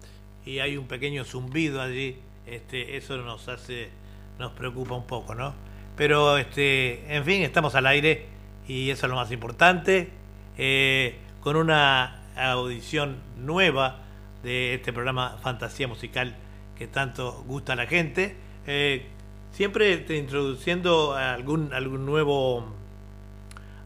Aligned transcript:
y 0.47 0.61
hay 0.61 0.79
un 0.79 0.87
pequeño 0.87 1.25
zumbido 1.25 1.83
allí. 1.83 2.17
Este, 2.47 2.97
eso 2.97 3.19
nos 3.19 3.49
hace 3.49 3.91
nos 4.39 4.53
preocupa 4.53 4.95
un 4.95 5.07
poco, 5.07 5.35
¿no? 5.35 5.55
Pero, 5.97 6.37
este, 6.37 7.15
en 7.15 7.25
fin, 7.25 7.43
estamos 7.43 7.75
al 7.75 7.87
aire 7.87 8.27
y 8.69 8.91
eso 8.91 9.07
es 9.07 9.11
lo 9.11 9.17
más 9.17 9.33
importante, 9.33 10.11
eh, 10.59 11.19
con 11.41 11.57
una 11.57 12.23
audición 12.37 13.17
nueva 13.39 14.01
de 14.43 14.75
este 14.75 14.93
programa 14.93 15.39
Fantasía 15.43 15.89
Musical 15.89 16.37
que 16.77 16.87
tanto 16.87 17.45
gusta 17.47 17.73
a 17.73 17.77
la 17.77 17.87
gente. 17.87 18.37
Eh, 18.67 19.07
siempre 19.53 20.05
introduciendo 20.11 21.15
algún, 21.15 21.73
algún, 21.73 22.05
nuevo, 22.05 22.67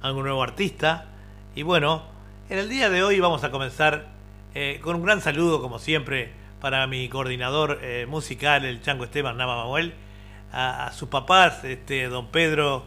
algún 0.03 0.25
nuevo 0.25 0.43
artista. 0.43 1.07
Y 1.55 1.63
bueno, 1.63 2.03
en 2.49 2.59
el 2.59 2.69
día 2.69 2.91
de 2.91 3.05
hoy 3.05 3.21
vamos 3.21 3.45
a 3.45 3.53
comenzar 3.53 4.09
eh, 4.55 4.81
con 4.83 4.97
un 4.97 5.05
gran 5.05 5.21
saludo, 5.21 5.63
como 5.63 5.79
siempre, 5.79 6.33
para 6.61 6.87
mi 6.89 7.09
coordinador 7.09 7.79
musical, 8.09 8.65
el 8.65 8.83
Chango 8.83 9.05
Esteban 9.05 9.37
Nava 9.37 9.57
Manuel 9.57 9.95
a, 10.53 10.93
sus 10.93 11.09
papás, 11.09 11.65
este, 11.65 12.09
don 12.09 12.29
Pedro 12.29 12.85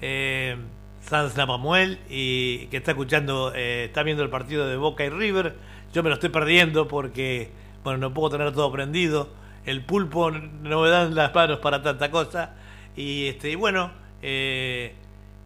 eh, 0.00 0.56
Sanz 1.00 1.36
Namamuel, 1.36 1.98
y 2.08 2.66
que 2.66 2.78
está 2.78 2.92
escuchando, 2.92 3.52
eh, 3.54 3.84
está 3.84 4.02
viendo 4.02 4.22
el 4.22 4.30
partido 4.30 4.68
de 4.68 4.76
Boca 4.76 5.04
y 5.04 5.10
River. 5.10 5.54
Yo 5.92 6.02
me 6.02 6.08
lo 6.08 6.14
estoy 6.14 6.30
perdiendo 6.30 6.88
porque, 6.88 7.50
bueno, 7.82 7.98
no 7.98 8.14
puedo 8.14 8.30
tener 8.30 8.52
todo 8.52 8.72
prendido. 8.72 9.28
El 9.66 9.84
pulpo 9.84 10.30
no 10.30 10.82
me 10.82 10.88
dan 10.88 11.14
las 11.14 11.34
manos 11.34 11.58
para 11.58 11.82
tanta 11.82 12.10
cosa. 12.10 12.54
Y, 12.96 13.28
este, 13.28 13.50
y 13.50 13.54
bueno, 13.54 13.90
eh, 14.22 14.94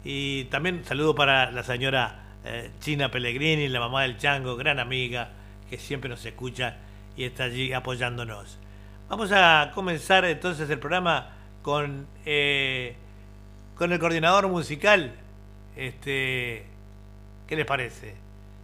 y 0.03 0.45
también 0.45 0.83
saludo 0.85 1.13
para 1.15 1.51
la 1.51 1.63
señora 1.63 2.23
eh, 2.45 2.71
China 2.79 3.11
Pellegrini, 3.11 3.67
la 3.67 3.79
mamá 3.79 4.03
del 4.03 4.17
Chango, 4.17 4.55
gran 4.55 4.79
amiga, 4.79 5.29
que 5.69 5.77
siempre 5.77 6.09
nos 6.09 6.25
escucha 6.25 6.77
y 7.17 7.25
está 7.25 7.45
allí 7.45 7.73
apoyándonos. 7.73 8.57
Vamos 9.09 9.31
a 9.33 9.71
comenzar 9.75 10.23
entonces 10.25 10.69
el 10.69 10.79
programa 10.79 11.31
con, 11.61 12.07
eh, 12.25 12.95
con 13.75 13.91
el 13.91 13.99
coordinador 13.99 14.47
musical. 14.47 15.13
Este, 15.75 16.65
¿Qué 17.47 17.55
les 17.55 17.65
parece? 17.65 18.15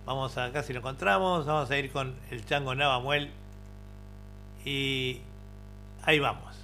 Vamos 0.06 0.38
a, 0.38 0.52
casi 0.52 0.74
lo 0.74 0.80
encontramos, 0.80 1.46
vamos 1.46 1.72
a 1.72 1.78
ir 1.78 1.92
con 1.92 2.16
el 2.30 2.46
Chango 2.46 2.76
Navamuel 2.76 3.32
y 4.64 5.22
ahí 6.04 6.20
vamos. 6.20 6.55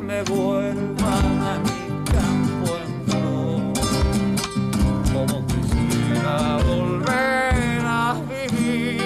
Me 0.00 0.22
vuelvan 0.22 1.42
a 1.50 1.58
mi 1.64 1.80
campo 2.12 2.76
en 2.82 2.90
flor. 3.06 3.72
Como 5.12 5.46
quisiera 5.46 6.36
volver 6.68 7.80
a 7.84 8.16
vivir 8.28 9.02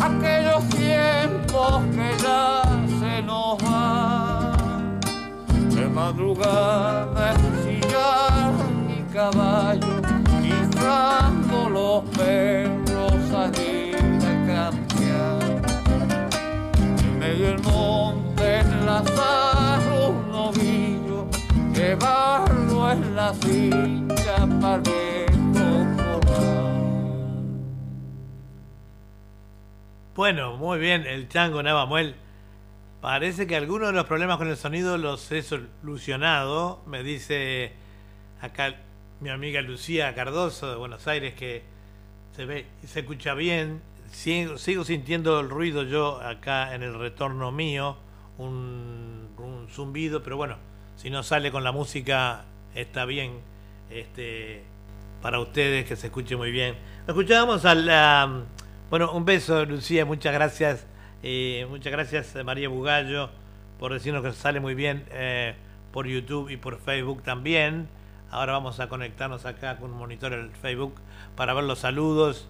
aquellos 0.00 0.62
tiempos 0.70 1.82
que 1.94 2.08
ya 2.22 2.62
se 3.00 3.22
nos 3.22 3.62
van. 3.62 5.00
De 5.74 5.84
madrugada 5.88 6.87
la 23.14 23.34
silla 23.34 24.48
para. 24.60 24.82
Bueno, 30.14 30.56
muy 30.56 30.80
bien, 30.80 31.06
el 31.06 31.28
Chango 31.28 31.62
Navamuel. 31.62 32.16
Parece 33.00 33.46
que 33.46 33.54
algunos 33.54 33.90
de 33.90 33.94
los 33.94 34.06
problemas 34.06 34.38
con 34.38 34.48
el 34.48 34.56
sonido 34.56 34.98
los 34.98 35.30
he 35.30 35.42
solucionado, 35.42 36.82
me 36.86 37.04
dice 37.04 37.72
acá 38.40 38.74
mi 39.20 39.30
amiga 39.30 39.62
Lucía 39.62 40.12
Cardoso 40.16 40.68
de 40.70 40.76
Buenos 40.76 41.06
Aires 41.06 41.34
que 41.34 41.62
se 42.34 42.44
ve 42.46 42.66
y 42.82 42.88
se 42.88 43.00
escucha 43.00 43.34
bien. 43.34 43.80
Sigo, 44.10 44.84
sintiendo 44.84 45.38
el 45.38 45.50
ruido 45.50 45.84
yo 45.84 46.20
acá 46.20 46.74
en 46.74 46.82
el 46.82 46.98
retorno 46.98 47.52
mío, 47.52 47.96
un 48.38 49.68
zumbido, 49.70 50.22
pero 50.22 50.36
bueno, 50.36 50.56
si 50.96 51.10
no 51.10 51.22
sale 51.22 51.52
con 51.52 51.62
la 51.62 51.70
música 51.70 52.44
está 52.80 53.04
bien. 53.04 53.32
Este, 53.90 54.62
para 55.22 55.40
ustedes 55.40 55.86
que 55.86 55.96
se 55.96 56.08
escuche 56.08 56.36
muy 56.36 56.50
bien. 56.50 56.76
Escuchábamos 57.06 57.64
a 57.64 57.74
la 57.74 58.44
bueno, 58.90 59.12
un 59.12 59.26
beso, 59.26 59.66
Lucía, 59.66 60.06
muchas 60.06 60.32
gracias. 60.32 60.86
Eh, 61.22 61.66
muchas 61.68 61.92
gracias, 61.92 62.34
María 62.42 62.70
Bugallo, 62.70 63.28
por 63.78 63.92
decirnos 63.92 64.22
que 64.22 64.32
sale 64.32 64.60
muy 64.60 64.74
bien 64.74 65.04
eh, 65.10 65.54
por 65.92 66.06
YouTube 66.06 66.48
y 66.48 66.56
por 66.56 66.78
Facebook 66.78 67.22
también. 67.22 67.86
Ahora 68.30 68.54
vamos 68.54 68.80
a 68.80 68.88
conectarnos 68.88 69.44
acá 69.44 69.76
con 69.76 69.90
un 69.90 69.98
monitor 69.98 70.32
en 70.32 70.40
el 70.40 70.50
Facebook 70.52 70.94
para 71.36 71.52
ver 71.52 71.64
los 71.64 71.80
saludos. 71.80 72.48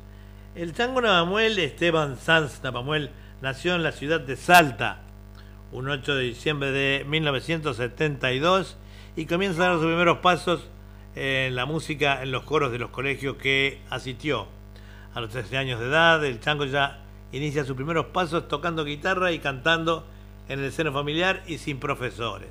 El 0.55 0.74
chango 0.74 1.00
Navamuel, 1.00 1.58
Esteban 1.58 2.17
Sanz 2.17 2.62
Navamuel, 2.62 3.10
nació 3.43 3.74
en 3.74 3.82
la 3.82 3.91
ciudad 3.91 4.20
de 4.20 4.36
Salta, 4.36 5.00
un 5.72 5.88
8 5.88 6.14
de 6.14 6.22
diciembre 6.22 6.70
de 6.70 7.05
1972, 7.05 8.76
y 9.19 9.27
comienza 9.27 9.65
a 9.65 9.70
dar 9.70 9.79
sus 9.79 9.87
primeros 9.87 10.19
pasos 10.19 10.69
en 11.17 11.56
la 11.56 11.67
música 11.67 12.22
en 12.22 12.31
los 12.31 12.44
coros 12.44 12.70
de 12.70 12.79
los 12.79 12.91
colegios 12.91 13.34
que 13.34 13.81
asistió. 13.91 14.46
A 15.13 15.20
los 15.20 15.31
13 15.31 15.56
años 15.56 15.81
de 15.81 15.87
edad, 15.87 16.25
el 16.25 16.39
chango 16.39 16.65
ya 16.67 17.01
inicia 17.32 17.65
sus 17.65 17.75
primeros 17.75 18.06
pasos 18.06 18.46
tocando 18.46 18.84
guitarra 18.84 19.32
y 19.32 19.41
cantando 19.41 20.06
en 20.48 20.60
el 20.60 20.70
seno 20.70 20.93
familiar 20.93 21.43
y 21.48 21.58
sin 21.58 21.81
profesores. 21.81 22.51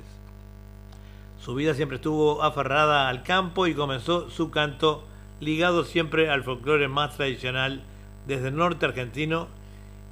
Su 1.40 1.54
vida 1.54 1.72
siempre 1.72 1.96
estuvo 1.96 2.42
aferrada 2.42 3.08
al 3.08 3.22
campo 3.22 3.66
y 3.66 3.72
comenzó 3.72 4.28
su 4.28 4.50
canto 4.50 5.06
ligado 5.40 5.84
siempre 5.84 6.28
al 6.28 6.44
folclore 6.44 6.86
más 6.86 7.16
tradicional 7.16 7.82
desde 8.26 8.48
el 8.48 8.56
norte 8.56 8.84
argentino 8.84 9.48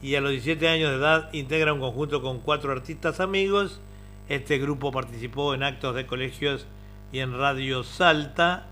y 0.00 0.14
a 0.14 0.22
los 0.22 0.30
17 0.30 0.66
años 0.68 0.88
de 0.88 0.96
edad 0.96 1.28
integra 1.34 1.74
un 1.74 1.80
conjunto 1.80 2.22
con 2.22 2.40
cuatro 2.40 2.72
artistas 2.72 3.20
amigos. 3.20 3.78
Este 4.28 4.58
grupo 4.58 4.90
participó 4.90 5.54
en 5.54 5.62
actos 5.62 5.94
de 5.94 6.06
colegios 6.06 6.66
y 7.12 7.20
en 7.20 7.38
Radio 7.38 7.84
Salta, 7.84 8.66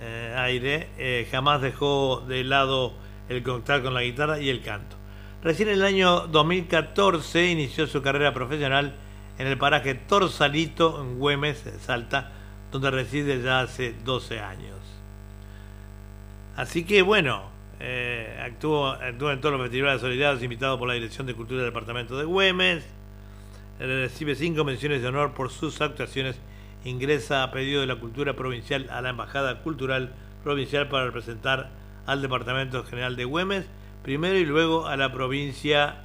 eh, 0.00 0.34
aire, 0.36 0.88
eh, 0.98 1.26
jamás 1.30 1.60
dejó 1.60 2.24
de 2.28 2.44
lado 2.44 2.94
el 3.28 3.42
contacto 3.42 3.84
con 3.84 3.94
la 3.94 4.02
guitarra 4.02 4.40
y 4.40 4.48
el 4.48 4.62
canto. 4.62 4.96
Recién 5.42 5.68
en 5.68 5.74
el 5.74 5.84
año 5.84 6.26
2014 6.28 7.50
inició 7.50 7.86
su 7.86 8.02
carrera 8.02 8.32
profesional 8.32 8.94
en 9.38 9.46
el 9.46 9.58
paraje 9.58 9.94
Torsalito, 9.94 11.00
en 11.00 11.18
Güemes, 11.18 11.64
Salta, 11.80 12.32
donde 12.70 12.90
reside 12.90 13.42
ya 13.42 13.60
hace 13.60 13.94
12 14.04 14.40
años. 14.40 14.76
Así 16.56 16.84
que 16.84 17.02
bueno, 17.02 17.44
eh, 17.80 18.40
actuó, 18.44 19.00
en 19.00 19.18
todos 19.18 19.52
los 19.52 19.62
festivales 19.62 20.00
solidarios 20.00 20.42
invitado 20.42 20.78
por 20.78 20.88
la 20.88 20.94
Dirección 20.94 21.26
de 21.26 21.34
Cultura 21.34 21.62
del 21.62 21.70
Departamento 21.70 22.18
de 22.18 22.24
Güemes. 22.24 22.84
Recibe 23.78 24.34
cinco 24.34 24.64
menciones 24.64 25.02
de 25.02 25.08
honor 25.08 25.34
por 25.34 25.50
sus 25.50 25.80
actuaciones. 25.80 26.36
Ingresa 26.84 27.42
a 27.42 27.50
pedido 27.50 27.80
de 27.80 27.86
la 27.86 27.96
Cultura 27.96 28.34
Provincial 28.34 28.88
a 28.90 29.00
la 29.00 29.10
Embajada 29.10 29.62
Cultural 29.62 30.12
Provincial 30.42 30.88
para 30.88 31.06
representar 31.06 31.70
al 32.06 32.22
Departamento 32.22 32.84
General 32.84 33.16
de 33.16 33.24
Güemes, 33.24 33.66
primero 34.02 34.36
y 34.36 34.44
luego 34.44 34.86
a 34.86 34.96
la 34.96 35.12
provincia 35.12 36.02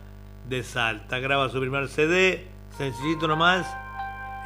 de 0.50 0.64
Salta. 0.64 1.20
Graba 1.20 1.50
su 1.50 1.60
primer 1.60 1.88
CD, 1.88 2.48
sencillito 2.78 3.28
nomás. 3.28 3.66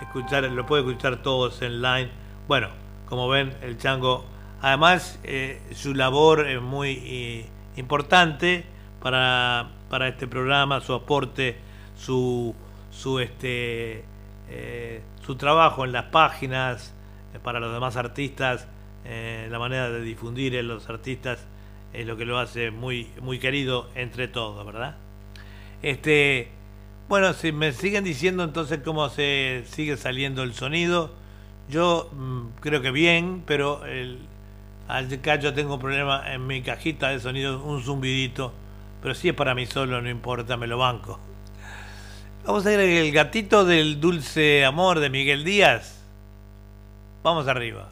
Escuchar, 0.01 0.43
lo 0.43 0.65
puede 0.65 0.84
escuchar 0.84 1.22
todos 1.24 1.62
en 1.62 1.81
line. 1.81 2.10
Bueno, 2.48 2.69
como 3.07 3.27
ven, 3.27 3.55
el 3.62 3.77
chango 3.77 4.25
Además, 4.62 5.19
eh, 5.24 5.62
su 5.75 5.93
labor 5.93 6.48
es 6.48 6.62
muy 6.62 7.00
eh, 7.05 7.46
importante 7.75 8.65
para, 9.01 9.69
para, 9.89 10.07
este 10.07 10.27
programa, 10.27 10.81
su 10.81 10.93
aporte, 10.93 11.57
su, 11.96 12.55
su, 12.98 13.20
este, 13.20 14.04
eh, 14.50 15.01
su 15.25 15.36
trabajo 15.36 15.86
en 15.86 15.92
las 15.92 16.06
páginas 16.06 16.94
para 17.44 17.60
los 17.60 17.74
demás 17.74 17.96
artistas, 17.98 18.68
la 19.50 19.58
manera 19.58 19.89
de 19.89 20.01
difundir 20.01 20.54
en 20.56 20.68
los 20.68 20.89
artistas 20.89 21.39
es 21.94 22.06
lo 22.06 22.18
que 22.18 22.25
lo 22.25 22.39
hace 22.39 22.72
muy, 22.72 23.08
muy 23.22 23.39
querido 23.39 23.89
entre 23.96 24.27
todos, 24.27 24.66
¿verdad? 24.66 24.98
Este, 25.82 26.50
bueno, 27.08 27.32
si 27.32 27.54
me 27.54 27.72
siguen 27.72 28.04
diciendo 28.04 28.44
entonces 28.44 28.82
cómo 28.84 29.08
se 29.08 29.63
sigue 29.68 29.96
saliendo 29.96 30.44
el 30.44 30.54
sonido, 30.54 31.13
yo 31.70 32.10
mmm, 32.12 32.48
creo 32.60 32.82
que 32.82 32.92
bien, 32.92 33.44
pero 33.46 33.86
el, 33.86 34.20
Acá 34.88 35.36
yo 35.36 35.54
tengo 35.54 35.74
un 35.74 35.82
problema 35.82 36.34
en 36.34 36.48
mi 36.48 36.62
cajita 36.62 37.10
de 37.10 37.20
sonido, 37.20 37.62
un 37.62 37.84
zumbidito. 37.84 38.54
Pero 39.01 39.13
si 39.13 39.30
es 39.30 39.36
para 39.36 39.54
mí 39.54 39.66
solo, 39.66 40.01
no 40.01 40.10
importa, 40.10 40.56
me 40.56 40.66
lo 40.66 40.77
banco. 40.77 41.20
Vamos 42.48 42.66
a 42.66 42.72
ir 42.72 42.80
el 42.80 43.12
gatito 43.12 43.66
del 43.66 44.00
dulce 44.00 44.63
amor 44.63 45.01
de 45.01 45.10
Miguel 45.10 45.44
Díaz. 45.44 45.98
Vamos 47.22 47.46
arriba. 47.50 47.89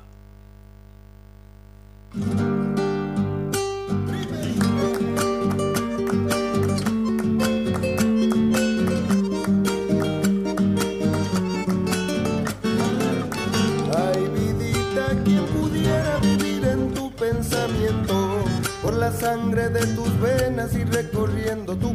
la 19.05 19.11
sangre 19.11 19.69
de 19.69 19.85
tus 19.93 20.19
venas 20.19 20.73
y 20.73 20.83
recorriendo 20.83 21.75
tu 21.75 21.94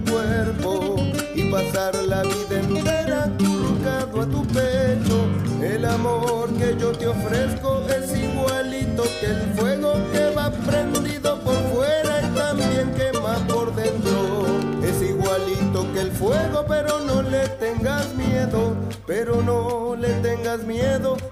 pasar 1.51 1.95
la 2.05 2.23
vida 2.23 2.61
entera 2.61 3.29
colocado 3.39 4.23
a 4.23 4.27
tu 4.27 4.47
pecho. 4.47 5.29
El 5.63 5.85
amor 5.85 6.49
que 6.55 6.77
yo 6.79 6.93
te 6.93 7.09
ofrezco 7.09 7.83
es 7.89 8.17
igualito 8.17 9.03
que 9.21 9.27
el 9.27 9.43
fuego 9.57 9.95
que 10.13 10.35
va 10.35 10.51
prendido 10.51 11.41
por 11.41 11.57
fuera 11.73 12.23
y 12.23 12.35
también 12.35 12.95
quema 12.95 13.37
por 13.49 13.75
dentro. 13.75 14.47
Es 14.83 15.03
igualito 15.03 15.93
que 15.93 16.01
el 16.01 16.13
fuego, 16.13 16.65
pero 16.69 17.01
no 17.01 17.23
le 17.23 17.49
tengas 17.49 18.15
miedo 18.15 18.90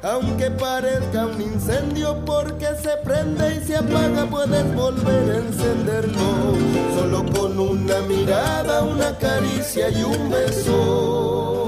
aunque 0.02 0.50
parezca 0.50 1.26
un 1.26 1.40
incendio, 1.40 2.16
porque 2.24 2.66
se 2.82 2.96
prende 3.04 3.56
y 3.56 3.66
se 3.66 3.76
apaga, 3.76 4.26
puedes 4.26 4.74
volver 4.74 5.30
a 5.30 5.38
encenderlo. 5.38 6.56
Solo 6.94 7.24
con 7.32 7.58
una 7.58 8.00
mirada, 8.00 8.82
una 8.82 9.16
caricia 9.18 9.90
y 9.90 10.02
un 10.02 10.30
beso. 10.30 11.67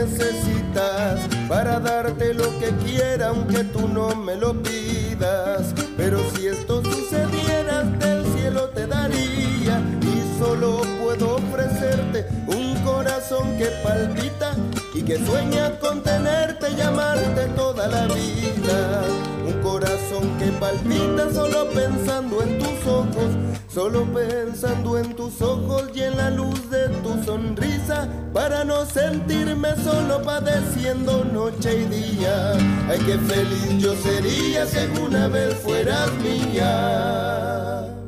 Necesitas 0.00 1.20
para 1.48 1.78
darte 1.78 2.32
lo 2.32 2.44
que 2.58 2.70
quiera, 2.84 3.28
aunque 3.28 3.64
tú 3.64 3.86
no 3.88 4.14
me 4.14 4.34
lo 4.36 4.54
pidas. 4.62 5.74
Pero 5.96 6.18
si 6.30 6.46
esto 6.46 6.82
sucediera, 6.82 7.82
del 7.82 8.24
cielo 8.34 8.70
te 8.70 8.86
daría 8.86 9.82
y 10.00 10.38
solo 10.38 10.80
puedo 11.02 11.36
ofrecerte 11.36 12.26
un 12.46 12.69
corazón 12.84 13.56
que 13.58 13.66
palpita 13.82 14.54
y 14.94 15.02
que 15.02 15.18
sueña 15.24 15.78
con 15.78 16.02
tenerte 16.02 16.70
y 16.70 16.80
amarte 16.80 17.46
toda 17.56 17.86
la 17.88 18.06
vida. 18.06 19.02
Un 19.46 19.62
corazón 19.62 20.38
que 20.38 20.46
palpita 20.58 21.32
solo 21.32 21.68
pensando 21.70 22.42
en 22.42 22.58
tus 22.58 22.86
ojos, 22.86 23.30
solo 23.68 24.04
pensando 24.12 24.98
en 24.98 25.14
tus 25.14 25.40
ojos 25.42 25.90
y 25.94 26.02
en 26.02 26.16
la 26.16 26.30
luz 26.30 26.70
de 26.70 26.88
tu 27.02 27.22
sonrisa, 27.24 28.08
para 28.32 28.64
no 28.64 28.84
sentirme 28.86 29.74
solo 29.76 30.22
padeciendo 30.22 31.24
noche 31.24 31.82
y 31.82 31.84
día. 31.86 32.52
Ay, 32.88 32.98
qué 33.06 33.18
feliz 33.18 33.78
yo 33.78 33.94
sería 33.96 34.66
si 34.66 34.78
alguna 34.78 35.28
vez 35.28 35.54
fueras 35.56 36.10
mía. 36.22 37.99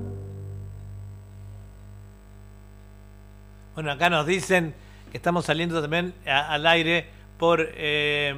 Bueno, 3.74 3.90
acá 3.90 4.10
nos 4.10 4.26
dicen 4.26 4.74
que 5.10 5.16
estamos 5.16 5.46
saliendo 5.46 5.80
también 5.80 6.12
al 6.26 6.66
aire 6.66 7.06
por, 7.38 7.66
eh, 7.74 8.34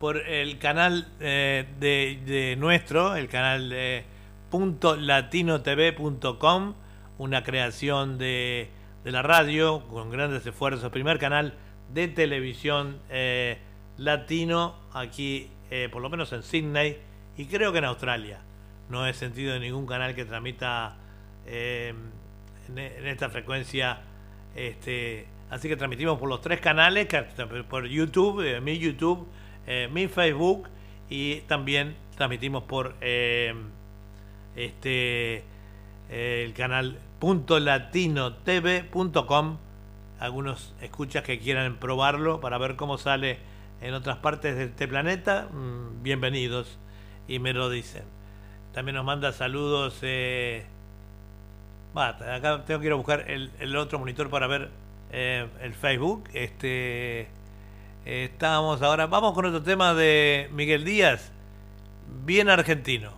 por 0.00 0.16
el 0.16 0.58
canal 0.58 1.06
eh, 1.20 1.64
de, 1.78 2.56
nuestro, 2.58 3.14
el 3.14 3.28
canal 3.28 3.68
de 3.68 4.04
.latinotv.com, 4.98 6.74
una 7.18 7.44
creación 7.44 8.18
de, 8.18 8.68
de 9.04 9.12
la 9.12 9.22
radio 9.22 9.86
con 9.86 10.10
grandes 10.10 10.44
esfuerzos, 10.44 10.90
primer 10.90 11.20
canal 11.20 11.54
de 11.94 12.08
televisión 12.08 12.98
eh, 13.10 13.58
latino 13.98 14.74
aquí, 14.92 15.52
eh, 15.70 15.88
por 15.92 16.02
lo 16.02 16.10
menos 16.10 16.32
en 16.32 16.42
Sydney 16.42 16.98
y 17.36 17.46
creo 17.46 17.70
que 17.70 17.78
en 17.78 17.84
Australia. 17.84 18.40
No 18.88 19.06
he 19.06 19.14
sentido 19.14 19.56
ningún 19.60 19.86
canal 19.86 20.16
que 20.16 20.24
transmita 20.24 20.96
eh, 21.46 21.94
en, 22.68 22.78
en 22.78 23.06
esta 23.06 23.30
frecuencia 23.30 24.00
este, 24.54 25.26
así 25.50 25.68
que 25.68 25.76
transmitimos 25.76 26.18
por 26.18 26.28
los 26.28 26.40
tres 26.40 26.60
canales, 26.60 27.08
por 27.68 27.86
YouTube, 27.86 28.40
eh, 28.40 28.60
mi 28.60 28.78
YouTube, 28.78 29.26
eh, 29.66 29.88
mi 29.92 30.06
Facebook 30.08 30.68
y 31.08 31.40
también 31.42 31.94
transmitimos 32.16 32.64
por 32.64 32.96
eh, 33.00 33.54
este 34.56 35.44
el 36.10 36.52
canal 36.52 36.98
.latinotv.com 37.20 39.58
algunos 40.22 40.72
escuchas 40.80 41.24
que 41.24 41.40
quieran 41.40 41.78
probarlo 41.78 42.40
para 42.40 42.56
ver 42.58 42.76
cómo 42.76 42.96
sale 42.96 43.38
en 43.80 43.94
otras 43.94 44.18
partes 44.18 44.56
de 44.56 44.64
este 44.64 44.86
planeta, 44.86 45.48
mm, 45.52 46.02
bienvenidos 46.02 46.78
y 47.26 47.40
me 47.40 47.52
lo 47.52 47.70
dicen. 47.70 48.04
También 48.72 48.94
nos 48.94 49.04
manda 49.04 49.32
saludos 49.32 49.98
Va, 51.96 52.08
acá 52.08 52.64
tengo 52.64 52.80
que 52.80 52.86
ir 52.86 52.92
a 52.92 52.96
buscar 52.96 53.30
el, 53.30 53.50
el 53.60 53.76
otro 53.76 53.98
monitor 53.98 54.30
para 54.30 54.46
ver 54.46 54.70
eh, 55.12 55.46
el 55.60 55.74
Facebook. 55.74 56.24
Este 56.32 57.28
eh, 58.06 58.24
estábamos 58.32 58.80
ahora. 58.82 59.06
Vamos 59.06 59.34
con 59.34 59.44
otro 59.44 59.62
tema 59.62 59.94
de 59.94 60.48
Miguel 60.52 60.84
Díaz, 60.84 61.30
bien 62.24 62.48
argentino. 62.48 63.12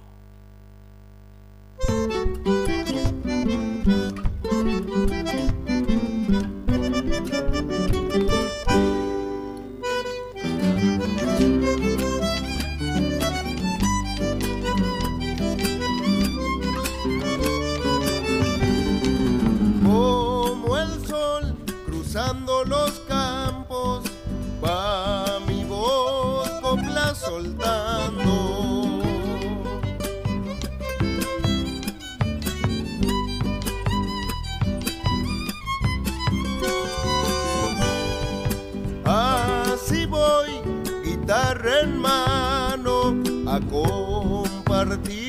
En 41.67 41.99
mano, 41.99 43.15
a 43.47 43.61
compartir 43.61 45.25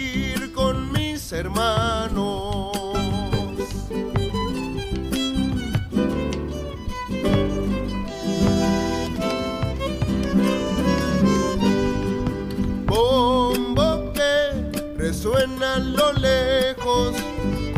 con 0.54 0.92
mis 0.92 1.32
hermanos. 1.32 2.72
bombo 12.86 14.14
que 14.14 14.96
resuena 14.98 15.78
lo 15.80 16.14
lejos, 16.14 17.16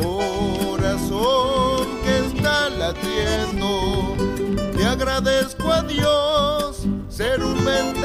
corazón 0.02 1.88
que 2.04 2.20
está 2.28 2.70
latiendo. 2.70 4.16
Le 4.76 4.86
agradezco 4.86 5.72
a 5.72 5.84
Dios 5.84 6.88
ser 7.10 7.44
un 7.44 7.58
el 7.68 7.97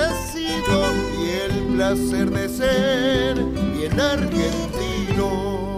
placer 1.82 2.30
de 2.30 2.48
ser 2.48 3.34
bien 3.74 4.00
argentino. 4.00 5.71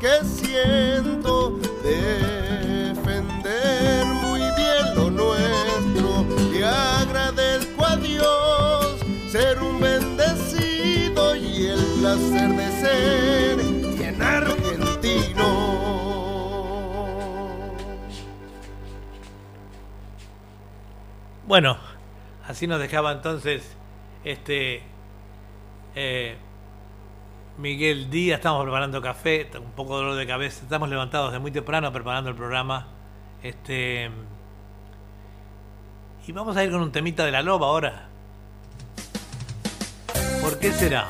Que 0.00 0.24
siento, 0.24 1.58
defender 1.82 2.96
muy 4.06 4.40
bien 4.40 4.94
lo 4.96 5.10
nuestro. 5.10 6.24
Y 6.54 6.62
agradezco 6.62 7.84
a 7.84 7.96
Dios 7.96 8.96
ser 9.30 9.60
un 9.60 9.78
bendecido 9.78 11.36
y 11.36 11.66
el 11.66 11.84
placer 12.00 12.48
de 12.48 12.70
ser 12.80 13.56
bien 13.98 14.22
argentino. 14.22 15.50
Bueno, 21.46 21.76
así 22.46 22.66
nos 22.66 22.80
dejaba 22.80 23.12
entonces 23.12 23.76
este 24.24 24.89
Miguel 27.60 28.08
Díaz, 28.08 28.38
estamos 28.38 28.62
preparando 28.62 29.02
café, 29.02 29.50
un 29.58 29.72
poco 29.72 29.98
de 29.98 30.04
dolor 30.04 30.18
de 30.18 30.26
cabeza, 30.26 30.62
estamos 30.62 30.88
levantados 30.88 31.30
de 31.30 31.38
muy 31.38 31.50
temprano 31.50 31.92
preparando 31.92 32.30
el 32.30 32.36
programa. 32.36 32.88
Este 33.42 34.10
y 36.26 36.32
vamos 36.32 36.56
a 36.56 36.62
ir 36.62 36.70
con 36.70 36.80
un 36.80 36.92
temita 36.92 37.24
de 37.24 37.32
la 37.32 37.42
loba 37.42 37.66
ahora. 37.66 38.08
¿Por 40.40 40.58
qué 40.58 40.72
será? 40.72 41.08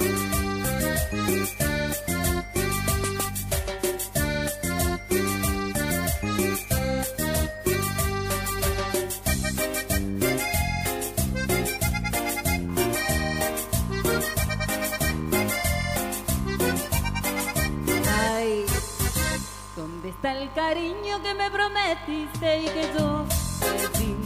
Está 20.21 20.39
el 20.39 20.53
cariño 20.53 21.23
que 21.23 21.33
me 21.33 21.51
prometiste 21.51 22.61
y 22.61 22.65
que 22.67 22.91
yo 22.99 23.25
perdí. 23.59 24.17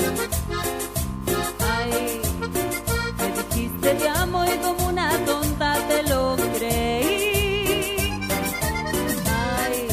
Ay, 1.73 2.21
me 3.19 3.29
dijiste 3.43 3.95
te 3.95 4.09
amo 4.09 4.45
y 4.45 4.57
como 4.59 4.89
una 4.89 5.09
tonta 5.25 5.77
te 5.87 6.03
lo 6.11 6.37
creí. 6.59 8.19
Ay, 9.57 9.87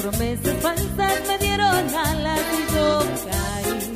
promesas 0.00 0.56
falsas 0.60 1.28
me 1.28 1.38
dieron 1.38 1.94
alas 1.94 2.40
y 2.58 2.74
yo 2.74 3.06
caí. 3.30 3.94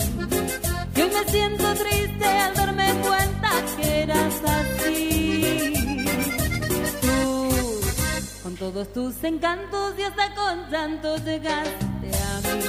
Y 0.94 1.00
hoy 1.02 1.10
me 1.10 1.24
siento 1.32 1.74
triste 1.74 2.24
al 2.24 2.54
darme 2.54 2.63
todos 8.74 8.92
tus 8.92 9.22
encantos 9.22 9.94
y 9.96 10.02
hasta 10.02 10.34
con 10.34 10.68
llanto 10.68 11.16
llegaste 11.18 12.10
a 12.10 12.40
mí. 12.40 12.60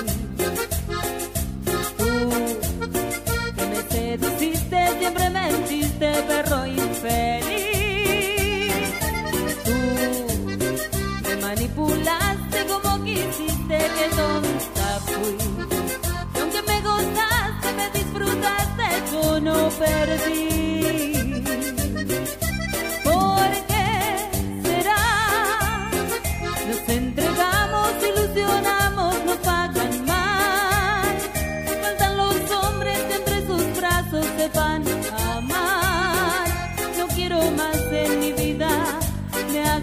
Tú 1.97 2.29
que 3.55 3.65
me 3.65 3.81
seduciste, 3.89 4.99
siempre 4.99 5.29
mentiste, 5.31 6.11
perro 6.27 6.67
infeliz. 6.67 7.53
Tú 9.63 9.73
me 11.27 11.35
manipulaste 11.37 12.65
como 12.67 13.03
quisiste, 13.03 13.77
que 13.97 14.07
tonta 14.15 14.99
fui. 15.07 15.37
Y 16.35 16.39
aunque 16.39 16.61
me 16.61 16.81
gozaste, 16.81 17.73
me 17.77 17.89
disfrutaste, 17.97 18.87
yo 19.11 19.39
no 19.39 19.69
perdí. 19.69 20.54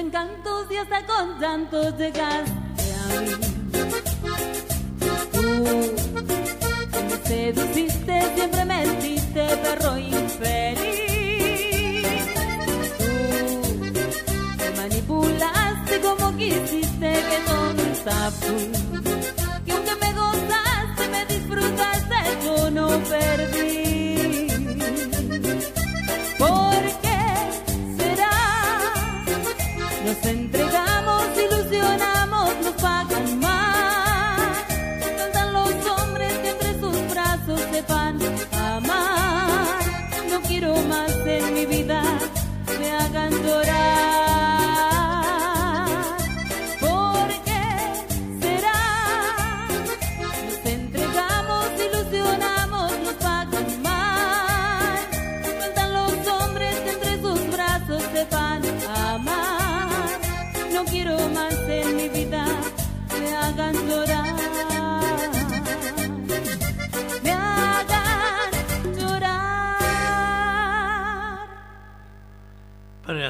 encantos 0.00 0.70
y 0.70 0.76
hasta 0.76 1.06
con 1.06 1.40
llantos 1.40 1.96
llegaste 1.96 2.86
a 2.94 3.20
mí. 3.20 3.30
Tú 5.32 5.42
que 6.92 7.02
me 7.02 7.16
seduciste, 7.24 8.34
siempre 8.34 8.64
mentiste, 8.64 9.46
perro 9.62 9.96
infeliz. 9.96 11.16
Tú 12.98 14.64
me 14.64 14.70
manipulaste 14.76 16.00
como 16.00 16.36
quisiste, 16.36 17.12
que 17.28 17.38
tonta 17.46 18.30
fui. 18.32 18.70
Y 19.66 19.70
aunque 19.70 19.94
me 20.02 20.12
gozaste, 20.12 21.08
me 21.10 21.26
disfrutaste, 21.26 22.18
yo 22.44 22.70
no 22.70 22.88
perdí. 23.08 23.65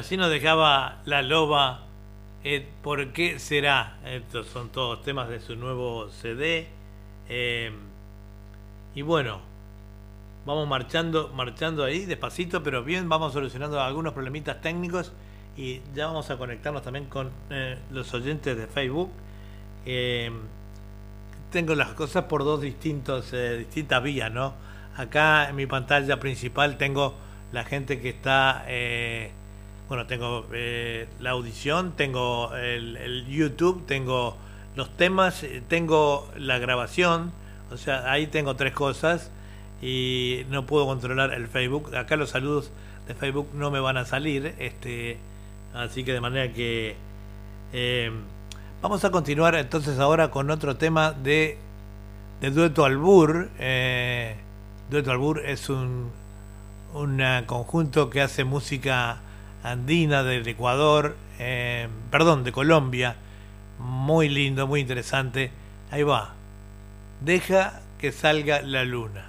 Así 0.07 0.15
nos 0.15 0.29
dejaba 0.29 0.99
la 1.03 1.21
loba. 1.21 1.81
Eh, 2.41 2.65
¿Por 2.81 3.11
qué 3.11 3.39
será? 3.39 3.97
Estos 4.05 4.47
son 4.47 4.69
todos 4.69 5.03
temas 5.03 5.27
de 5.27 5.41
su 5.41 5.57
nuevo 5.57 6.07
CD. 6.07 6.69
Eh, 7.27 7.73
y 8.95 9.01
bueno, 9.01 9.41
vamos 10.45 10.65
marchando, 10.65 11.29
marchando 11.35 11.83
ahí 11.83 12.05
despacito, 12.05 12.63
pero 12.63 12.85
bien, 12.85 13.09
vamos 13.09 13.33
solucionando 13.33 13.81
algunos 13.81 14.13
problemitas 14.13 14.61
técnicos 14.61 15.11
y 15.57 15.81
ya 15.93 16.07
vamos 16.07 16.29
a 16.29 16.37
conectarnos 16.37 16.83
también 16.83 17.07
con 17.07 17.29
eh, 17.49 17.77
los 17.91 18.13
oyentes 18.13 18.55
de 18.55 18.65
Facebook. 18.65 19.11
Eh, 19.85 20.31
tengo 21.51 21.75
las 21.75 21.89
cosas 21.89 22.23
por 22.23 22.45
dos 22.45 22.61
distintos, 22.61 23.33
eh, 23.33 23.57
distintas 23.57 24.01
vías, 24.01 24.31
¿no? 24.31 24.53
Acá 24.95 25.49
en 25.49 25.57
mi 25.57 25.65
pantalla 25.65 26.17
principal 26.17 26.77
tengo 26.77 27.13
la 27.51 27.65
gente 27.65 27.99
que 27.99 28.07
está, 28.07 28.63
bueno, 29.87 30.05
tengo 30.05 30.45
la 31.19 31.29
audición, 31.29 31.93
tengo 31.95 32.55
el, 32.55 33.25
YouTube, 33.27 33.85
tengo 33.85 34.37
los 34.75 34.89
temas, 34.95 35.45
tengo 35.67 36.29
la 36.37 36.59
grabación, 36.59 37.31
o 37.71 37.77
sea, 37.77 38.11
ahí 38.11 38.27
tengo 38.27 38.55
tres 38.55 38.73
cosas 38.73 39.31
y 39.81 40.43
no 40.49 40.65
puedo 40.65 40.85
controlar 40.85 41.33
el 41.33 41.47
Facebook. 41.47 41.95
Acá 41.95 42.15
los 42.15 42.31
saludos 42.31 42.71
de 43.07 43.15
Facebook 43.15 43.49
no 43.53 43.71
me 43.71 43.79
van 43.79 43.97
a 43.97 44.05
salir, 44.05 44.53
este 44.59 45.17
Así 45.77 46.03
que 46.03 46.11
de 46.11 46.21
manera 46.21 46.51
que 46.53 46.95
eh, 47.71 48.11
vamos 48.81 49.05
a 49.05 49.11
continuar 49.11 49.53
entonces 49.55 49.99
ahora 49.99 50.31
con 50.31 50.49
otro 50.49 50.75
tema 50.75 51.11
de, 51.11 51.59
de 52.41 52.49
Dueto 52.49 52.83
Albur. 52.83 53.49
Eh, 53.59 54.35
Dueto 54.89 55.11
Albur 55.11 55.45
es 55.45 55.69
un, 55.69 56.09
un 56.95 57.21
conjunto 57.45 58.09
que 58.09 58.21
hace 58.21 58.43
música 58.43 59.19
andina 59.63 60.23
del 60.23 60.47
Ecuador, 60.47 61.15
eh, 61.39 61.87
perdón, 62.11 62.43
de 62.43 62.51
Colombia. 62.51 63.15
Muy 63.79 64.29
lindo, 64.29 64.67
muy 64.67 64.81
interesante. 64.81 65.51
Ahí 65.91 66.03
va. 66.03 66.33
Deja 67.21 67.81
que 67.99 68.11
salga 68.11 68.61
la 68.61 68.83
luna. 68.83 69.26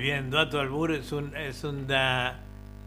Bien. 0.00 0.30
Duato 0.30 0.60
Albur 0.60 0.92
es 0.92 1.12
un, 1.12 1.34
es 1.36 1.64
un 1.64 1.86
da- 1.86 2.38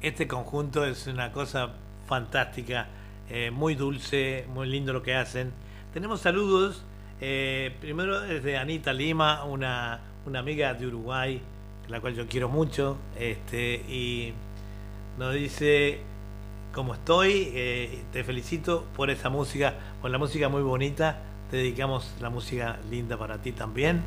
este 0.02 0.28
conjunto 0.28 0.86
es 0.86 1.08
una 1.08 1.32
cosa 1.32 1.70
fantástica, 2.08 2.88
eh, 3.30 3.52
muy 3.52 3.76
dulce, 3.76 4.46
muy 4.54 4.68
lindo 4.68 4.94
lo 4.94 5.02
que 5.04 5.16
hacen. 5.16 5.52
Tenemos 5.94 6.22
saludos. 6.22 6.84
eh, 7.22 7.74
primero 7.80 8.20
desde 8.20 8.58
Anita 8.58 8.92
Lima, 8.92 9.46
una, 9.46 10.00
una 10.26 10.40
amiga 10.40 10.74
de 10.74 10.88
Uruguay, 10.88 11.40
la 11.88 12.02
cual 12.02 12.16
yo 12.16 12.28
quiero 12.28 12.50
mucho, 12.50 12.98
este, 13.18 13.76
y 13.88 14.34
nos 15.18 15.34
dice 15.34 16.00
cómo 16.74 16.96
estoy, 16.96 17.50
eh, 17.54 18.04
te 18.12 18.24
felicito 18.26 18.84
por 18.98 19.10
esa 19.10 19.30
música, 19.30 19.74
por 20.02 20.12
la 20.12 20.18
música 20.18 20.50
muy 20.50 20.64
bonita, 20.64 21.20
te 21.50 21.58
dedicamos 21.58 22.12
la 22.20 22.30
música 22.30 22.78
linda 22.90 23.16
para 23.16 23.38
ti 23.38 23.54
también. 23.54 24.02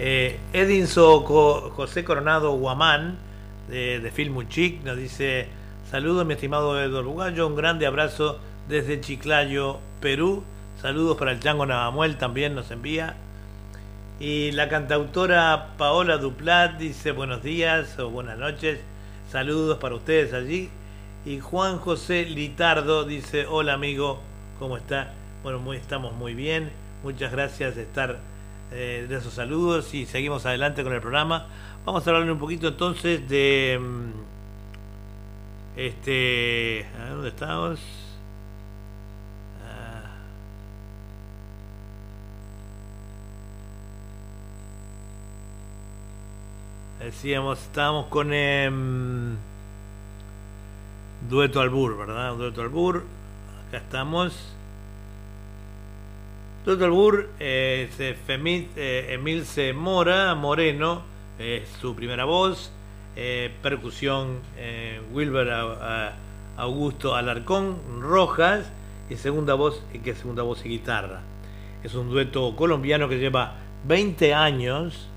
Eh, 0.00 0.38
Edinson 0.52 1.24
José 1.24 2.04
Coronado 2.04 2.52
Guamán, 2.52 3.16
de, 3.68 3.98
de 3.98 4.10
Film 4.12 4.46
Chic, 4.48 4.84
nos 4.84 4.96
dice: 4.96 5.48
Saludos, 5.90 6.24
mi 6.24 6.34
estimado 6.34 6.80
Eduardo 6.80 7.00
Uruguayo, 7.00 7.48
un 7.48 7.56
grande 7.56 7.84
abrazo 7.84 8.38
desde 8.68 9.00
Chiclayo, 9.00 9.78
Perú. 10.00 10.44
Saludos 10.80 11.16
para 11.16 11.32
el 11.32 11.40
Chango 11.40 11.66
Navamuel, 11.66 12.16
también 12.16 12.54
nos 12.54 12.70
envía. 12.70 13.16
Y 14.20 14.52
la 14.52 14.68
cantautora 14.68 15.70
Paola 15.76 16.18
Duplat 16.18 16.78
dice: 16.78 17.10
Buenos 17.10 17.42
días 17.42 17.98
o 17.98 18.08
buenas 18.08 18.38
noches, 18.38 18.78
saludos 19.32 19.78
para 19.78 19.96
ustedes 19.96 20.32
allí. 20.32 20.70
Y 21.24 21.40
Juan 21.40 21.78
José 21.78 22.24
Litardo 22.24 23.02
dice: 23.02 23.46
Hola, 23.46 23.72
amigo, 23.72 24.20
¿cómo 24.60 24.76
está? 24.76 25.12
Bueno, 25.42 25.58
muy, 25.58 25.76
estamos 25.76 26.12
muy 26.14 26.34
bien, 26.34 26.70
muchas 27.02 27.32
gracias 27.32 27.74
de 27.74 27.82
estar 27.82 28.18
eh, 28.70 29.06
de 29.08 29.16
esos 29.16 29.32
saludos 29.32 29.94
y 29.94 30.06
seguimos 30.06 30.44
adelante 30.46 30.82
con 30.82 30.92
el 30.92 31.00
programa. 31.00 31.46
Vamos 31.84 32.06
a 32.06 32.10
hablar 32.10 32.30
un 32.30 32.38
poquito 32.38 32.68
entonces 32.68 33.28
de 33.28 33.78
mm, 33.80 34.28
este, 35.78 36.86
a 36.98 37.04
ver, 37.04 37.12
¿dónde 37.12 37.28
estamos? 37.28 37.80
Ah. 39.64 40.10
Decíamos, 46.98 47.62
estábamos 47.62 48.06
con 48.06 48.32
em, 48.32 49.36
Dueto 51.30 51.60
Albur, 51.60 51.96
¿verdad? 51.96 52.34
Dueto 52.34 52.60
Albur, 52.62 53.04
acá 53.68 53.78
estamos. 53.78 54.57
Dueto 56.68 56.84
Albur, 56.84 57.30
eh, 57.40 57.88
eh, 57.98 58.16
eh, 58.28 59.06
Emilce 59.14 59.72
Mora 59.72 60.34
Moreno, 60.34 61.00
es 61.38 61.66
su 61.80 61.94
primera 61.94 62.26
voz. 62.26 62.70
eh, 63.16 63.50
percusión 63.62 64.40
Wilber 65.10 65.50
Augusto 66.58 67.14
Alarcón 67.14 67.78
Rojas 68.02 68.70
y 69.08 69.16
segunda 69.16 69.54
voz, 69.54 69.82
que 70.04 70.14
segunda 70.14 70.42
voz 70.42 70.62
y 70.66 70.68
guitarra. 70.68 71.22
Es 71.82 71.94
un 71.94 72.10
dueto 72.10 72.54
colombiano 72.54 73.08
que 73.08 73.18
lleva 73.18 73.54
20 73.86 74.34
años 74.34 75.08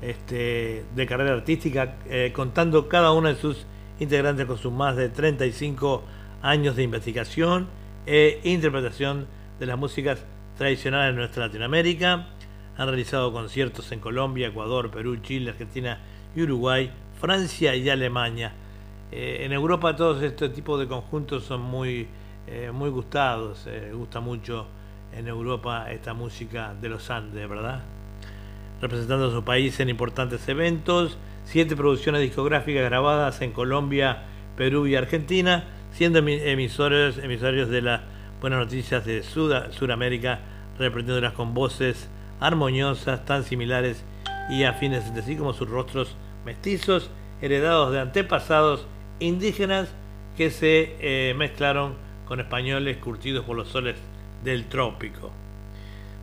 este, 0.00 0.86
de 0.96 1.06
carrera 1.06 1.34
artística, 1.34 1.96
contando 2.32 2.88
cada 2.88 3.12
uno 3.12 3.28
de 3.28 3.36
sus 3.36 3.66
integrantes 4.00 4.46
con 4.46 4.56
sus 4.56 4.72
más 4.72 4.96
de 4.96 5.10
35 5.10 6.02
años 6.40 6.76
de 6.76 6.82
investigación 6.82 7.66
e 8.06 8.40
interpretación 8.42 9.26
de 9.60 9.66
las 9.66 9.76
músicas 9.76 10.24
tradicionales 10.58 11.14
de 11.14 11.20
nuestra 11.20 11.46
Latinoamérica. 11.46 12.26
Han 12.76 12.86
realizado 12.86 13.32
conciertos 13.32 13.90
en 13.92 14.00
Colombia, 14.00 14.48
Ecuador, 14.48 14.90
Perú, 14.90 15.16
Chile, 15.22 15.50
Argentina 15.50 15.98
y 16.36 16.42
Uruguay, 16.42 16.90
Francia 17.20 17.74
y 17.74 17.88
Alemania. 17.88 18.52
Eh, 19.10 19.38
en 19.44 19.52
Europa 19.52 19.96
todos 19.96 20.22
este 20.22 20.50
tipo 20.50 20.76
de 20.76 20.86
conjuntos 20.86 21.44
son 21.44 21.62
muy, 21.62 22.06
eh, 22.46 22.70
muy 22.72 22.90
gustados. 22.90 23.66
Eh, 23.66 23.92
gusta 23.94 24.20
mucho 24.20 24.66
en 25.16 25.28
Europa 25.28 25.90
esta 25.90 26.12
música 26.12 26.74
de 26.80 26.88
los 26.88 27.08
Andes, 27.10 27.48
¿verdad? 27.48 27.80
Representando 28.82 29.28
a 29.28 29.30
su 29.30 29.42
país 29.42 29.80
en 29.80 29.88
importantes 29.88 30.46
eventos, 30.48 31.16
siete 31.44 31.74
producciones 31.74 32.20
discográficas 32.20 32.84
grabadas 32.84 33.40
en 33.40 33.52
Colombia, 33.52 34.24
Perú 34.56 34.86
y 34.86 34.96
Argentina, 34.96 35.64
siendo 35.92 36.18
emisores, 36.18 37.18
emisarios 37.18 37.70
de 37.70 37.82
las 37.82 38.02
buenas 38.40 38.60
noticias 38.60 39.04
de 39.04 39.22
Sudamérica, 39.22 40.40
reprendiéndolas 40.78 41.32
con 41.32 41.54
voces 41.54 42.08
armoniosas, 42.40 43.24
tan 43.24 43.42
similares 43.44 44.04
y 44.48 44.62
afines 44.62 45.06
entre 45.06 45.22
sí 45.22 45.36
como 45.36 45.52
sus 45.52 45.68
rostros 45.68 46.14
mestizos, 46.44 47.10
heredados 47.42 47.92
de 47.92 48.00
antepasados 48.00 48.86
indígenas 49.18 49.88
que 50.36 50.50
se 50.50 50.96
eh, 51.00 51.34
mezclaron 51.34 51.94
con 52.26 52.40
españoles 52.40 52.98
curtidos 52.98 53.44
por 53.44 53.56
los 53.56 53.68
soles 53.68 53.96
del 54.44 54.66
trópico. 54.66 55.32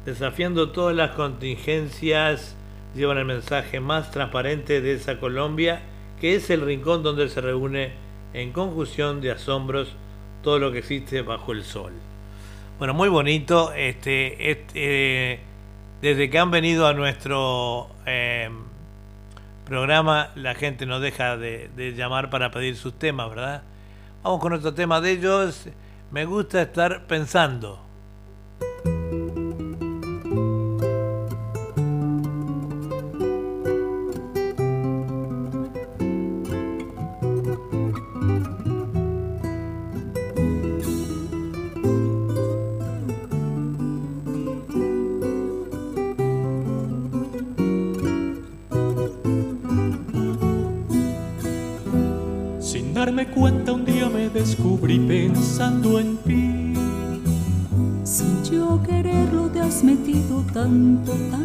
Desafiando 0.06 0.70
todas 0.70 0.96
las 0.96 1.12
contingencias, 1.12 2.56
llevan 2.96 3.18
el 3.18 3.26
mensaje 3.26 3.80
más 3.80 4.12
transparente 4.12 4.80
de 4.80 4.94
esa 4.94 5.20
Colombia, 5.20 5.82
que 6.22 6.36
es 6.36 6.50
el 6.50 6.62
rincón 6.62 7.04
donde 7.04 7.28
se 7.28 7.42
reúne 7.42 7.92
en 8.34 8.54
conjunción 8.54 9.20
de 9.20 9.32
asombros 9.32 9.90
todo 10.44 10.60
lo 10.60 10.72
que 10.72 10.80
existe 10.80 11.22
bajo 11.24 11.52
el 11.52 11.64
sol. 11.64 11.92
Bueno, 12.78 12.94
muy 12.94 13.08
bonito. 13.08 13.72
Este, 13.72 14.52
este 14.52 15.40
desde 16.02 16.30
que 16.30 16.38
han 16.38 16.52
venido 16.52 16.88
a 16.88 16.94
nuestro 16.94 17.90
eh, 18.06 18.50
programa, 19.64 20.32
la 20.36 20.56
gente 20.56 20.86
nos 20.86 21.02
deja 21.02 21.38
de, 21.38 21.70
de, 21.76 21.94
llamar 21.94 22.30
para 22.30 22.52
pedir 22.52 22.76
sus 22.76 23.00
temas, 23.00 23.30
¿verdad? 23.30 23.64
Vamos 24.24 24.42
con 24.42 24.52
otro 24.52 24.74
tema 24.74 25.00
de 25.00 25.12
ellos. 25.12 25.70
Me 26.12 26.26
gusta 26.26 26.64
estar 26.64 27.08
pensando. 27.08 27.85
Cuenta 53.24 53.72
un 53.72 53.86
día 53.86 54.10
me 54.10 54.28
descubrí 54.28 55.00
pensando 55.00 56.00
en 56.00 56.18
ti. 56.18 56.74
Sin 58.04 58.44
yo 58.44 58.82
quererlo 58.84 59.48
te 59.50 59.62
has 59.62 59.84
metido 59.86 60.44
tanto, 60.54 61.14
tanto 61.32 61.45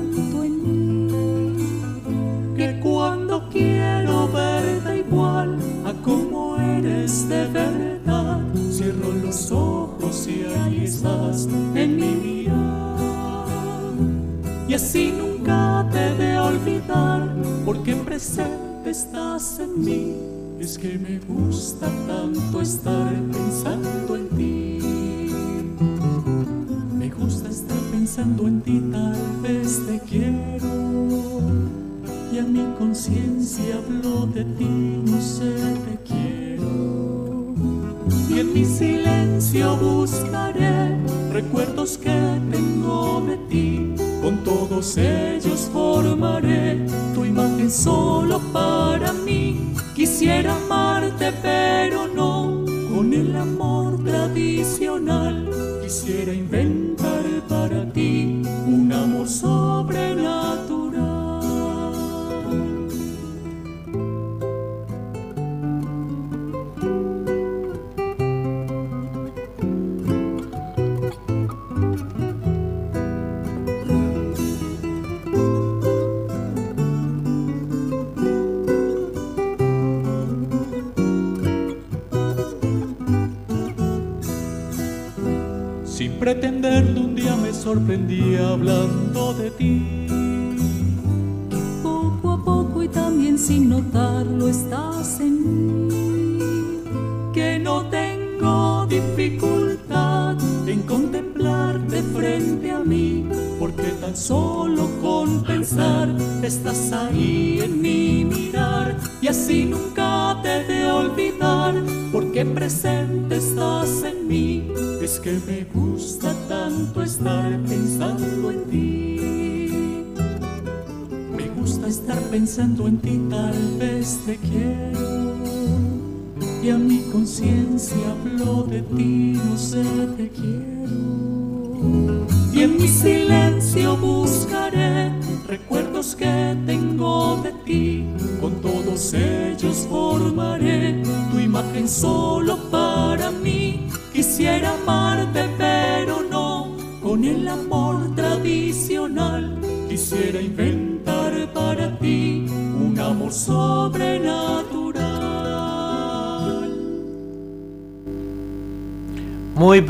que 20.81 20.97
me 20.97 21.19
gusta 21.19 21.87
tanto 22.07 22.63
estar 22.63 23.13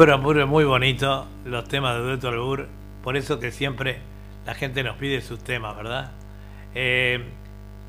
pero 0.01 0.17
muy, 0.17 0.47
muy 0.47 0.65
bonito 0.65 1.27
los 1.45 1.69
temas 1.69 1.95
de 1.95 2.01
Dueto 2.01 2.29
Albur. 2.29 2.69
Por 3.05 3.19
eso 3.19 3.39
que 3.39 3.53
siempre 3.53 3.99
la 4.47 4.55
gente 4.55 4.83
nos 4.83 4.97
pide 4.97 5.21
sus 5.21 5.41
temas, 5.41 5.77
¿verdad? 5.77 6.13
Eh, 6.75 7.23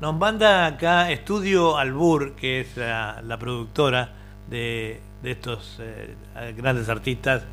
Nos 0.02 0.14
manda 0.14 0.66
acá 0.66 1.10
Estudio 1.10 1.78
Albur, 1.78 2.34
que 2.34 2.60
es 2.60 2.76
la, 2.76 3.22
la 3.24 3.38
productora 3.38 4.10
de, 4.50 5.00
de 5.22 5.30
estos 5.30 5.78
eh, 5.80 6.14
grandes 6.54 6.90
artistas. 6.90 7.44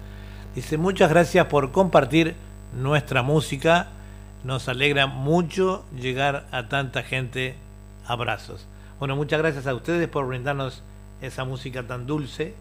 Dice, 0.54 0.78
muchas 0.78 1.10
gracias 1.10 1.46
por 1.46 1.72
compartir 1.72 2.36
nuestra 2.78 3.24
música. 3.24 3.88
Nos 4.44 4.68
alegra 4.68 5.08
mucho 5.08 5.86
llegar 5.96 6.48
a 6.52 6.68
tanta 6.68 7.04
gente. 7.04 7.56
Abrazos. 8.06 8.68
Bueno, 9.00 9.16
muchas 9.16 9.40
gracias 9.40 9.68
a 9.68 9.74
ustedes 9.74 10.10
por 10.10 10.28
brindarnos 10.28 10.84
esa 11.22 11.46
música 11.46 11.84
tan 11.84 12.06
dulce 12.06 12.56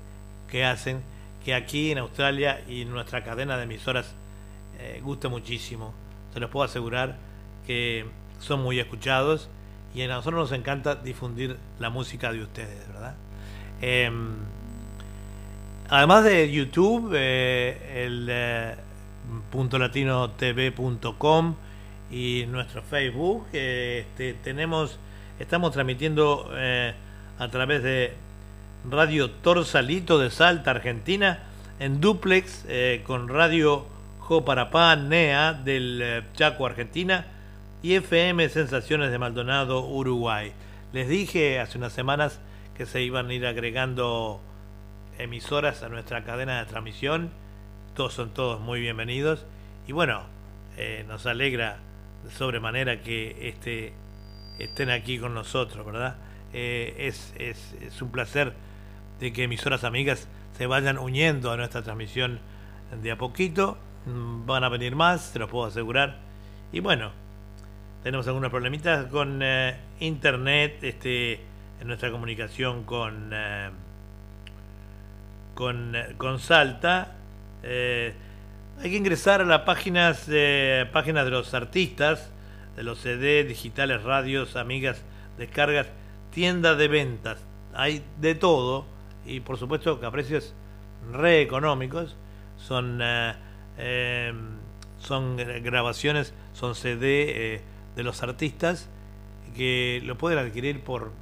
que 0.49 0.65
hacen 0.65 1.03
que 1.45 1.55
aquí 1.55 1.91
en 1.91 1.99
Australia 1.99 2.63
y 2.69 2.83
en 2.83 2.91
nuestra 2.91 3.25
cadena 3.25 3.57
de 3.57 3.65
emisoras 3.65 4.15
eh, 4.79 5.01
gusta 5.03 5.29
muchísimo. 5.29 5.93
Se 6.33 6.41
los 6.41 6.51
puedo 6.51 6.65
asegurar 6.65 7.17
que 7.67 8.07
son 8.39 8.63
muy 8.63 8.79
escuchados 8.79 9.49
y 9.95 10.03
a 10.03 10.09
nosotros 10.09 10.51
nos 10.51 10.59
encanta 10.59 10.95
difundir 10.95 11.57
la 11.79 11.91
música 11.91 12.33
de 12.33 12.43
ustedes, 12.43 12.87
¿verdad? 12.89 13.15
Em, 13.81 14.37
además 15.89 16.25
de 16.25 16.51
YouTube, 16.51 17.13
eh, 17.15 18.05
el 18.05 18.29
eh, 18.31 18.75
punto 19.51 19.79
latino 19.79 20.33
y 22.11 22.47
nuestro 22.47 22.83
Facebook, 22.83 23.47
este, 23.53 24.35
tenemos, 24.35 24.99
estamos 25.39 25.73
transmitiendo 25.73 26.51
a 27.39 27.49
través 27.49 27.83
de 27.83 28.28
Radio 28.91 29.31
Torsalito 29.31 30.19
de 30.19 30.31
Salta, 30.31 30.71
Argentina, 30.71 31.41
en 31.79 32.01
duplex 32.01 32.65
eh, 32.69 33.03
con 33.07 33.29
Radio 33.29 33.87
Joparapá, 34.21 34.97
NEA 34.97 35.53
del 35.53 36.01
eh, 36.03 36.23
Chaco, 36.35 36.67
Argentina, 36.67 37.27
y 37.83 37.95
FM 37.95 38.49
Sensaciones 38.49 39.11
de 39.11 39.19
Maldonado, 39.19 39.87
Uruguay. 39.87 40.53
Les 40.93 41.09
dije 41.09 41.61
hace 41.61 41.79
unas 41.79 41.93
semanas 41.93 42.41
que 42.77 42.87
se 42.87 43.03
iban 43.03 43.29
a 43.29 43.35
ir 43.35 43.47
agregando 43.47 44.41
emisoras 45.19 45.83
a 45.83 45.89
nuestra 45.89 46.25
cadena 46.25 46.61
de 46.61 46.67
transmisión. 46.67 47.31
Todos 47.95 48.15
son 48.15 48.31
todos 48.31 48.61
muy 48.61 48.81
bienvenidos. 48.81 49.45
Y 49.87 49.93
bueno, 49.93 50.23
eh, 50.77 51.05
nos 51.09 51.27
alegra 51.27 51.79
de 52.25 52.31
sobremanera 52.31 53.03
que 53.03 53.49
este, 53.49 53.93
estén 54.59 54.91
aquí 54.91 55.19
con 55.19 55.35
nosotros, 55.35 55.85
¿verdad? 55.85 56.17
es, 56.51 57.35
es, 57.39 57.75
es 57.83 58.01
un 58.01 58.11
placer 58.11 58.55
de 59.21 59.33
que 59.33 59.45
emisoras 59.45 59.85
amigas 59.85 60.29
se 60.57 60.67
vayan 60.67 60.99
uniendo 60.99 61.53
a 61.53 61.57
nuestra 61.57 61.83
transmisión 61.83 62.41
de 63.03 63.11
a 63.11 63.19
poquito. 63.19 63.79
Mm, 64.07 64.47
van 64.47 64.65
a 64.65 64.69
venir 64.69 64.97
más, 64.97 65.23
se 65.23 65.39
los 65.39 65.51
puedo 65.51 65.67
asegurar. 65.67 66.19
Y 66.73 66.81
bueno, 66.81 67.13
tenemos 68.03 68.27
algunos 68.29 68.51
problemitas 68.51 69.07
con 69.07 69.41
eh, 69.43 69.77
internet, 70.01 70.79
este, 70.83 71.41
en 71.81 71.87
nuestra 71.87 72.11
comunicación 72.11 72.85
con, 72.85 73.31
eh, 73.33 73.71
con, 75.55 75.95
eh, 75.95 76.15
con, 76.17 76.39
Salta. 76.39 77.17
hay 77.63 78.91
que 78.91 78.97
ingresar 78.97 79.41
a 79.41 79.45
las 79.45 79.63
páginas, 79.63 80.29
páginas 80.93 81.25
de 81.25 81.31
los 81.31 81.53
artistas, 81.55 82.31
de 82.77 82.83
los 82.85 83.01
CD, 83.01 83.45
digitales, 83.45 84.03
radios, 84.05 84.55
amigas, 84.55 85.03
descargas, 85.37 85.89
tienda 86.33 86.77
de 86.77 86.89
ventas. 86.89 87.45
Hay 87.75 88.05
de 88.21 88.35
todo 88.37 88.87
y 89.29 89.41
por 89.41 89.59
supuesto 89.59 90.01
que 90.01 90.07
a 90.07 90.11
precios 90.11 90.55
re 91.13 91.43
económicos. 91.43 92.17
Son, 92.57 92.99
eh, 93.01 93.35
eh, 93.77 94.33
son 94.99 95.37
grabaciones, 95.37 96.35
son 96.55 96.75
CD 96.75 97.55
eh, 97.55 97.61
de 97.95 98.03
los 98.03 98.23
artistas 98.23 98.89
que 99.55 100.03
lo 100.05 100.19
pueden 100.19 100.39
adquirir 100.39 100.83
por 100.83 101.13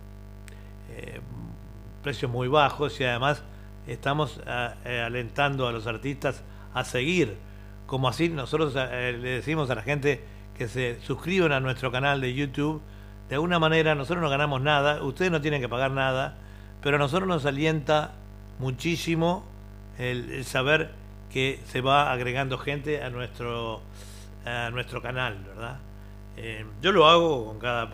precios 2.03 2.31
muy 2.31 2.49
bajos 2.49 2.99
y 3.01 3.05
además 3.05 3.43
estamos 3.87 4.41
alentando 4.85 5.67
a 5.67 5.73
los 5.73 5.87
artistas 5.87 6.43
a 6.73 6.85
seguir. 6.85 7.37
Como 7.87 8.09
así 8.09 8.29
nosotros 8.29 8.75
le 8.75 9.19
decimos 9.19 9.69
a 9.69 9.75
la 9.75 9.83
gente 9.83 10.25
que 10.57 10.69
se 10.69 11.01
suscriban 11.03 11.53
a 11.53 11.61
nuestro 11.61 11.93
canal 11.93 12.21
de 12.21 12.33
YouTube. 12.33 12.81
De 13.29 13.35
alguna 13.35 13.59
manera 13.59 13.95
nosotros 13.95 14.23
no 14.23 14.31
ganamos 14.31 14.63
nada, 14.63 15.03
ustedes 15.03 15.31
no 15.31 15.41
tienen 15.41 15.61
que 15.61 15.69
pagar 15.69 15.91
nada 15.91 16.39
pero 16.87 16.99
a 16.99 17.01
nosotros 17.01 17.27
nos 17.27 17.45
alienta 17.47 18.13
muchísimo 18.61 19.45
el, 19.99 20.45
saber 20.45 20.93
que 21.33 21.59
se 21.67 21.81
va 21.81 22.13
agregando 22.13 22.59
gente 22.59 23.03
a 23.03 23.11
nuestro, 23.11 23.83
a 24.45 24.71
nuestro 24.71 25.03
canal, 25.03 25.37
¿verdad? 25.49 25.81
Eh, 26.37 26.65
yo 26.81 26.93
lo 26.93 27.09
hago 27.09 27.45
con 27.45 27.59
cada 27.59 27.91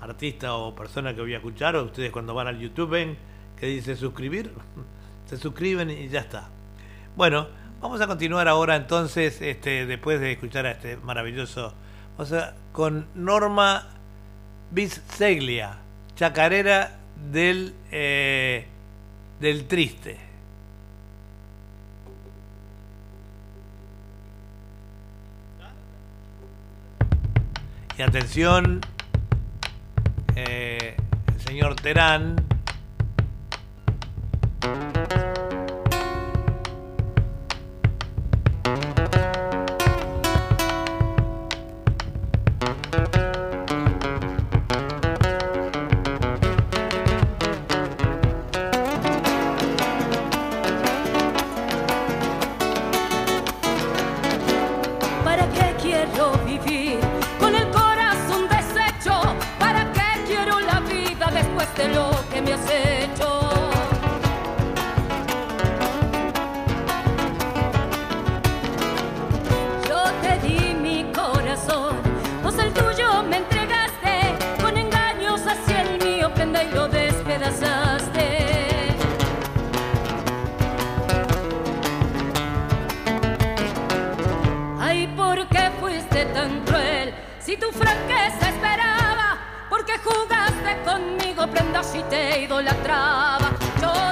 artista 0.00 0.54
o 0.54 0.74
persona 0.74 1.14
que 1.14 1.20
voy 1.20 1.34
a 1.34 1.36
escuchar, 1.36 1.76
o 1.76 1.84
ustedes 1.84 2.10
cuando 2.10 2.32
van 2.32 2.46
al 2.46 2.58
YouTube 2.58 2.88
ven 2.88 3.18
que 3.58 3.66
dice 3.66 3.94
suscribir, 3.96 4.50
se 5.26 5.36
suscriben 5.36 5.90
y 5.90 6.08
ya 6.08 6.20
está. 6.20 6.48
Bueno, 7.16 7.48
vamos 7.82 8.00
a 8.00 8.06
continuar 8.06 8.48
ahora 8.48 8.76
entonces, 8.76 9.42
este, 9.42 9.84
después 9.84 10.20
de 10.20 10.32
escuchar 10.32 10.64
a 10.64 10.70
este 10.70 10.96
maravilloso, 10.96 11.74
o 12.16 12.24
sea, 12.24 12.54
con 12.72 13.08
Norma 13.14 13.88
Biseglia, 14.70 15.80
chacarera 16.16 16.99
del, 17.32 17.74
eh, 17.90 18.66
del 19.40 19.66
triste. 19.66 20.18
Y 27.98 28.02
atención, 28.02 28.80
eh, 30.34 30.96
el 31.34 31.40
señor 31.40 31.76
Terán 31.76 32.36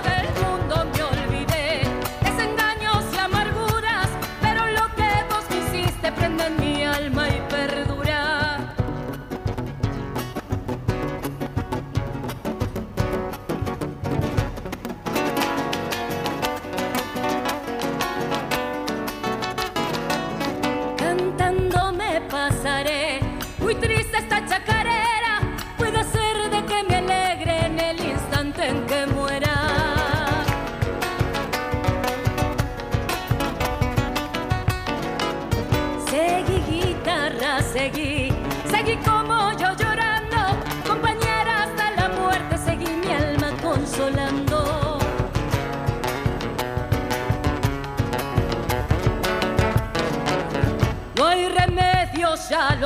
ya 0.09 0.18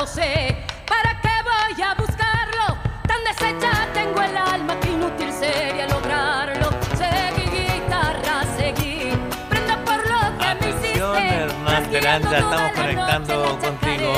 lo 0.02 0.08
sé. 0.08 0.56
¿Para 0.88 1.20
qué 1.20 1.28
voy 1.44 1.80
a 1.80 1.94
buscarlo? 1.94 2.76
Tan 3.06 3.22
deshecha 3.22 3.88
tengo 3.94 4.20
el 4.20 4.36
alma 4.36 4.80
que 4.80 4.90
inútil 4.90 5.32
sería 5.32 5.86
lograrlo. 5.86 6.70
Seguí 6.96 7.44
guitarra, 7.48 8.42
seguí. 8.56 9.12
Prenda 9.48 9.76
por 9.84 9.98
lo 10.10 10.38
que 10.38 10.44
Atención, 10.44 11.12
me 11.14 11.20
hiciste. 11.20 11.34
Hernán 11.36 11.90
Teranza, 11.92 12.38
estamos 12.38 12.72
conectando 12.72 13.58
contigo. 13.60 14.12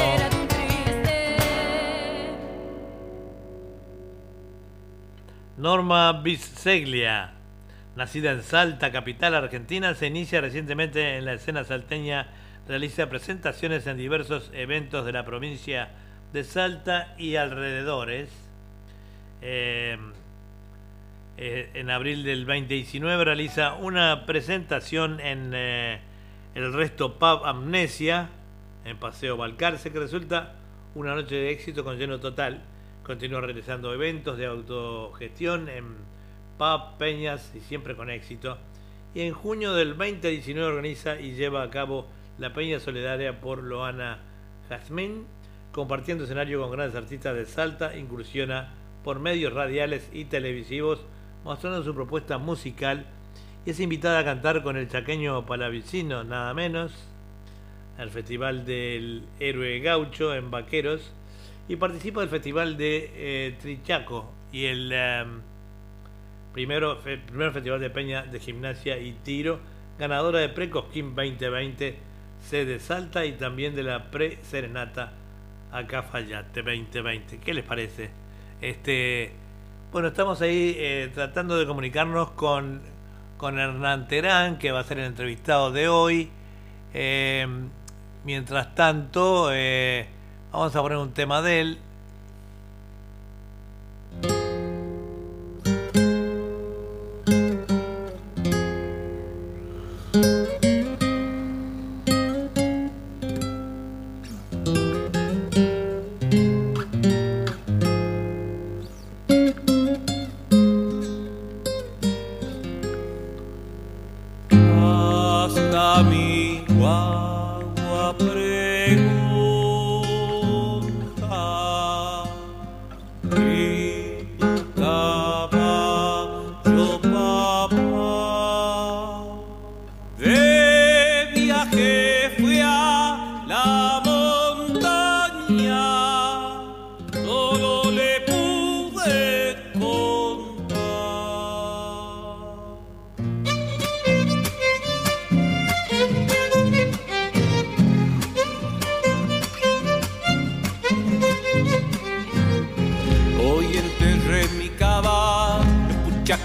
Norma 5.59 6.13
Biseglia, 6.23 7.35
nacida 7.95 8.31
en 8.31 8.43
Salta, 8.43 8.91
capital 8.91 9.35
argentina, 9.35 9.95
se 9.95 10.07
inicia 10.07 10.41
recientemente 10.41 11.19
en 11.19 11.27
la 11.27 11.35
escena 11.35 11.63
salteña 11.65 12.29
realiza 12.69 13.09
presentaciones 13.09 13.87
en 13.87 13.97
diversos 13.97 14.51
eventos 14.55 15.05
de 15.05 15.13
la 15.13 15.25
provincia 15.25 15.91
de 16.33 16.45
Salta 16.45 17.15
y 17.19 17.37
alrededores. 17.37 18.31
Eh, 19.43 19.99
eh, 21.37 21.71
en 21.75 21.91
abril 21.91 22.23
del 22.23 22.47
2019 22.47 23.25
realiza 23.25 23.75
una 23.75 24.25
presentación 24.25 25.21
en 25.21 25.51
eh, 25.53 26.01
el 26.55 26.73
resto 26.73 27.19
Pub 27.19 27.45
Amnesia, 27.45 28.31
en 28.85 28.97
Paseo 28.99 29.37
Balcarce, 29.37 29.93
que 29.93 29.99
resulta 29.99 30.55
una 30.95 31.15
noche 31.15 31.35
de 31.35 31.51
éxito 31.51 31.85
con 31.85 31.99
lleno 31.99 32.21
total. 32.21 32.63
Continúa 33.03 33.41
realizando 33.41 33.93
eventos 33.93 34.39
de 34.39 34.47
autogestión 34.47 35.69
en 35.69 35.97
pub, 36.57 36.97
peñas 36.99 37.53
y 37.55 37.61
siempre 37.61 37.95
con 37.97 38.09
éxito. 38.09 38.57
Y 39.15 39.23
en 39.23 39.35
junio 39.35 39.75
del 39.75 39.97
2019 39.97 40.67
organiza 40.67 41.21
y 41.21 41.35
lleva 41.35 41.63
a 41.63 41.71
cabo 41.71 42.07
la 42.39 42.53
Peña 42.53 42.81
Solidaria 42.81 43.41
por 43.41 43.63
Loana 43.63 44.19
Jazmín, 44.69 45.27
compartiendo 45.73 46.25
escenario 46.25 46.61
con 46.61 46.71
grandes 46.71 46.97
artistas 46.97 47.35
de 47.35 47.47
Salta, 47.47 47.97
incursiona 47.97 48.73
por 49.03 49.21
medios 49.21 49.53
radiales 49.53 50.09
y 50.13 50.25
televisivos 50.25 51.05
mostrando 51.45 51.83
su 51.83 51.95
propuesta 51.95 52.39
musical 52.39 53.05
y 53.67 53.71
es 53.71 53.81
invitada 53.81 54.19
a 54.19 54.25
cantar 54.25 54.63
con 54.63 54.77
el 54.77 54.89
chaqueño 54.89 55.47
palavicino, 55.47 56.25
nada 56.25 56.53
menos, 56.55 56.93
al 57.99 58.11
Festival 58.11 58.65
del 58.65 59.25
Héroe 59.41 59.81
Gaucho 59.81 60.35
en 60.35 60.51
Vaqueros 60.51 61.13
y 61.69 61.77
participa 61.77 62.21
del 62.21 62.29
Festival 62.29 62.77
de 62.77 63.11
eh, 63.15 63.57
Trichaco 63.61 64.31
y 64.53 64.67
el 64.67 64.93
em, 64.93 65.41
primero, 66.53 66.99
primer 67.01 67.53
Festival 67.53 67.81
de 67.81 67.91
Peña 67.91 68.23
de 68.23 68.41
Gimnasia 68.41 68.99
y 68.99 69.13
Tiro, 69.13 69.61
ganadora 69.99 70.41
de 70.41 70.49
Precosquín 70.49 71.15
2020, 71.15 71.97
sede 72.49 72.79
Salta 72.79 73.25
y 73.25 73.33
también 73.33 73.75
de 73.75 73.83
la 73.83 74.11
Pre-Serenata 74.11 75.13
a 75.73 75.87
Cafayate 75.87 76.63
2020. 76.63 77.39
¿Qué 77.39 77.55
les 77.55 77.65
parece? 77.65 78.11
Este 78.61 79.45
bueno, 79.95 80.09
estamos 80.09 80.43
ahí 80.43 80.75
eh, 80.77 81.09
tratando 81.15 81.57
de 81.57 81.69
comunicarnos 81.69 82.33
con, 82.33 82.81
con 83.37 83.61
Hernán 83.61 84.09
Terán, 84.09 84.59
que 84.59 84.73
va 84.73 84.81
a 84.81 84.83
ser 84.83 84.99
el 84.99 85.05
entrevistado 85.05 85.71
de 85.71 85.89
hoy. 85.89 86.31
Eh, 86.93 87.47
mientras 88.25 88.75
tanto, 88.75 89.51
eh, 89.53 90.09
vamos 90.51 90.75
a 90.75 90.83
poner 90.83 90.99
un 90.99 91.13
tema 91.13 91.43
de 91.43 91.61
él. 91.61 91.79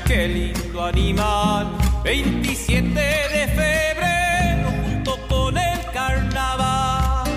Qué 0.05 0.27
lindo 0.27 0.83
animal. 0.83 1.67
27 2.03 2.89
de 2.89 3.47
febrero 3.47 4.69
junto 4.83 5.17
con 5.27 5.57
el 5.57 5.79
carnaval. 5.91 7.29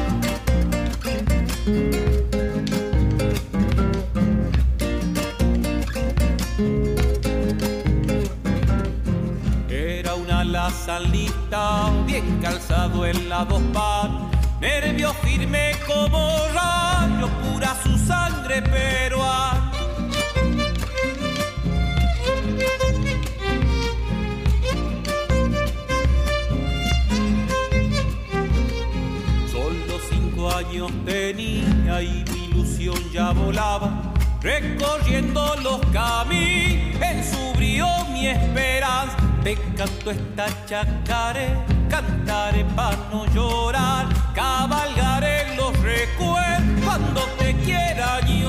Era 9.71 10.15
una 10.15 10.45
lazalita, 10.45 11.91
bien 12.07 12.39
calzado 12.43 13.07
en 13.07 13.29
la 13.29 13.45
dos 13.45 13.63
pan, 13.73 14.31
nervio 14.61 15.15
firme 15.15 15.73
como 15.87 16.52
ya 33.13 33.33
volaba, 33.33 34.13
recorriendo 34.41 35.55
los 35.63 35.81
caminos, 35.93 37.03
en 37.03 37.25
su 37.25 37.53
brío 37.55 37.87
mi 38.13 38.29
esperanza. 38.29 39.17
Te 39.43 39.57
canto 39.77 40.11
esta 40.11 40.47
chacaré, 40.67 41.57
cantaré 41.89 42.65
para 42.77 42.97
no 43.11 43.27
llorar, 43.27 44.07
cabalgaré 44.35 45.57
los 45.57 45.77
recuerdos 45.81 46.85
cuando 46.85 47.21
te 47.39 47.55
quiera 47.57 48.21
guiar. 48.21 48.42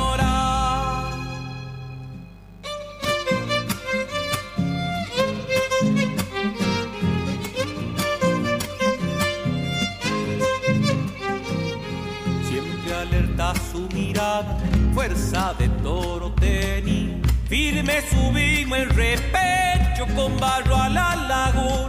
firme 17.84 18.02
subimos 18.10 18.78
el 18.78 18.90
repecho 18.90 20.08
con 20.16 20.38
barro 20.40 20.76
a 20.76 20.90
la 20.90 21.16
laguna. 21.16 21.84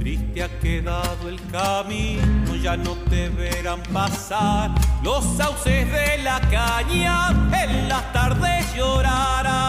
Triste 0.00 0.42
ha 0.42 0.48
quedado 0.60 1.28
el 1.28 1.40
camino, 1.50 2.56
ya 2.62 2.76
no 2.76 2.92
te 3.10 3.28
verán 3.30 3.82
pasar. 3.92 4.70
Los 5.02 5.24
sauces 5.36 5.90
de 5.90 6.18
la 6.22 6.40
caña 6.50 7.30
en 7.52 7.88
las 7.88 8.12
tardes 8.12 8.74
llorarán. 8.74 9.67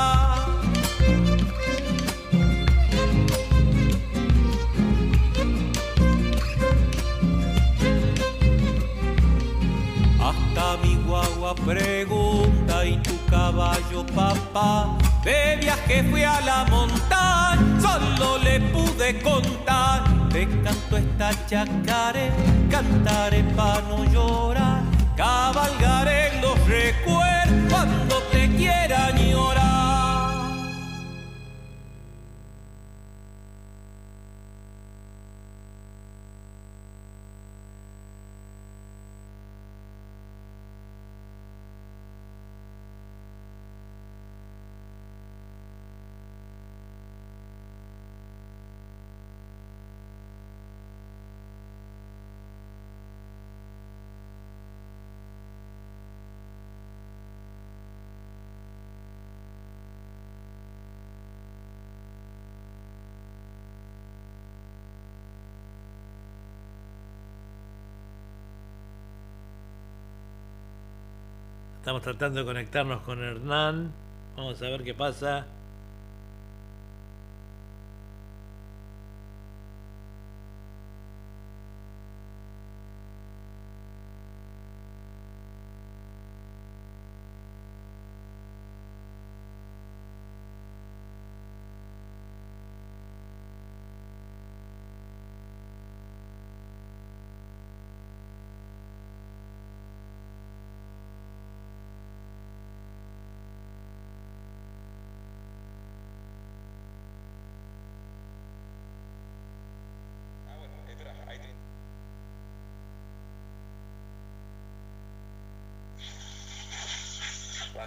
pregunta 11.70 12.84
y 12.84 12.98
tu 12.98 13.14
caballo 13.30 14.04
papá 14.16 14.98
de 15.24 15.58
viaje 15.62 16.04
fui 16.10 16.24
a 16.24 16.42
la 16.42 16.66
montaña 16.66 17.60
solo 17.80 18.40
le 18.40 18.60
pude 18.72 19.22
contar. 19.22 20.04
Te 20.32 20.48
canto 20.64 20.98
esta 20.98 21.30
chacaré 21.48 22.32
cantaré 22.72 23.44
para 23.56 23.82
no 23.82 24.04
llorar. 24.06 24.82
Cabalgaré 25.16 26.42
los 26.42 26.58
recuerdos 26.68 27.29
Estamos 71.90 72.04
tratando 72.04 72.42
de 72.42 72.46
conectarnos 72.46 73.02
con 73.02 73.24
Hernán. 73.24 73.92
Vamos 74.38 74.62
a 74.62 74.66
ver 74.66 74.84
qué 74.84 74.94
pasa. 74.94 75.48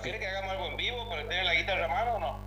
¿Quiere 0.02 0.18
que 0.18 0.26
hagamos 0.26 0.50
algo 0.50 0.66
en 0.66 0.76
vivo 0.76 1.08
para 1.08 1.22
tener 1.22 1.44
la 1.44 1.54
guitarra 1.54 1.84
a 1.84 1.88
mano 1.88 2.14
o 2.14 2.18
no? 2.18 2.38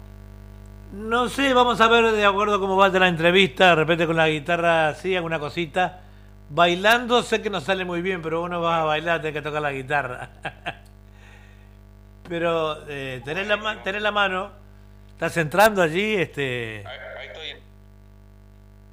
No 0.92 1.30
sé, 1.30 1.54
vamos 1.54 1.80
a 1.80 1.88
ver 1.88 2.12
de 2.12 2.26
acuerdo 2.26 2.60
cómo 2.60 2.76
va 2.76 2.90
de 2.90 3.00
la 3.00 3.08
entrevista. 3.08 3.70
De 3.70 3.76
repente 3.76 4.06
con 4.06 4.18
la 4.18 4.28
guitarra, 4.28 4.94
sí, 4.96 5.16
alguna 5.16 5.40
cosita. 5.40 6.02
Bailando 6.50 7.24
sé 7.24 7.42
que 7.42 7.50
no 7.50 7.62
sale 7.62 7.86
muy 7.86 8.02
bien, 8.02 8.22
pero 8.22 8.44
uno 8.44 8.62
va 8.62 8.82
a 8.82 8.84
bailar, 8.84 9.22
tiene 9.22 9.34
que 9.34 9.42
tocar 9.42 9.62
la 9.62 9.72
guitarra. 9.72 10.30
pero 12.30 12.86
eh, 12.90 13.22
tenés, 13.24 13.48
la, 13.48 13.84
tenés 13.84 14.02
la 14.02 14.12
mano. 14.12 14.52
¿Estás 15.14 15.38
entrando 15.38 15.82
allí? 15.82 16.16
Este, 16.16 16.84
Ahí, 16.86 16.98
ahí 17.20 17.28
estoy. 17.28 17.50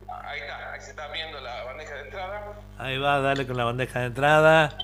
Ahí 0.09 0.41
está, 0.41 0.73
ahí 0.73 0.81
se 0.81 0.91
está 0.91 1.09
viendo 1.09 1.41
la 1.41 1.65
bandeja 1.65 1.95
de 1.95 2.01
entrada. 2.03 2.53
ahí 2.79 2.99
va, 2.99 3.21
dale 3.21 3.45
con 3.45 3.57
la 3.57 3.65
bandeja 3.65 4.01
de 4.01 4.07
entrada. 4.07 4.77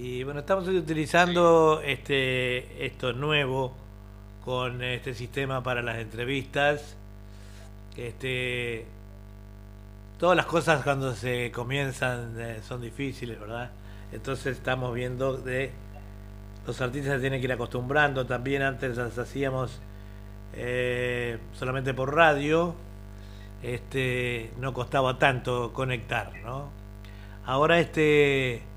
Y 0.00 0.22
bueno, 0.22 0.40
estamos 0.40 0.68
utilizando 0.68 1.82
este 1.84 2.86
esto 2.86 3.12
nuevo 3.12 3.74
con 4.44 4.80
este 4.80 5.12
sistema 5.12 5.60
para 5.64 5.82
las 5.82 5.98
entrevistas. 5.98 6.94
Este 7.96 8.86
todas 10.20 10.36
las 10.36 10.46
cosas 10.46 10.84
cuando 10.84 11.16
se 11.16 11.50
comienzan 11.50 12.36
eh, 12.38 12.60
son 12.62 12.80
difíciles, 12.80 13.40
¿verdad? 13.40 13.72
Entonces 14.12 14.56
estamos 14.58 14.94
viendo 14.94 15.36
de 15.36 15.72
los 16.64 16.80
artistas 16.80 17.14
se 17.14 17.20
tienen 17.20 17.40
que 17.40 17.46
ir 17.46 17.52
acostumbrando. 17.52 18.24
También 18.24 18.62
antes 18.62 18.96
las 18.96 19.18
hacíamos 19.18 19.80
eh, 20.52 21.38
solamente 21.54 21.92
por 21.92 22.14
radio. 22.14 22.72
Este 23.64 24.52
no 24.60 24.72
costaba 24.72 25.18
tanto 25.18 25.72
conectar, 25.72 26.36
¿no? 26.44 26.70
Ahora 27.44 27.80
este 27.80 28.67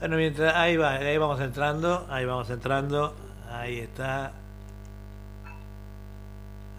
bueno, 0.00 0.16
mientras 0.16 0.54
ahí 0.56 0.76
va, 0.76 0.94
ahí 0.94 1.18
vamos 1.18 1.40
entrando, 1.40 2.06
ahí 2.10 2.24
vamos 2.24 2.48
entrando, 2.50 3.14
ahí 3.52 3.80
está. 3.80 4.32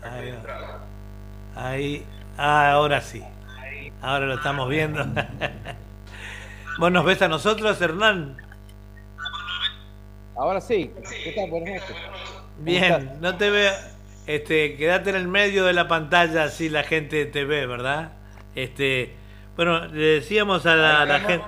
Ahí, 0.03 0.31
va. 0.31 0.79
ahí, 1.55 2.05
ah, 2.37 2.71
ahora 2.71 2.99
sí. 3.01 3.23
Ahora 4.01 4.25
lo 4.25 4.33
estamos 4.33 4.67
viendo. 4.67 5.05
¿Vos 6.79 6.91
nos 6.91 7.05
ves 7.05 7.21
a 7.21 7.27
nosotros, 7.27 7.79
Hernán? 7.79 8.37
Ahora 10.35 10.59
sí. 10.59 10.91
¿Qué 11.23 11.33
tal? 11.33 11.51
Buenas 11.51 11.81
noches. 11.81 11.95
Bien, 12.57 13.17
no 13.21 13.37
te 13.37 13.51
veo. 13.51 13.71
Este, 14.25 14.75
quédate 14.77 15.11
en 15.11 15.15
el 15.17 15.27
medio 15.27 15.65
de 15.65 15.73
la 15.73 15.87
pantalla 15.87 16.45
así 16.45 16.69
la 16.69 16.83
gente 16.83 17.25
te 17.25 17.45
ve, 17.45 17.67
¿verdad? 17.67 18.13
Este, 18.55 19.13
bueno, 19.55 19.85
le 19.87 20.05
decíamos 20.05 20.65
a 20.65 20.75
la, 20.75 21.01
a 21.01 21.05
la 21.05 21.19
gente, 21.19 21.45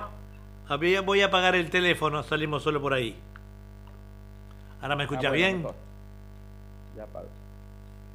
voy 0.68 1.22
a 1.22 1.26
apagar 1.26 1.54
el 1.54 1.70
teléfono, 1.70 2.22
salimos 2.22 2.62
solo 2.62 2.80
por 2.80 2.94
ahí. 2.94 3.16
Ahora 4.80 4.96
me 4.96 5.04
escucha 5.04 5.28
Ah, 5.28 5.30
bueno, 5.30 5.34
bien. 5.46 5.56
mejor. 5.58 5.74
Ya 6.96 7.02
apago. 7.04 7.28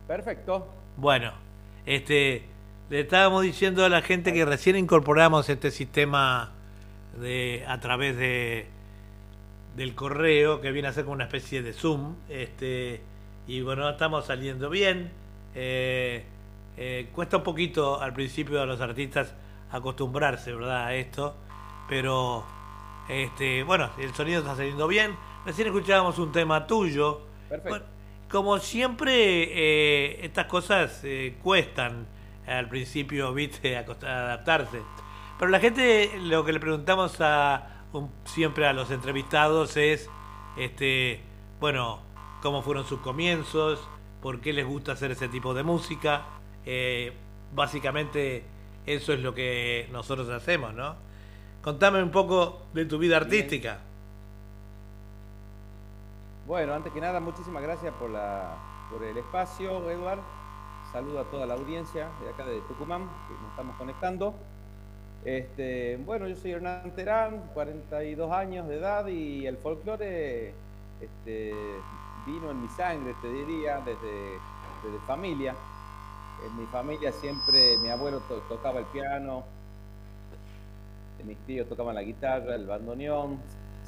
Perfecto. 0.07 0.67
Bueno, 0.97 1.31
este, 1.85 2.43
le 2.89 3.01
estábamos 3.01 3.43
diciendo 3.43 3.85
a 3.85 3.89
la 3.89 4.01
gente 4.01 4.33
que 4.33 4.45
recién 4.45 4.75
incorporamos 4.75 5.49
este 5.49 5.71
sistema 5.71 6.51
de 7.19 7.63
a 7.67 7.79
través 7.79 8.15
de 8.17 8.67
del 9.75 9.95
correo 9.95 10.59
que 10.61 10.71
viene 10.71 10.87
a 10.89 10.93
ser 10.93 11.05
como 11.05 11.13
una 11.13 11.25
especie 11.25 11.61
de 11.61 11.71
Zoom, 11.73 12.15
este, 12.27 13.01
y 13.47 13.61
bueno, 13.61 13.87
estamos 13.89 14.25
saliendo 14.25 14.69
bien. 14.69 15.11
Eh, 15.55 16.25
eh, 16.75 17.09
cuesta 17.13 17.37
un 17.37 17.43
poquito 17.43 18.01
al 18.01 18.13
principio 18.13 18.61
a 18.61 18.65
los 18.65 18.81
artistas 18.81 19.33
acostumbrarse, 19.71 20.53
¿verdad? 20.53 20.85
A 20.87 20.95
esto, 20.95 21.35
pero 21.89 22.45
este, 23.09 23.63
bueno, 23.63 23.89
el 23.97 24.13
sonido 24.13 24.39
está 24.39 24.55
saliendo 24.55 24.87
bien. 24.87 25.15
Recién 25.45 25.67
escuchábamos 25.67 26.19
un 26.19 26.31
tema 26.31 26.67
tuyo. 26.67 27.21
Perfecto. 27.49 27.69
Bueno, 27.69 27.85
como 28.29 28.59
siempre, 28.59 29.13
eh, 29.13 30.19
estas 30.25 30.45
cosas 30.45 31.01
eh, 31.03 31.37
cuestan 31.41 32.05
al 32.47 32.69
principio, 32.69 33.33
viste, 33.33 33.75
adaptarse. 34.03 34.81
Pero 35.39 35.49
la 35.51 35.59
gente, 35.59 36.11
lo 36.21 36.45
que 36.45 36.53
le 36.53 36.59
preguntamos 36.59 37.19
a 37.21 37.83
un- 37.93 38.11
siempre 38.25 38.67
a 38.67 38.73
los 38.73 38.91
entrevistados 38.91 39.75
es, 39.77 40.09
este, 40.57 41.21
bueno, 41.59 42.01
cómo 42.41 42.61
fueron 42.61 42.85
sus 42.85 42.99
comienzos, 42.99 43.79
por 44.21 44.41
qué 44.41 44.53
les 44.53 44.65
gusta 44.67 44.91
hacer 44.91 45.11
ese 45.11 45.27
tipo 45.29 45.53
de 45.53 45.63
música. 45.63 46.25
Eh, 46.65 47.13
básicamente, 47.55 48.43
eso 48.85 49.13
es 49.13 49.21
lo 49.21 49.33
que 49.33 49.87
nosotros 49.91 50.29
hacemos, 50.29 50.73
¿no? 50.73 50.95
Contame 51.69 52.01
un 52.01 52.09
poco 52.09 52.63
de 52.73 52.83
tu 52.85 52.97
vida 52.97 53.17
artística. 53.17 53.77
Bueno, 56.47 56.73
antes 56.73 56.91
que 56.91 56.99
nada, 56.99 57.19
muchísimas 57.19 57.61
gracias 57.61 57.93
por, 57.93 58.09
la, 58.09 58.55
por 58.89 59.03
el 59.03 59.15
espacio, 59.15 59.87
Eduard. 59.91 60.17
Saludo 60.91 61.19
a 61.19 61.23
toda 61.25 61.45
la 61.45 61.53
audiencia 61.53 62.07
de 62.23 62.29
acá 62.31 62.43
de 62.47 62.59
Tucumán, 62.61 63.03
que 63.27 63.35
nos 63.35 63.51
estamos 63.51 63.75
conectando. 63.77 64.33
Este, 65.23 65.97
bueno, 66.07 66.27
yo 66.27 66.35
soy 66.37 66.53
Hernán 66.53 66.89
Terán, 66.95 67.39
42 67.53 68.31
años 68.31 68.67
de 68.67 68.77
edad 68.79 69.05
y 69.05 69.45
el 69.45 69.57
folclore 69.57 70.55
este, 70.99 71.53
vino 72.25 72.49
en 72.49 72.63
mi 72.63 72.67
sangre, 72.69 73.13
te 73.21 73.31
diría, 73.31 73.77
desde, 73.85 74.39
desde 74.83 75.05
familia. 75.05 75.53
En 76.47 76.57
mi 76.59 76.65
familia 76.65 77.11
siempre 77.11 77.77
mi 77.77 77.89
abuelo 77.89 78.21
to- 78.21 78.41
tocaba 78.49 78.79
el 78.79 78.85
piano, 78.85 79.43
mis 81.23 81.37
tíos 81.47 81.67
tocaban 81.67 81.95
la 81.95 82.03
guitarra, 82.03 82.55
el 82.55 82.65
bandoneón, 82.65 83.37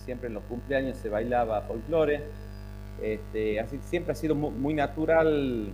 siempre 0.05 0.27
en 0.27 0.33
los 0.35 0.43
cumpleaños 0.43 0.97
se 0.97 1.09
bailaba 1.09 1.61
folclore. 1.61 2.21
Este, 3.01 3.59
así 3.59 3.79
siempre 3.89 4.11
ha 4.11 4.15
sido 4.15 4.35
mu- 4.35 4.51
muy, 4.51 4.73
natural 4.73 5.69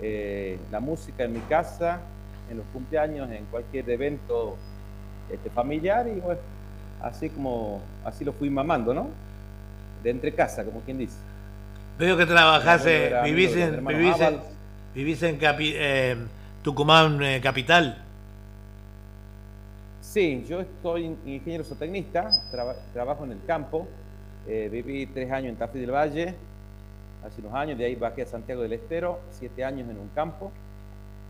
eh, 0.00 0.58
la 0.70 0.80
música 0.80 1.24
en 1.24 1.32
mi 1.32 1.40
casa, 1.40 2.00
en 2.50 2.58
los 2.58 2.66
cumpleaños, 2.72 3.30
en 3.30 3.44
cualquier 3.46 3.88
evento 3.88 4.56
este, 5.32 5.48
familiar 5.50 6.06
y 6.08 6.20
bueno, 6.20 6.40
así 7.02 7.30
como 7.30 7.80
así 8.04 8.24
lo 8.24 8.32
fui 8.32 8.50
mamando, 8.50 8.92
¿no? 8.92 9.08
De 10.02 10.10
entre 10.10 10.32
casa, 10.32 10.64
como 10.64 10.80
quien 10.80 10.98
dice. 10.98 11.16
Veo 11.98 12.16
que 12.16 12.26
abuelo 12.26 13.18
eh, 13.28 13.30
vivís 13.30 13.56
en, 13.56 13.74
hermanos 13.74 14.00
vivís 14.00 14.16
en, 14.16 14.22
Ábalos. 14.22 14.42
vivís 14.94 15.22
en 15.22 15.38
capi- 15.40 15.72
eh, 15.74 16.16
Tucumán 16.62 17.22
eh, 17.22 17.40
capital. 17.42 18.03
Sí, 20.14 20.44
yo 20.48 20.60
estoy 20.60 21.06
ingeniero 21.26 21.64
zootecnista, 21.64 22.30
traba- 22.52 22.76
trabajo 22.92 23.24
en 23.24 23.32
el 23.32 23.44
campo, 23.44 23.88
eh, 24.46 24.68
viví 24.70 25.06
tres 25.06 25.28
años 25.32 25.48
en 25.50 25.56
Tafí 25.56 25.80
del 25.80 25.90
Valle, 25.90 26.36
hace 27.26 27.40
unos 27.40 27.52
años, 27.52 27.76
de 27.76 27.86
ahí 27.86 27.96
bajé 27.96 28.22
a 28.22 28.26
Santiago 28.26 28.62
del 28.62 28.74
Estero, 28.74 29.18
siete 29.32 29.64
años 29.64 29.88
en 29.90 29.98
un 29.98 30.08
campo, 30.14 30.52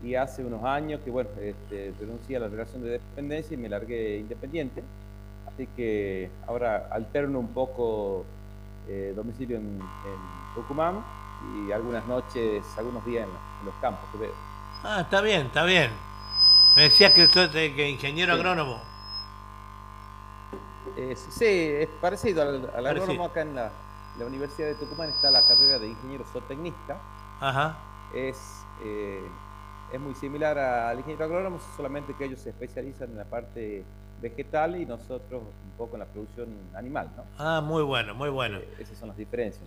y 0.03 0.13
hace 0.13 0.45
unos 0.45 0.63
años 0.63 1.01
que, 1.03 1.09
bueno, 1.09 1.31
este, 1.41 1.93
renuncié 1.99 2.37
a 2.37 2.41
la 2.41 2.47
relación 2.47 2.83
de 2.83 2.89
dependencia 2.91 3.55
y 3.55 3.57
me 3.57 3.69
largué 3.69 4.17
independiente, 4.19 4.83
así 5.51 5.67
que 5.75 6.29
ahora 6.45 6.87
alterno 6.91 7.39
un 7.39 7.47
poco 7.47 8.23
eh, 8.87 9.13
domicilio 9.15 9.57
en, 9.57 9.63
en 9.79 10.53
Tucumán 10.53 11.03
y 11.67 11.71
algunas 11.71 12.05
noches, 12.05 12.63
algunos 12.77 13.03
días 13.03 13.23
en, 13.23 13.31
en 13.61 13.65
los 13.65 13.73
campos 13.81 14.07
que 14.11 14.19
veo. 14.19 14.33
Ah, 14.83 14.99
está 15.01 15.21
bien, 15.21 15.47
está 15.47 15.63
bien. 15.65 15.89
Me 16.75 16.83
decías 16.83 17.13
que 17.13 17.27
sos 17.27 17.53
eh, 17.55 17.73
que 17.75 17.89
ingeniero 17.89 18.33
Sí. 18.33 18.39
agrónomo. 18.39 18.81
Eh, 20.97 21.15
sí, 21.15 21.45
es 21.45 21.87
parecido 22.01 22.41
al, 22.41 22.85
agrónomo 22.87 23.25
acá 23.25 23.41
en 23.41 23.55
la, 23.55 23.71
la 24.17 24.25
Universidad 24.25 24.67
de 24.67 24.75
Tucumán 24.75 25.09
está 25.09 25.31
la 25.31 25.45
carrera 25.47 25.79
de 25.79 25.87
ingeniero 25.89 26.23
zootecnista. 26.31 26.97
Ajá. 27.39 27.77
Es, 28.13 28.63
eh, 28.83 29.21
es 29.91 29.99
muy 29.99 30.15
similar 30.15 30.57
al 30.57 30.97
ingeniero 30.97 31.25
agrónomo, 31.25 31.59
solamente 31.75 32.13
que 32.17 32.25
ellos 32.25 32.39
se 32.39 32.49
especializan 32.49 33.09
en 33.11 33.17
la 33.17 33.25
parte 33.25 33.83
vegetal 34.21 34.75
y 34.77 34.85
nosotros 34.85 35.43
un 35.43 35.77
poco 35.77 35.95
en 35.95 35.99
la 35.99 36.05
producción 36.05 36.47
animal, 36.75 37.09
¿no? 37.17 37.23
Ah, 37.37 37.61
muy 37.61 37.83
bueno, 37.83 38.15
muy 38.15 38.29
bueno. 38.29 38.57
Eh, 38.59 38.75
esas 38.79 38.97
son 38.97 39.09
las 39.09 39.17
diferencias. 39.17 39.65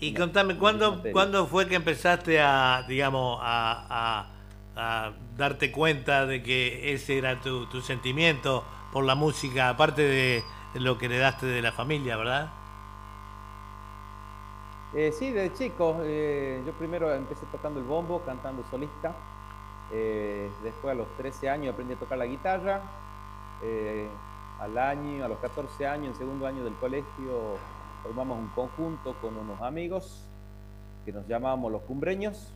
Y 0.00 0.12
contame, 0.12 0.56
¿cuándo. 0.56 1.02
¿cuándo 1.12 1.46
fue 1.46 1.68
que 1.68 1.76
empezaste 1.76 2.40
a, 2.40 2.84
digamos, 2.88 3.38
a, 3.40 3.86
a- 3.88 4.33
a 4.76 5.12
darte 5.36 5.70
cuenta 5.70 6.26
de 6.26 6.42
que 6.42 6.92
ese 6.94 7.18
era 7.18 7.40
tu, 7.40 7.66
tu 7.66 7.80
sentimiento 7.80 8.64
por 8.92 9.04
la 9.04 9.16
música, 9.16 9.68
aparte 9.68 10.02
de, 10.02 10.44
lo 10.74 10.98
que 10.98 11.06
heredaste 11.06 11.46
de 11.46 11.60
la 11.62 11.72
familia, 11.72 12.16
¿verdad? 12.16 12.48
Eh, 14.94 15.12
sí, 15.12 15.32
de 15.32 15.52
chico. 15.52 15.98
eh, 16.04 16.62
yo 16.64 16.72
primero 16.72 17.12
empecé 17.12 17.44
tocando 17.50 17.80
el 17.80 17.86
bombo, 17.86 18.22
cantando 18.24 18.64
solista. 18.70 19.12
Eh, 19.92 20.48
después 20.62 20.92
a 20.92 20.94
los 20.94 21.08
13 21.16 21.50
años 21.50 21.72
aprendí 21.72 21.94
a 21.94 21.96
tocar 21.96 22.18
la 22.18 22.26
guitarra. 22.26 22.80
Al 24.60 24.78
año, 24.78 25.24
a 25.24 25.28
los 25.28 25.38
14 25.38 25.86
años, 25.86 26.12
en 26.12 26.14
segundo 26.14 26.46
año 26.46 26.62
del 26.62 26.74
colegio, 26.74 27.56
formamos 28.04 28.38
un 28.38 28.48
conjunto 28.48 29.14
con 29.20 29.36
unos 29.36 29.60
amigos 29.60 30.24
que 31.04 31.12
nos 31.12 31.26
llamábamos 31.26 31.72
los 31.72 31.82
cumbreños, 31.82 32.52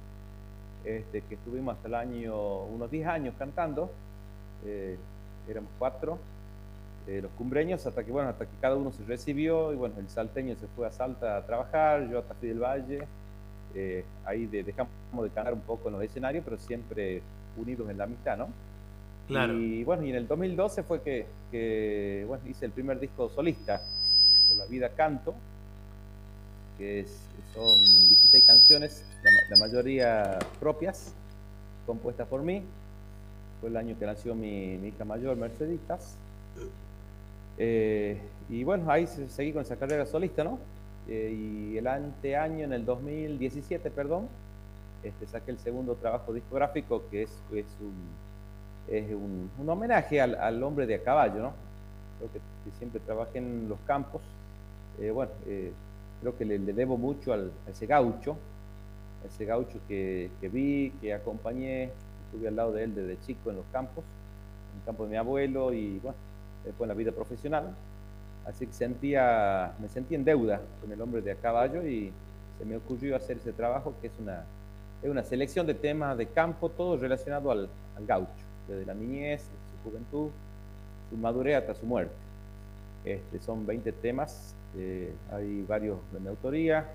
este, 0.85 1.22
que 1.22 1.35
estuvimos 1.35 1.76
hasta 1.76 1.89
el 1.89 1.95
año, 1.95 2.62
unos 2.64 2.91
10 2.91 3.07
años 3.07 3.35
cantando. 3.39 3.91
Eh, 4.64 4.97
éramos 5.49 5.70
cuatro, 5.79 6.18
eh, 7.07 7.20
los 7.22 7.31
cumbreños, 7.33 7.87
hasta 7.87 8.05
que, 8.05 8.12
bueno, 8.12 8.29
hasta 8.29 8.45
que 8.45 8.53
cada 8.61 8.76
uno 8.76 8.93
se 8.93 9.03
recibió 9.05 9.72
y 9.72 9.76
bueno, 9.76 9.95
el 9.99 10.09
salteño 10.09 10.55
se 10.57 10.66
fue 10.68 10.87
a 10.87 10.91
Salta 10.91 11.37
a 11.39 11.47
trabajar, 11.47 12.09
yo 12.11 12.18
a 12.18 12.22
Tafí 12.22 12.49
del 12.49 12.61
Valle. 12.61 13.07
Eh, 13.74 14.05
ahí 14.24 14.47
de- 14.47 14.62
dejamos 14.64 14.91
de 15.22 15.31
cantar 15.31 15.53
un 15.55 15.61
poco 15.61 15.89
en 15.89 15.95
los 15.95 16.03
escenarios, 16.03 16.43
pero 16.45 16.59
siempre 16.59 17.22
unidos 17.57 17.89
en 17.91 17.99
la 17.99 18.05
amistad, 18.05 18.37
¿no? 18.39 18.49
Claro. 19.26 19.53
Y 19.55 19.85
bueno, 19.85 20.05
y 20.05 20.11
en 20.11 20.16
el 20.16 20.26
2012 20.26 20.83
fue 20.83 21.03
que, 21.03 21.26
que, 21.51 22.24
bueno, 22.26 22.43
hice 22.49 22.64
el 22.64 22.72
primer 22.72 22.99
disco 22.99 23.29
solista, 23.29 23.81
Por 24.49 24.57
la 24.57 24.64
vida 24.66 24.89
canto, 24.91 25.35
que, 26.79 27.01
es- 27.01 27.28
son 27.59 28.09
16 28.09 28.45
canciones, 28.45 29.05
la, 29.23 29.31
la 29.51 29.57
mayoría 29.57 30.39
propias, 30.61 31.13
compuestas 31.87 32.29
por 32.29 32.43
mí. 32.43 32.63
Fue 33.61 33.69
el 33.71 33.77
año 33.77 33.97
que 33.99 34.07
nació 34.07 34.35
mi, 34.35 34.75
hija 34.75 35.05
mayor, 35.05 35.37
Merceditas. 35.37 36.15
Eh, 37.59 38.21
y 38.49 38.63
bueno, 38.63 38.91
ahí 38.91 39.07
se- 39.09 39.29
seguí 39.29 39.53
con 39.53 39.63
esa 39.63 39.77
carrera 39.77 40.07
solista, 40.07 40.45
¿no? 40.45 40.59
Eh, 41.09 41.35
y 41.73 41.77
el 41.77 41.87
anteaño, 41.89 42.65
en 42.65 42.73
el 42.73 42.85
2017, 42.85 43.91
perdón, 43.91 44.29
este, 45.03 45.27
saqué 45.27 45.51
el 45.51 45.59
segundo 45.59 45.95
trabajo 45.97 46.33
discográfico 46.33 47.03
que 47.11 47.23
es, 47.23 47.31
es 47.53 47.67
un 47.81 48.29
es 48.89 49.05
un, 49.13 49.69
homenaje 49.69 50.19
al, 50.19 50.35
al 50.37 50.63
hombre 50.63 50.87
de 50.87 51.03
caballo, 51.03 51.43
¿no? 51.43 51.53
Creo 52.19 52.33
que, 52.33 52.41
siempre 52.79 53.01
trabajé 53.01 53.39
en 53.39 53.69
los 53.69 53.79
campos. 53.87 54.23
Eh, 55.01 55.11
bueno, 55.11 55.31
creo 56.21 56.37
que 56.37 56.45
le, 56.45 56.59
debo 56.59 56.97
mucho 56.97 57.33
al, 57.33 57.51
a 57.66 57.71
ese 57.71 57.87
gaucho, 57.87 58.37
ese 59.27 59.45
gaucho 59.45 59.79
que, 59.87 60.31
que 60.41 60.49
vi, 60.49 60.93
que 61.01 61.14
acompañé, 61.14 61.91
estuve 62.27 62.49
al 62.49 62.57
lado 62.57 62.73
de 62.73 62.85
él 62.85 62.95
desde 62.95 63.21
chico 63.27 63.51
en 63.51 63.57
los 63.57 63.64
campos, 63.73 64.05
en 64.73 64.81
el 64.81 64.85
campo 64.87 65.05
de 65.05 65.11
mi 65.11 65.16
abuelo 65.16 65.73
y 65.73 65.99
bueno, 65.99 66.16
después 66.64 66.87
en 66.87 66.89
la 66.89 66.95
vida 66.95 67.12
profesional. 67.12 67.75
Así 68.47 68.66
que 68.66 68.73
sentía, 68.73 69.73
me 69.81 69.89
sentí 69.89 70.14
en 70.14 70.25
deuda 70.25 70.61
con 70.81 70.91
el 70.91 71.01
hombre 71.01 71.21
de 71.21 71.33
a 71.33 71.35
caballo 71.35 71.87
y 71.87 72.12
se 72.59 72.64
me 72.64 72.77
ocurrió 72.77 73.16
hacer 73.16 73.37
ese 73.37 73.53
trabajo 73.53 73.95
que 74.01 74.07
es 74.07 74.12
una, 74.21 74.45
es 75.03 75.11
una 75.11 75.23
selección 75.23 75.66
de 75.66 75.75
temas 75.75 76.16
de 76.16 76.27
campo, 76.27 76.69
todo 76.71 76.97
relacionado 76.97 77.51
al, 77.51 77.69
al 77.97 78.07
gaucho, 78.07 78.31
desde 78.66 78.87
la 78.87 78.95
niñez, 78.95 79.43
su 79.43 79.91
juventud, 79.91 80.31
su 81.11 81.16
madurez 81.16 81.57
hasta 81.57 81.75
su 81.75 81.87
muerte. 81.87 82.14
Este, 83.05 83.39
son 83.41 83.66
20 83.66 83.93
temas, 83.93 84.55
eh, 84.77 85.12
hay 85.33 85.62
varios 85.66 85.99
de 86.12 86.21
mi 86.21 86.29
autoría, 86.29 86.87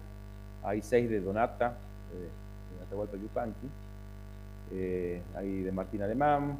hay 0.63 0.81
6 0.81 1.09
de 1.09 1.19
Donata, 1.21 1.75
eh, 2.13 2.77
de 2.77 2.85
Atahualpa 2.85 3.17
Yupanqui, 3.17 3.67
eh, 4.73 5.21
hay 5.35 5.61
de 5.63 5.71
Martín 5.71 6.01
Alemán, 6.01 6.55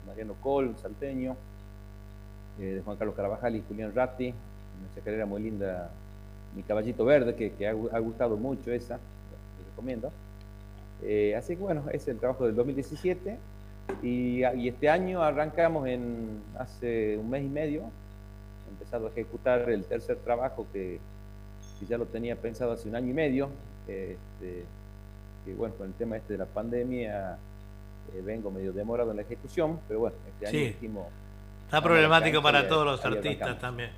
de 0.00 0.06
Mariano 0.10 0.34
Col, 0.42 0.74
salteño, 0.76 1.36
eh, 2.58 2.74
de 2.76 2.82
Juan 2.82 2.96
Carlos 2.96 3.14
Carabajal 3.16 3.56
y 3.56 3.62
Julián 3.66 3.92
Ratti, 3.94 4.28
una 4.28 4.94
chacarera 4.94 5.26
muy 5.26 5.42
linda, 5.42 5.90
Mi 6.56 6.62
Caballito 6.62 7.04
Verde, 7.04 7.34
que, 7.34 7.52
que 7.52 7.68
ha, 7.68 7.74
gu- 7.74 7.90
ha 7.92 7.98
gustado 7.98 8.36
mucho 8.36 8.72
esa, 8.72 8.94
les 8.94 9.66
recomiendo. 9.70 10.10
Así 11.36 11.56
que 11.56 11.62
bueno, 11.62 11.84
es 11.92 12.06
el 12.08 12.18
trabajo 12.18 12.44
del 12.44 12.54
2017 12.54 13.38
y, 14.02 14.44
y 14.44 14.68
este 14.68 14.90
año 14.90 15.22
arrancamos 15.22 15.88
en 15.88 16.40
hace 16.58 17.16
un 17.16 17.30
mes 17.30 17.42
y 17.42 17.48
medio, 17.48 17.84
empezado 18.90 19.06
a 19.06 19.10
ejecutar 19.10 19.70
el 19.70 19.84
tercer 19.84 20.16
trabajo 20.18 20.66
que, 20.72 20.98
que 21.78 21.86
ya 21.86 21.96
lo 21.96 22.06
tenía 22.06 22.34
pensado 22.36 22.72
hace 22.72 22.88
un 22.88 22.96
año 22.96 23.10
y 23.10 23.14
medio, 23.14 23.48
este, 23.86 24.64
que 25.44 25.54
bueno, 25.54 25.74
con 25.76 25.86
el 25.86 25.94
tema 25.94 26.16
este 26.16 26.32
de 26.34 26.38
la 26.40 26.46
pandemia 26.46 27.38
eh, 28.14 28.20
vengo 28.24 28.50
medio 28.50 28.72
demorado 28.72 29.10
en 29.12 29.18
la 29.18 29.22
ejecución, 29.22 29.78
pero 29.86 30.00
bueno, 30.00 30.16
este 30.28 30.46
año 30.48 30.58
Sí. 30.58 30.64
dijimos... 30.74 31.06
Está 31.66 31.80
problemático 31.82 32.42
para 32.42 32.66
todos 32.66 32.84
los 32.84 33.04
artistas 33.04 33.60
también. 33.60 33.90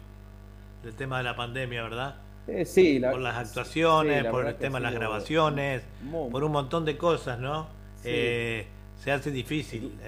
El 0.84 0.92
tema 0.94 1.18
de 1.18 1.24
la 1.24 1.34
pandemia, 1.36 1.82
¿verdad? 1.84 2.16
Eh, 2.46 2.66
sí, 2.66 2.98
la- 2.98 3.12
por 3.12 3.20
las 3.20 3.36
actuaciones, 3.36 4.18
sí, 4.18 4.24
la 4.24 4.30
por 4.30 4.46
el 4.46 4.56
tema 4.56 4.78
de 4.78 4.82
las 4.84 4.94
grabaciones, 4.94 5.82
muy- 6.02 6.30
por 6.30 6.44
un 6.44 6.52
montón 6.52 6.84
de 6.84 6.98
cosas, 6.98 7.38
¿no? 7.38 7.62
Sí. 8.02 8.08
Eh, 8.10 8.66
se 9.02 9.10
hace 9.10 9.30
difícil 9.30 9.98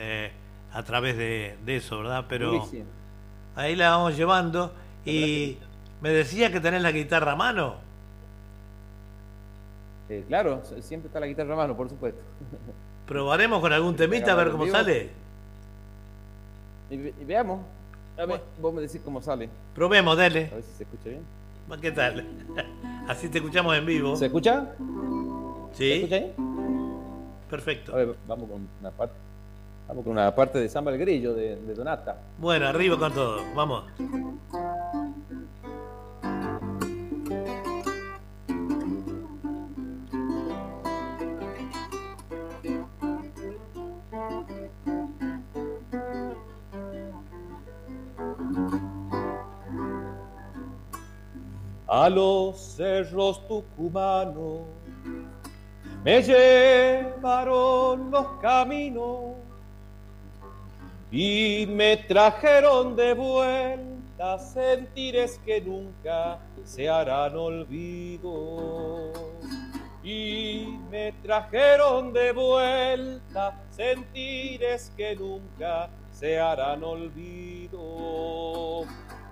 a 0.75 0.83
través 0.83 1.17
de, 1.17 1.57
de 1.65 1.77
eso, 1.77 1.99
¿verdad? 1.99 2.27
Pero 2.29 2.51
durísimo. 2.53 2.85
Ahí 3.57 3.77
la 3.77 3.91
vamos 3.91 4.17
llevando. 4.17 4.73
Y 5.05 5.59
me 6.01 6.11
decía 6.11 6.51
que 6.51 6.61
tenés 6.61 6.83
la 6.83 6.93
guitarra 6.93 7.33
a 7.33 7.37
mano. 7.37 7.77
Eh, 10.09 10.25
claro, 10.29 10.63
siempre 10.81 11.09
está 11.09 11.21
la 11.21 11.27
guitarra 11.27 11.55
a 11.55 11.57
mano, 11.57 11.77
por 11.77 11.89
supuesto. 11.89 12.21
Probaremos 13.07 13.61
con 13.61 13.73
algún 13.73 13.97
temita 13.97 14.33
a 14.33 14.35
ver 14.35 14.51
cómo 14.51 14.67
sale. 14.67 15.11
Y, 16.91 16.97
ve- 16.97 17.15
y 17.21 17.25
veamos. 17.25 17.61
A 18.19 18.27
ver, 18.27 18.41
vos 18.61 18.73
me 18.73 18.83
decís 18.83 19.01
cómo 19.05 19.21
sale. 19.21 19.49
Probemos, 19.75 20.17
dele. 20.17 20.49
A 20.53 20.55
ver 20.55 20.63
si 20.65 20.73
se 20.77 20.83
escucha 20.85 21.09
bien. 21.09 21.23
¿Qué 21.81 21.91
tal? 21.93 22.25
Así 23.09 23.29
te 23.29 23.39
escuchamos 23.39 23.77
en 23.77 23.85
vivo. 23.87 24.17
¿Se 24.17 24.27
escucha? 24.27 24.73
¿Se 25.73 25.77
Sí, 25.79 25.93
escucha 25.93 26.43
perfecto. 27.51 27.93
A 27.93 27.97
ver, 27.97 28.15
vamos 28.27 28.49
con 28.49 28.69
una 28.81 28.91
parte. 28.91 29.15
Vamos 29.87 30.03
con 30.03 30.13
una 30.13 30.35
parte 30.35 30.59
de 30.59 30.69
Samba 30.69 30.93
el 30.93 30.99
Grillo 30.99 31.35
de, 31.35 31.57
de 31.57 31.75
Donata. 31.75 32.17
Bueno, 32.39 32.67
arriba 32.67 32.99
con 32.99 33.13
todo. 33.13 33.43
Vamos. 33.55 33.85
A 51.87 52.09
los 52.09 52.59
cerros 52.59 53.47
tucumanos 53.47 54.63
me 56.03 56.23
llevaron 56.23 58.11
los 58.11 58.27
caminos 58.41 59.44
y 61.17 61.65
me 61.69 61.97
trajeron 61.97 62.97
de 62.97 63.15
vuelta 63.15 64.37
sentires 64.37 65.41
que 65.47 65.61
nunca 65.61 66.41
se 66.65 66.89
harán 66.89 67.37
olvido. 67.37 69.13
Y 70.03 70.77
me 70.91 71.13
trajeron 71.23 72.13
de 72.13 72.33
vuelta 72.33 73.63
sentires 73.71 74.93
que 74.97 75.15
nunca 75.15 75.89
se 76.11 76.41
harán 76.41 76.83
olvido. 76.83 78.81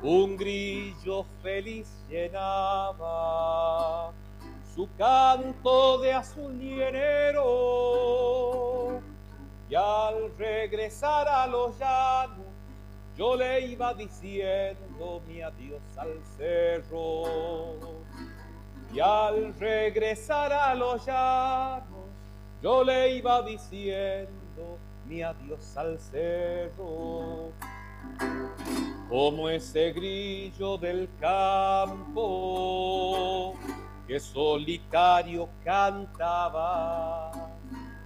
Un 0.05 0.37
grillo 0.37 1.27
feliz 1.43 1.89
llenaba 2.09 2.93
su 4.73 4.89
canto 4.97 5.99
de 5.99 6.13
azul 6.13 6.57
llenero. 6.61 8.23
Y 9.73 9.75
al 9.75 10.37
regresar 10.37 11.27
a 11.27 11.47
los 11.47 11.79
llanos, 11.79 12.45
yo 13.17 13.35
le 13.35 13.69
iba 13.69 13.95
diciendo 13.95 15.23
mi 15.27 15.41
adiós 15.41 15.81
al 15.97 16.21
cerro. 16.37 17.81
Y 18.93 19.01
al 19.01 19.59
regresar 19.59 20.53
a 20.53 20.75
los 20.75 21.07
llanos, 21.07 22.05
yo 22.61 22.85
le 22.85 23.17
iba 23.17 23.41
diciendo 23.41 24.77
mi 25.07 25.23
adiós 25.23 25.75
al 25.79 25.99
cerro. 25.99 27.53
Como 29.09 29.49
ese 29.49 29.91
grillo 29.95 30.77
del 30.77 31.09
campo 31.19 32.35
que 34.07 34.21
solitario 34.21 35.49
cantaba 35.65 37.33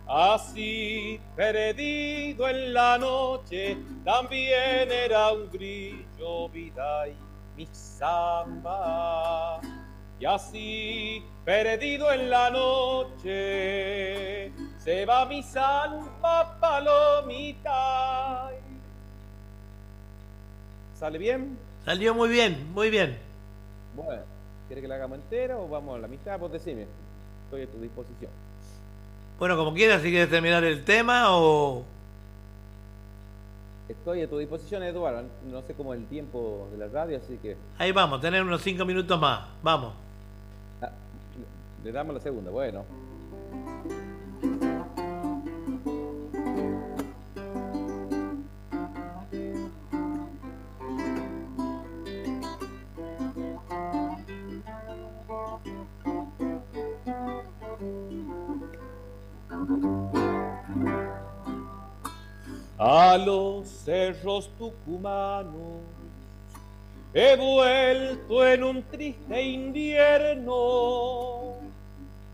Así, 0.09 1.21
perdido 1.35 2.49
en 2.49 2.73
la 2.73 2.97
noche, 2.97 3.77
también 4.05 4.93
era 4.93 5.33
un 5.33 5.51
grillo 5.51 6.49
vida 6.49 7.09
y 7.09 7.17
mi 7.57 7.67
samba. 7.73 9.61
Y 10.21 10.25
así, 10.25 11.25
perdido 11.45 12.13
en 12.13 12.31
la 12.31 12.51
noche, 12.51 13.27
se 14.79 15.05
va 15.07 15.27
mi 15.27 15.43
samba 15.43 16.57
palomita. 16.61 18.53
¿Sale 20.95 21.19
bien? 21.19 21.59
Salió 21.85 22.15
muy 22.15 22.29
bien, 22.29 22.73
muy 22.73 22.91
bien. 22.91 23.19
Bueno, 23.97 24.23
¿quiere 24.69 24.83
que 24.83 24.89
la 24.89 24.95
hagamos 24.95 25.19
entera 25.19 25.59
o 25.59 25.69
vamos 25.69 25.97
a 25.97 25.99
la 25.99 26.07
mitad? 26.07 26.39
Vos 26.39 26.53
decime. 26.53 26.87
Estoy 27.47 27.63
a 27.63 27.67
tu 27.67 27.81
disposición. 27.81 28.46
Bueno, 29.39 29.55
como 29.57 29.75
quieras, 29.75 30.01
si 30.01 30.09
quieres 30.09 30.31
terminar 30.31 30.65
el 30.65 30.83
tema 30.85 31.37
o... 31.37 31.85
Estoy 33.87 34.23
a 34.23 34.29
tu 34.31 34.39
disposición, 34.39 34.83
Eduardo. 34.83 35.25
No 35.51 35.63
sé 35.63 35.75
cómo 35.75 35.93
es 35.93 36.01
el 36.01 36.07
tiempo 36.07 36.69
de 36.73 36.79
la 36.79 36.89
radio, 36.89 37.19
así 37.19 37.37
que... 37.43 37.57
Ahí 37.79 37.93
vamos, 37.93 38.21
tener 38.21 38.43
unos 38.43 38.63
cinco 38.63 38.87
minutos 38.87 39.21
más. 39.21 39.47
Vamos. 39.63 39.93
Ah, 40.81 40.91
le 41.85 41.93
damos 41.93 42.15
la 42.15 42.21
segunda, 42.21 42.51
bueno. 42.51 42.85
A 62.79 63.17
los 63.17 63.67
cerros 63.67 64.51
tucumanos 64.59 65.81
he 67.15 67.35
vuelto 67.37 68.47
en 68.47 68.63
un 68.63 68.83
triste 68.83 69.43
invierno. 69.43 70.75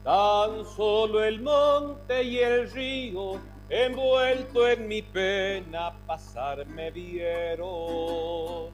Tan 0.02 0.64
solo 0.74 1.22
el 1.22 1.40
monte 1.40 2.24
y 2.24 2.38
el 2.38 2.68
río 2.72 3.40
envuelto 3.70 4.68
en 4.68 4.88
mi 4.88 5.02
pena 5.02 5.92
pasar 6.06 6.66
me 6.66 6.90
vieron. 6.90 8.72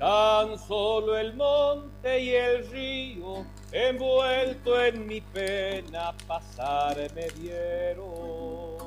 Tan 0.00 0.58
solo 0.58 1.16
el 1.18 1.34
monte 1.34 2.20
y 2.20 2.30
el 2.30 2.66
río 2.70 3.44
envuelto 3.70 4.82
en 4.82 5.06
mi 5.06 5.20
pena 5.20 6.14
pasar 6.26 6.96
me 7.14 7.28
vieron. 7.38 8.78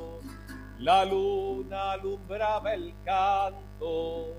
La 0.80 1.06
luna 1.06 1.92
alumbraba 1.92 2.74
el 2.74 2.92
canto 3.06 4.34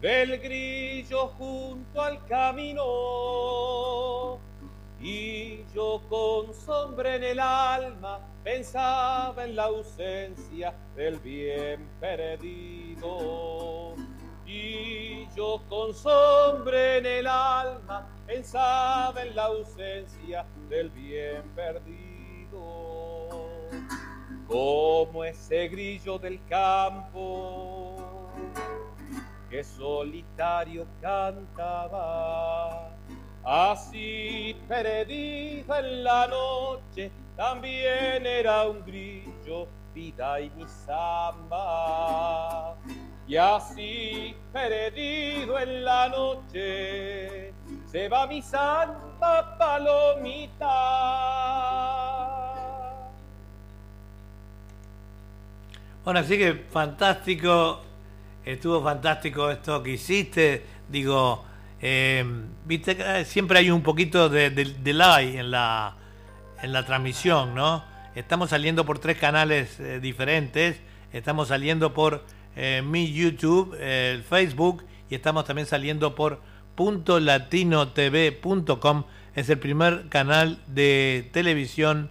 del 0.00 0.38
grillo 0.38 1.26
junto 1.36 2.00
al 2.00 2.24
camino. 2.26 4.38
Y 5.00 5.64
yo 5.74 6.00
con 6.08 6.54
sombra 6.54 7.16
en 7.16 7.24
el 7.24 7.40
alma 7.40 8.20
pensaba 8.44 9.44
en 9.44 9.56
la 9.56 9.64
ausencia 9.64 10.72
del 10.94 11.18
bien 11.18 11.88
perdido. 11.98 13.89
Y 14.52 15.28
yo 15.36 15.62
con 15.68 15.94
sombra 15.94 16.96
en 16.96 17.06
el 17.06 17.26
alma 17.28 18.08
pensaba 18.26 19.22
en 19.22 19.36
la 19.36 19.44
ausencia 19.44 20.44
del 20.68 20.90
bien 20.90 21.42
perdido 21.54 22.58
como 24.48 25.22
ese 25.22 25.68
grillo 25.68 26.18
del 26.18 26.44
campo 26.48 28.28
que 29.48 29.62
solitario 29.62 30.84
cantaba. 31.00 32.90
Así 33.44 34.56
perdida 34.66 35.78
en 35.78 36.04
la 36.04 36.26
noche, 36.26 37.12
también 37.36 38.26
era 38.26 38.66
un 38.66 38.84
grillo, 38.84 39.68
vida 39.94 40.40
y 40.40 40.50
mi 40.50 40.66
samba. 40.66 42.76
Y 43.30 43.36
así 43.36 44.34
perdido 44.52 45.56
en 45.60 45.84
la 45.84 46.08
noche, 46.08 47.52
se 47.86 48.08
va 48.08 48.26
mi 48.26 48.42
samba 48.42 49.56
palomita. 49.56 50.66
Bueno, 56.04 56.18
así 56.18 56.36
que 56.38 56.54
fantástico, 56.72 57.80
estuvo 58.44 58.82
fantástico 58.82 59.48
esto 59.48 59.80
que 59.80 59.90
hiciste. 59.90 60.66
Digo, 60.88 61.44
eh, 61.80 62.24
viste, 62.64 63.24
siempre 63.26 63.60
hay 63.60 63.70
un 63.70 63.84
poquito 63.84 64.28
de, 64.28 64.50
delay 64.50 65.36
en 65.36 65.52
la, 65.52 65.94
en 66.60 66.72
la 66.72 66.84
transmisión, 66.84 67.54
¿no? 67.54 67.84
Estamos 68.16 68.50
saliendo 68.50 68.84
por 68.84 68.98
tres 68.98 69.18
canales 69.18 69.78
eh, 69.78 70.00
diferentes. 70.00 70.80
Estamos 71.12 71.46
saliendo 71.46 71.94
por 71.94 72.24
eh, 72.62 72.82
mi 72.84 73.10
YouTube, 73.12 73.74
el 73.80 74.22
Facebook, 74.22 74.84
y 75.08 75.14
estamos 75.14 75.46
también 75.46 75.66
saliendo 75.66 76.14
por 76.14 76.42
.latinotv.com. 76.76 79.04
Es 79.34 79.48
el 79.48 79.58
primer 79.58 80.08
canal 80.08 80.58
de 80.66 81.30
televisión 81.32 82.10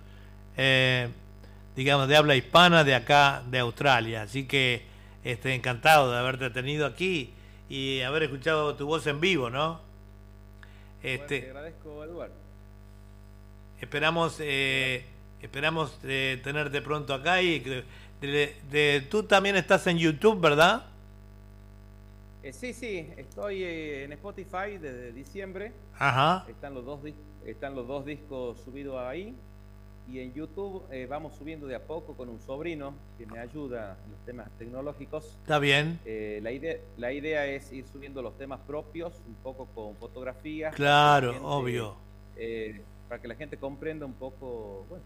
digamos, 1.79 2.09
de 2.09 2.17
habla 2.17 2.35
hispana 2.35 2.83
de 2.83 2.93
acá, 2.93 3.41
de 3.49 3.59
Australia. 3.59 4.23
Así 4.23 4.45
que 4.45 4.83
este, 5.23 5.55
encantado 5.55 6.11
de 6.11 6.17
haberte 6.17 6.49
tenido 6.49 6.85
aquí 6.85 7.33
y 7.69 8.01
haber 8.01 8.23
escuchado 8.23 8.75
tu 8.75 8.85
voz 8.85 9.07
en 9.07 9.21
vivo, 9.21 9.49
¿no? 9.49 9.79
Este, 11.01 11.39
te 11.39 11.47
agradezco, 11.47 12.03
Eduardo. 12.03 12.35
Esperamos, 13.79 14.35
eh, 14.41 15.05
esperamos 15.41 15.97
eh, 16.03 16.41
tenerte 16.43 16.81
pronto 16.81 17.13
acá 17.13 17.41
y 17.41 17.63
de, 18.21 19.07
tú 19.09 19.23
también 19.23 19.55
estás 19.55 19.87
en 19.87 19.97
YouTube, 19.97 20.39
¿verdad? 20.39 20.85
Eh, 22.43 22.53
sí, 22.53 22.73
sí, 22.73 23.09
estoy 23.17 23.63
en 23.63 24.11
Spotify 24.13 24.77
desde 24.79 25.11
diciembre. 25.11 25.71
Ajá. 25.97 26.45
Están 26.49 26.73
los 26.73 26.85
dos, 26.85 26.99
están 27.45 27.75
los 27.75 27.87
dos 27.87 28.05
discos 28.05 28.59
subidos 28.61 28.97
ahí 28.97 29.35
y 30.11 30.19
en 30.19 30.33
YouTube 30.33 30.83
eh, 30.91 31.05
vamos 31.07 31.35
subiendo 31.35 31.67
de 31.67 31.75
a 31.75 31.83
poco 31.83 32.15
con 32.15 32.29
un 32.29 32.39
sobrino 32.39 32.93
que 33.17 33.25
me 33.25 33.39
ayuda 33.39 33.97
en 34.05 34.11
los 34.11 34.25
temas 34.25 34.49
tecnológicos. 34.57 35.37
Está 35.41 35.59
bien. 35.59 35.99
Eh, 36.05 36.39
la, 36.41 36.51
idea, 36.51 36.77
la 36.97 37.11
idea 37.11 37.45
es 37.45 37.71
ir 37.71 37.85
subiendo 37.85 38.21
los 38.21 38.37
temas 38.37 38.59
propios, 38.61 39.13
un 39.27 39.35
poco 39.35 39.67
con 39.75 39.95
fotografías. 39.97 40.75
Claro, 40.75 41.37
obvio. 41.43 41.95
Eh, 42.35 42.81
para 43.09 43.21
que 43.21 43.27
la 43.27 43.35
gente 43.35 43.57
comprenda 43.57 44.05
un 44.05 44.13
poco 44.13 44.85
bueno, 44.87 45.03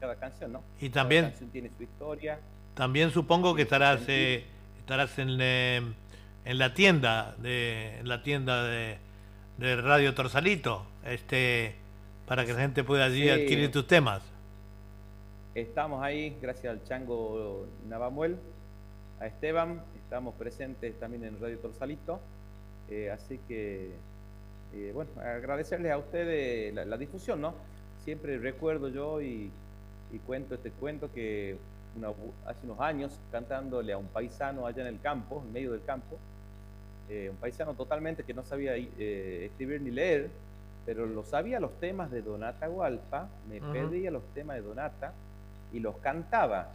cada 0.00 0.16
canción, 0.16 0.52
¿no? 0.52 0.62
Y 0.80 0.90
también... 0.90 1.22
Cada 1.22 1.30
canción 1.30 1.50
tiene 1.50 1.70
su 1.76 1.84
historia. 1.84 2.40
También 2.74 3.10
supongo 3.12 3.54
que 3.54 3.62
estarás, 3.62 4.06
estarás 4.08 5.18
en, 5.20 5.40
en 5.40 6.58
la 6.58 6.74
tienda, 6.74 7.36
de, 7.38 8.00
en 8.00 8.08
la 8.08 8.22
tienda 8.24 8.64
de, 8.64 8.98
de 9.58 9.76
Radio 9.76 10.12
Torsalito, 10.14 10.84
este, 11.04 11.76
para 12.26 12.44
que 12.44 12.52
la 12.52 12.60
gente 12.60 12.82
pueda 12.82 13.04
allí 13.04 13.30
adquirir 13.30 13.70
tus 13.70 13.86
temas. 13.86 14.22
Estamos 15.54 16.02
ahí 16.02 16.36
gracias 16.42 16.72
al 16.72 16.82
Chango 16.82 17.68
Navamuel, 17.88 18.36
a 19.20 19.26
Esteban, 19.26 19.80
estamos 20.02 20.34
presentes 20.34 20.98
también 20.98 21.22
en 21.22 21.40
Radio 21.40 21.60
Torsalito, 21.60 22.18
eh, 22.90 23.12
así 23.12 23.38
que, 23.46 23.92
eh, 24.74 24.92
bueno, 24.92 25.10
agradecerles 25.20 25.92
a 25.92 25.98
ustedes 25.98 26.74
la, 26.74 26.96
difusión, 26.96 27.40
¿no? 27.40 27.54
Siempre 28.04 28.38
recuerdo 28.38 28.88
yo 28.88 29.20
y, 29.20 29.50
cuento 30.26 30.54
este 30.54 30.70
cuento 30.70 31.10
que 31.12 31.56
hace 32.46 32.60
unos 32.64 32.78
años 32.78 33.18
cantándole 33.32 33.92
a 33.92 33.98
un 33.98 34.06
paisano 34.06 34.64
allá 34.64 34.82
en 34.82 34.88
el 34.88 35.00
campo, 35.00 35.42
en 35.44 35.52
medio 35.52 35.72
del 35.72 35.82
campo, 35.84 36.18
eh, 37.08 37.30
un 37.30 37.36
paisano 37.36 37.74
totalmente 37.74 38.22
que 38.22 38.32
no 38.32 38.44
sabía 38.44 38.76
escribir 38.76 39.80
ni 39.80 39.90
leer, 39.90 40.30
pero 40.86 41.06
lo 41.06 41.24
sabía 41.24 41.58
los 41.58 41.72
temas 41.80 42.12
de 42.12 42.22
Donata 42.22 42.70
Hualpa, 42.70 43.28
me 43.48 43.60
pedía 43.60 44.10
los 44.12 44.22
temas 44.34 44.56
de 44.56 44.62
Donata, 44.62 45.12
y 45.74 45.80
los 45.80 45.96
cantaba. 45.96 46.68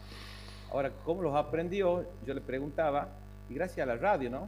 Ahora, 0.71 0.91
¿cómo 1.05 1.23
los 1.23 1.35
aprendió? 1.35 2.05
Yo 2.25 2.33
le 2.33 2.41
preguntaba, 2.41 3.07
y 3.49 3.55
gracias 3.55 3.87
a 3.87 3.87
la 3.87 3.97
radio, 3.97 4.29
¿no? 4.29 4.47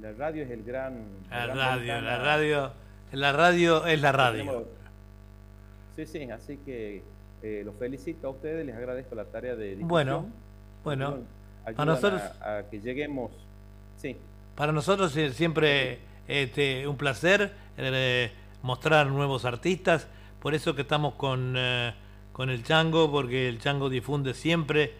La 0.00 0.12
radio 0.12 0.42
es 0.42 0.50
el 0.50 0.64
gran... 0.64 1.04
La, 1.30 1.46
radio, 1.46 2.00
la 2.00 2.18
radio, 2.18 2.72
la 3.18 3.32
radio 3.32 3.86
es 3.86 4.00
la 4.00 4.12
radio. 4.12 4.66
Sí, 5.96 6.06
sí, 6.06 6.30
así 6.30 6.56
que 6.58 7.02
eh, 7.42 7.62
los 7.64 7.74
felicito 7.76 8.28
a 8.28 8.30
ustedes, 8.30 8.64
les 8.64 8.74
agradezco 8.74 9.14
la 9.14 9.24
tarea 9.24 9.54
de 9.54 9.76
difusión. 9.76 9.88
Bueno, 9.88 10.26
bueno, 10.84 11.18
a 11.64 11.84
nosotros... 11.84 12.22
A, 12.40 12.62
que 12.70 12.80
lleguemos, 12.80 13.30
sí. 13.98 14.16
Para 14.54 14.72
nosotros 14.72 15.16
es 15.16 15.34
siempre 15.34 15.98
este, 16.28 16.86
un 16.86 16.96
placer 16.96 17.52
eh, 17.76 18.30
mostrar 18.62 19.08
nuevos 19.08 19.44
artistas, 19.44 20.08
por 20.40 20.54
eso 20.54 20.74
que 20.74 20.82
estamos 20.82 21.14
con... 21.14 21.54
Eh, 21.56 21.94
con 22.32 22.48
el 22.48 22.64
Chango 22.64 23.12
porque 23.12 23.46
el 23.46 23.58
Chango 23.58 23.90
difunde 23.90 24.32
siempre 24.32 24.94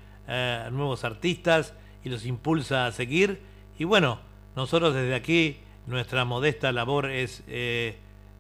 nuevos 0.70 1.02
artistas 1.02 1.72
y 2.04 2.10
los 2.10 2.26
impulsa 2.26 2.84
a 2.84 2.92
seguir. 2.92 3.40
Y 3.78 3.84
bueno, 3.84 4.20
nosotros 4.54 4.92
desde 4.92 5.14
aquí, 5.14 5.60
nuestra 5.86 6.24
modesta 6.24 6.72
labor 6.72 7.10
es 7.10 7.42
eh, 7.48 7.96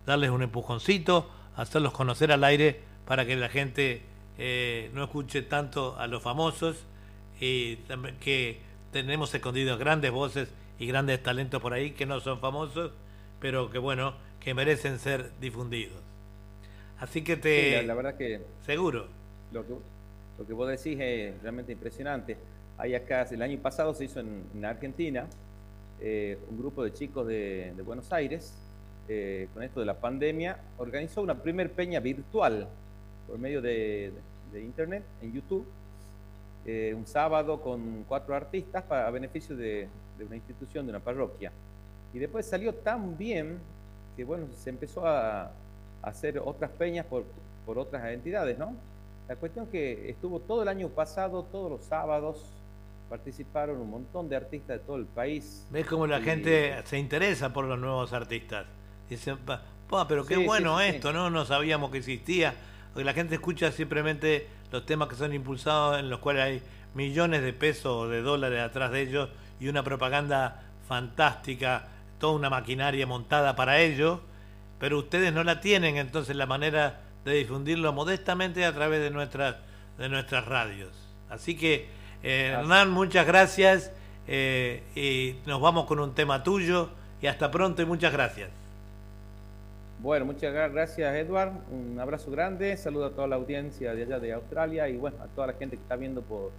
darles 0.06 0.30
un 0.30 0.42
empujoncito, 0.42 1.28
hacerlos 1.56 1.92
conocer 1.92 2.32
al 2.32 2.44
aire 2.44 2.80
para 3.06 3.26
que 3.26 3.36
la 3.36 3.48
gente 3.48 4.02
eh, 4.38 4.90
no 4.94 5.04
escuche 5.04 5.42
tanto 5.42 5.96
a 5.98 6.06
los 6.06 6.22
famosos 6.22 6.84
y 7.40 7.76
que 8.20 8.60
tenemos 8.92 9.34
escondidos 9.34 9.78
grandes 9.78 10.10
voces 10.10 10.48
y 10.78 10.86
grandes 10.86 11.22
talentos 11.22 11.60
por 11.60 11.72
ahí 11.72 11.92
que 11.92 12.06
no 12.06 12.20
son 12.20 12.40
famosos, 12.40 12.92
pero 13.40 13.70
que 13.70 13.78
bueno, 13.78 14.14
que 14.40 14.54
merecen 14.54 14.98
ser 14.98 15.30
difundidos. 15.40 15.98
Así 16.98 17.22
que 17.22 17.36
te... 17.36 17.70
Sí, 17.70 17.76
la, 17.76 17.82
la 17.82 17.94
verdad 17.94 18.16
que 18.16 18.40
Seguro. 18.64 19.08
lo 19.52 19.66
que 19.66 19.74
lo 20.38 20.46
que 20.46 20.52
vos 20.54 20.68
decís 20.68 20.98
es 21.00 21.40
realmente 21.42 21.72
impresionante. 21.72 22.36
Hay 22.78 22.94
acá, 22.94 23.22
el 23.30 23.42
año 23.42 23.58
pasado 23.58 23.92
se 23.94 24.06
hizo 24.06 24.20
en, 24.20 24.44
en 24.54 24.64
Argentina 24.64 25.26
eh, 26.04 26.36
un 26.50 26.58
grupo 26.58 26.82
de 26.82 26.92
chicos 26.92 27.28
de, 27.28 27.72
Buenos 27.86 28.12
Aires, 28.12 28.52
eh, 29.08 29.46
con 29.54 29.62
esto 29.62 29.78
de 29.78 29.86
la 29.86 29.94
pandemia, 29.94 30.58
organizó 30.78 31.22
una 31.22 31.40
primer 31.40 31.70
peña 31.70 32.00
virtual 32.00 32.66
por 33.28 33.38
medio 33.38 33.62
de, 33.62 34.12
internet 34.52 35.04
en 35.22 35.32
YouTube, 35.32 35.64
eh, 36.66 36.92
un 36.96 37.06
sábado 37.06 37.60
con 37.60 38.04
cuatro 38.08 38.34
artistas 38.34 38.82
para, 38.82 39.08
beneficio 39.12 39.56
de, 39.56 39.88
una 40.26 40.34
institución, 40.34 40.86
de 40.86 40.90
una 40.90 40.98
parroquia. 40.98 41.52
Y 42.12 42.18
después 42.18 42.46
salió 42.46 42.74
tan 42.74 43.16
bien 43.16 43.60
que, 44.16 44.24
bueno, 44.24 44.46
se 44.56 44.70
empezó 44.70 45.06
a, 45.06 45.42
a 45.44 45.50
hacer 46.02 46.40
otras 46.44 46.72
peñas 46.72 47.06
por, 47.06 47.22
por 47.64 47.78
otras 47.78 48.04
entidades, 48.12 48.58
¿no? 48.58 48.74
La 49.28 49.36
cuestión 49.36 49.68
que 49.68 50.10
estuvo 50.10 50.40
todo 50.40 50.62
el 50.62 50.68
año 50.68 50.88
pasado, 50.88 51.44
todos 51.44 51.70
los 51.70 51.82
sábados, 51.82 52.44
participaron 53.16 53.76
un 53.78 53.90
montón 53.90 54.26
de 54.30 54.36
artistas 54.36 54.78
de 54.78 54.84
todo 54.86 54.96
el 54.96 55.04
país. 55.04 55.66
¿Ves 55.70 55.84
cómo 55.84 56.06
la 56.06 56.18
Y- 56.20 56.22
gente 56.22 56.80
se 56.86 56.98
interesa 56.98 57.52
por 57.52 57.66
los 57.66 57.78
nuevos 57.78 58.10
artistas? 58.14 58.64
Dicen, 59.06 59.36
"Pa, 59.36 59.60
pa, 59.86 60.08
pero 60.08 60.24
qué 60.24 60.36
Sí, 60.36 60.46
bueno 60.46 60.78
sí, 60.78 60.84
sí. 60.88 60.90
esto, 60.96 61.12
¿no? 61.12 61.28
No 61.28 61.44
sabíamos 61.44 61.90
que 61.90 61.98
existía. 61.98 62.54
Porque 62.94 63.04
la 63.04 63.12
gente 63.12 63.34
escucha 63.34 63.70
simplemente 63.70 64.46
los 64.70 64.86
temas 64.86 65.08
que 65.08 65.16
son 65.16 65.34
impulsados, 65.34 65.98
en 66.00 66.08
los 66.08 66.20
cuales 66.20 66.42
hay 66.42 66.62
millones 66.94 67.42
de 67.42 67.52
pesos 67.52 67.92
o 67.92 68.08
de 68.08 68.22
dólares 68.22 68.62
atrás 68.62 68.90
de 68.90 69.02
ellos 69.02 69.28
y 69.60 69.68
una 69.68 69.82
propaganda 69.82 70.62
fantástica, 70.88 71.88
toda 72.18 72.32
una 72.32 72.48
maquinaria 72.48 73.06
montada 73.06 73.54
para 73.56 73.78
ello. 73.80 74.22
Pero 74.78 74.98
ustedes 74.98 75.34
no 75.34 75.44
la 75.44 75.60
tienen, 75.60 75.98
entonces 75.98 76.34
la 76.34 76.46
manera 76.46 77.00
de 77.26 77.34
difundirlo 77.34 77.92
modestamente 77.92 78.64
a 78.64 78.72
través 78.72 79.02
de 79.02 79.10
nuestras, 79.10 79.56
de 79.98 80.08
nuestras 80.08 80.46
radios. 80.46 80.96
Así 81.28 81.54
que, 81.58 82.00
eh. 82.22 82.54
Hernán, 82.58 82.90
muchas 82.90 83.26
gracias 83.26 83.90
eh, 84.28 84.82
y 84.94 85.36
nos 85.48 85.60
vamos 85.60 85.86
con 85.86 85.98
un 86.00 86.14
tema 86.14 86.42
tuyo 86.42 86.90
y 87.20 87.26
hasta 87.26 87.50
pronto 87.50 87.82
y 87.82 87.86
muchas 87.86 88.12
gracias. 88.12 88.50
Bueno, 90.00 90.24
muchas 90.24 90.52
gra- 90.52 90.70
gracias, 90.72 91.14
Edward. 91.14 91.52
Un 91.70 91.98
abrazo 92.00 92.30
grande. 92.30 92.76
Saludo 92.76 93.06
a 93.06 93.10
toda 93.10 93.28
la 93.28 93.36
audiencia 93.36 93.94
de 93.94 94.02
allá 94.02 94.18
de 94.18 94.32
Australia 94.32 94.88
y 94.88 94.96
bueno, 94.96 95.16
a 95.22 95.26
toda 95.28 95.46
la 95.48 95.52
gente 95.52 95.76
que 95.76 95.82
está 95.82 95.94
viendo 95.94 96.22
por, 96.22 96.50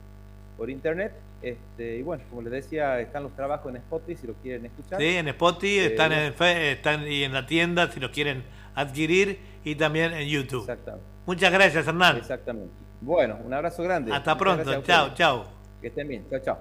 por 0.57 0.69
internet. 0.69 1.11
Este, 1.41 1.97
y 1.97 2.03
bueno, 2.03 2.23
como 2.29 2.41
les 2.41 2.51
decía, 2.53 3.01
están 3.01 3.23
los 3.23 3.35
trabajos 3.35 3.69
en 3.69 3.77
Spotify 3.77 4.21
si 4.21 4.27
lo 4.27 4.33
quieren 4.35 4.65
escuchar. 4.65 4.97
Sí, 4.97 5.07
en 5.17 5.27
Spotify, 5.27 5.79
Eh, 5.79 5.85
están, 5.87 6.11
en, 6.13 6.33
están 6.41 7.05
y 7.11 7.23
en 7.23 7.33
la 7.33 7.45
tienda 7.45 7.91
si 7.91 7.99
lo 7.99 8.11
quieren 8.11 8.43
adquirir 8.75 9.39
y 9.65 9.75
también 9.75 10.13
en 10.13 10.25
YouTube. 10.29 10.61
Exactamente. 10.61 11.05
Muchas 11.25 11.51
gracias, 11.51 11.85
Hernán. 11.85 12.15
Exactamente. 12.17 12.71
Bueno, 13.03 13.37
un 13.43 13.53
abrazo 13.53 13.83
grande. 13.83 14.13
Hasta 14.13 14.33
Muchas 14.33 14.55
pronto. 14.63 14.81
Chao, 14.83 15.13
chao. 15.13 15.45
Que 15.81 15.87
estén 15.87 16.07
bien. 16.07 16.25
Chao, 16.29 16.39
chao. 16.39 16.57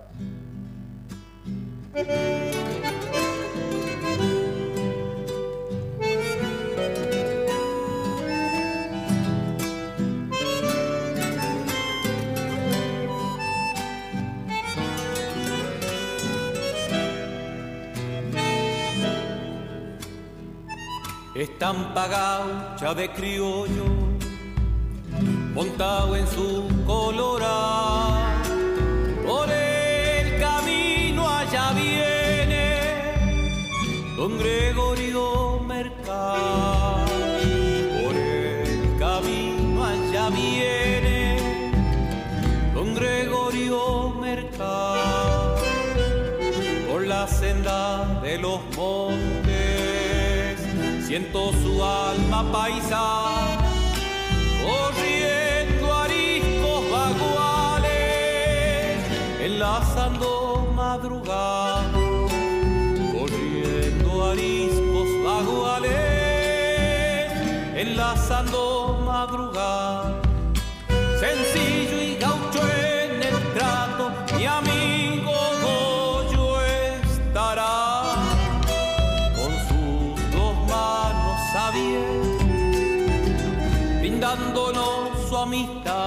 Estampa 21.35 22.09
gaucha 22.09 22.95
de 22.95 23.11
criollo, 23.11 23.85
montado 25.55 26.17
en 26.17 26.27
su 26.27 26.67
colorado. 26.87 28.21
Por 29.27 29.51
el 29.51 30.41
camino 30.41 31.29
allá 31.29 31.73
viene 31.73 33.15
don 34.17 34.39
Gregorio 34.39 35.61
Mercado. 35.61 37.07
Por 38.03 38.17
el 38.17 38.99
camino 38.99 39.85
allá 39.85 40.31
viene 40.31 41.73
don 42.75 42.95
Gregorio 42.95 44.11
Mercado. 44.21 45.57
Por 46.91 47.07
la 47.07 47.27
senda 47.27 48.21
de 48.23 48.39
los 48.39 48.61
montes 48.77 50.61
siento 51.07 51.53
su 51.53 51.85
alma 51.85 52.51
paisa 52.53 53.62
corriendo 55.03 55.93
ariscos 55.95 56.91
vaguales 56.91 57.91
enlazando 59.41 60.29
madrugadas 60.77 61.93
corriendo 63.13 64.31
ariscos 64.31 65.09
vaguales 65.25 65.91
enlazando 67.77 69.03
madrugadas 69.05 70.15
sencillo 71.19 71.72
su 85.53 85.59
amistad. 85.59 86.02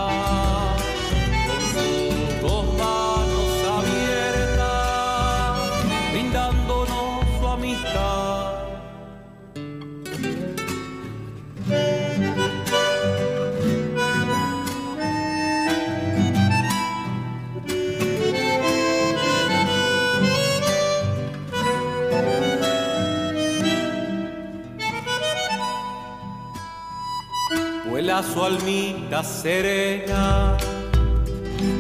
Su 28.24 28.42
almita 28.42 29.22
serena. 29.24 30.56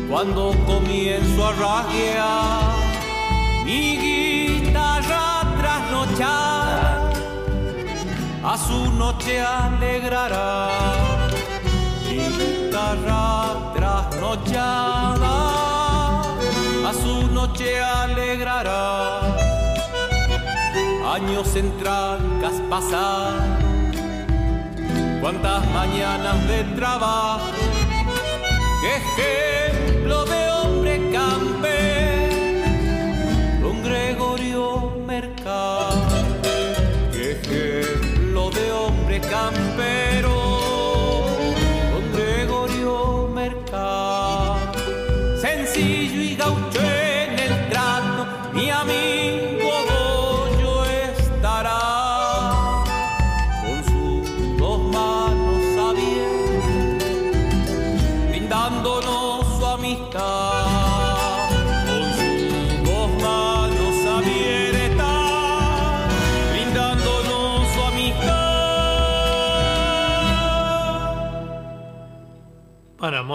Cuando 0.09 0.53
comienzo 0.65 1.47
a 1.47 1.53
rasguear 1.53 2.75
mi 3.63 3.97
guitarra 3.97 5.43
trasnochada 5.61 7.13
a 8.43 8.57
su 8.57 8.91
noche 8.91 9.39
alegrará. 9.39 10.71
Mi 12.05 12.17
guitarra 12.17 13.71
trasnochada 13.73 15.35
a 16.89 16.93
su 17.01 17.31
noche 17.31 17.79
alegrará. 17.81 19.21
Años 21.13 21.55
en 21.55 21.77
trancas 21.77 22.61
pasadas 22.69 23.74
cuántas 25.25 25.65
mañanas 25.71 26.47
de 26.47 26.63
trabajo, 26.75 27.49
qué 28.81 28.91
ejemplo 29.01 30.23
de 30.23 30.51
hombre 30.51 31.09
campe, 31.11 31.64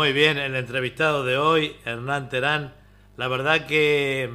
muy 0.00 0.14
bien, 0.14 0.38
el 0.38 0.56
entrevistado 0.56 1.26
de 1.26 1.36
hoy, 1.36 1.76
Hernán 1.84 2.30
Terán, 2.30 2.72
la 3.18 3.28
verdad 3.28 3.66
que 3.66 4.30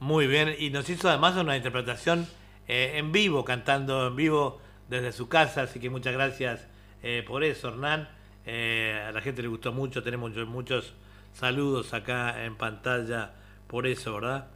muy 0.00 0.26
bien, 0.26 0.56
y 0.58 0.70
nos 0.70 0.88
hizo 0.88 1.10
además 1.10 1.36
una 1.36 1.58
interpretación 1.58 2.26
eh, 2.66 2.92
en 2.94 3.12
vivo, 3.12 3.44
cantando 3.44 4.06
en 4.06 4.16
vivo 4.16 4.62
desde 4.88 5.12
su 5.12 5.28
casa, 5.28 5.64
así 5.64 5.78
que 5.78 5.90
muchas 5.90 6.14
gracias 6.14 6.66
eh, 7.02 7.22
por 7.26 7.44
eso, 7.44 7.68
Hernán. 7.68 8.08
Eh, 8.46 8.98
a 9.06 9.12
la 9.12 9.20
gente 9.20 9.42
le 9.42 9.48
gustó 9.48 9.72
mucho, 9.74 10.02
tenemos 10.02 10.30
muchos, 10.30 10.48
muchos 10.48 10.94
saludos 11.34 11.92
acá 11.92 12.46
en 12.46 12.56
pantalla 12.56 13.32
por 13.66 13.86
eso, 13.86 14.14
¿verdad? 14.14 14.46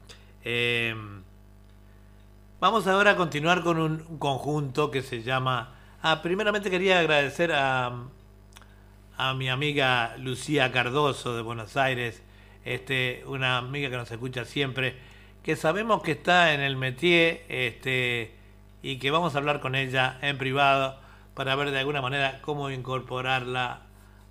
vamos 2.58 2.86
ahora 2.86 3.10
a 3.10 3.16
continuar 3.16 3.62
con 3.62 3.78
un 3.78 4.18
conjunto 4.18 4.90
que 4.90 5.02
se 5.02 5.22
llama... 5.22 5.74
Ah, 6.00 6.22
primeramente 6.22 6.70
quería 6.70 7.00
agradecer 7.00 7.52
a, 7.52 8.08
a 9.18 9.34
mi 9.34 9.48
amiga 9.48 10.14
Lucía 10.18 10.70
Cardoso 10.70 11.34
de 11.34 11.42
Buenos 11.42 11.76
Aires, 11.76 12.22
este, 12.64 13.24
una 13.26 13.58
amiga 13.58 13.90
que 13.90 13.96
nos 13.96 14.10
escucha 14.12 14.44
siempre, 14.44 14.94
que 15.42 15.56
sabemos 15.56 16.02
que 16.02 16.12
está 16.12 16.54
en 16.54 16.60
el 16.60 16.76
métier 16.76 17.44
este, 17.48 18.36
y 18.80 18.98
que 18.98 19.10
vamos 19.10 19.34
a 19.34 19.38
hablar 19.38 19.58
con 19.58 19.74
ella 19.74 20.18
en 20.22 20.38
privado 20.38 21.00
para 21.34 21.56
ver 21.56 21.72
de 21.72 21.80
alguna 21.80 22.00
manera 22.00 22.38
cómo 22.42 22.70
incorporarla 22.70 23.82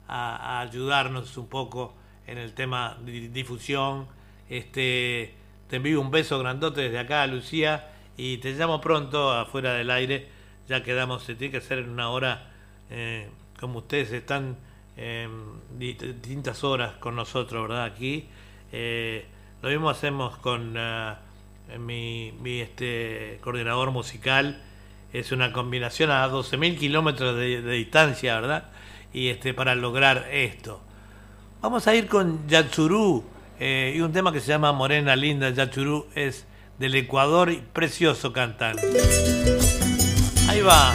a, 0.08 0.62
ayudarnos 0.62 1.36
un 1.36 1.50
poco 1.50 1.94
en 2.26 2.38
el 2.38 2.54
tema 2.54 2.98
de 3.02 3.28
difusión. 3.28 4.08
Este, 4.50 5.36
te 5.70 5.76
envío 5.76 6.00
un 6.00 6.12
beso 6.12 6.40
grandote 6.40 6.80
desde 6.84 7.00
acá, 7.00 7.28
Lucía, 7.28 7.90
y 8.16 8.38
te 8.38 8.54
llamo 8.54 8.80
pronto 8.80 9.34
afuera 9.34 9.74
del 9.74 9.92
aire. 9.92 10.30
Ya 10.70 10.82
quedamos, 10.82 11.24
se 11.24 11.36
tiene 11.36 11.52
que 11.52 11.58
hacer 11.58 11.80
en 11.80 11.90
una 11.90 12.10
hora, 12.10 12.52
eh, 12.90 13.30
como 13.60 13.80
ustedes 13.80 14.14
están 14.14 14.56
distintas 15.78 16.64
horas 16.64 16.94
con 17.00 17.16
nosotros, 17.16 17.68
¿verdad? 17.68 17.86
Aquí. 17.86 18.28
Eh, 18.72 19.26
lo 19.62 19.70
mismo 19.70 19.90
hacemos 19.90 20.38
con 20.38 20.78
mi, 21.80 22.34
mi, 22.42 22.60
este, 22.62 23.40
coordinador 23.42 23.92
musical. 23.92 24.62
Es 25.14 25.32
una 25.32 25.54
combinación 25.54 26.12
a 26.12 26.28
12.000 26.28 26.78
kilómetros 26.78 27.36
de, 27.36 27.62
distancia, 27.62 28.40
¿verdad? 28.40 28.66
Y 29.14 29.30
este, 29.30 29.54
para 29.54 29.76
lograr 29.76 30.28
esto. 30.32 30.82
Vamos 31.62 31.88
a 31.88 31.96
ir 31.96 32.08
con 32.08 32.48
Yachurú 32.48 33.24
eh, 33.60 33.94
y 33.96 34.02
un 34.02 34.12
tema 34.12 34.32
que 34.32 34.40
se 34.40 34.48
llama 34.48 34.72
Morena 34.74 35.16
Linda. 35.16 35.50
Yachurú 35.50 36.08
es 36.14 36.46
del 36.78 36.96
Ecuador 36.96 37.52
y 37.52 37.58
precioso 37.58 38.32
cantar. 38.32 38.76
Ahí 40.48 40.62
va. 40.62 40.94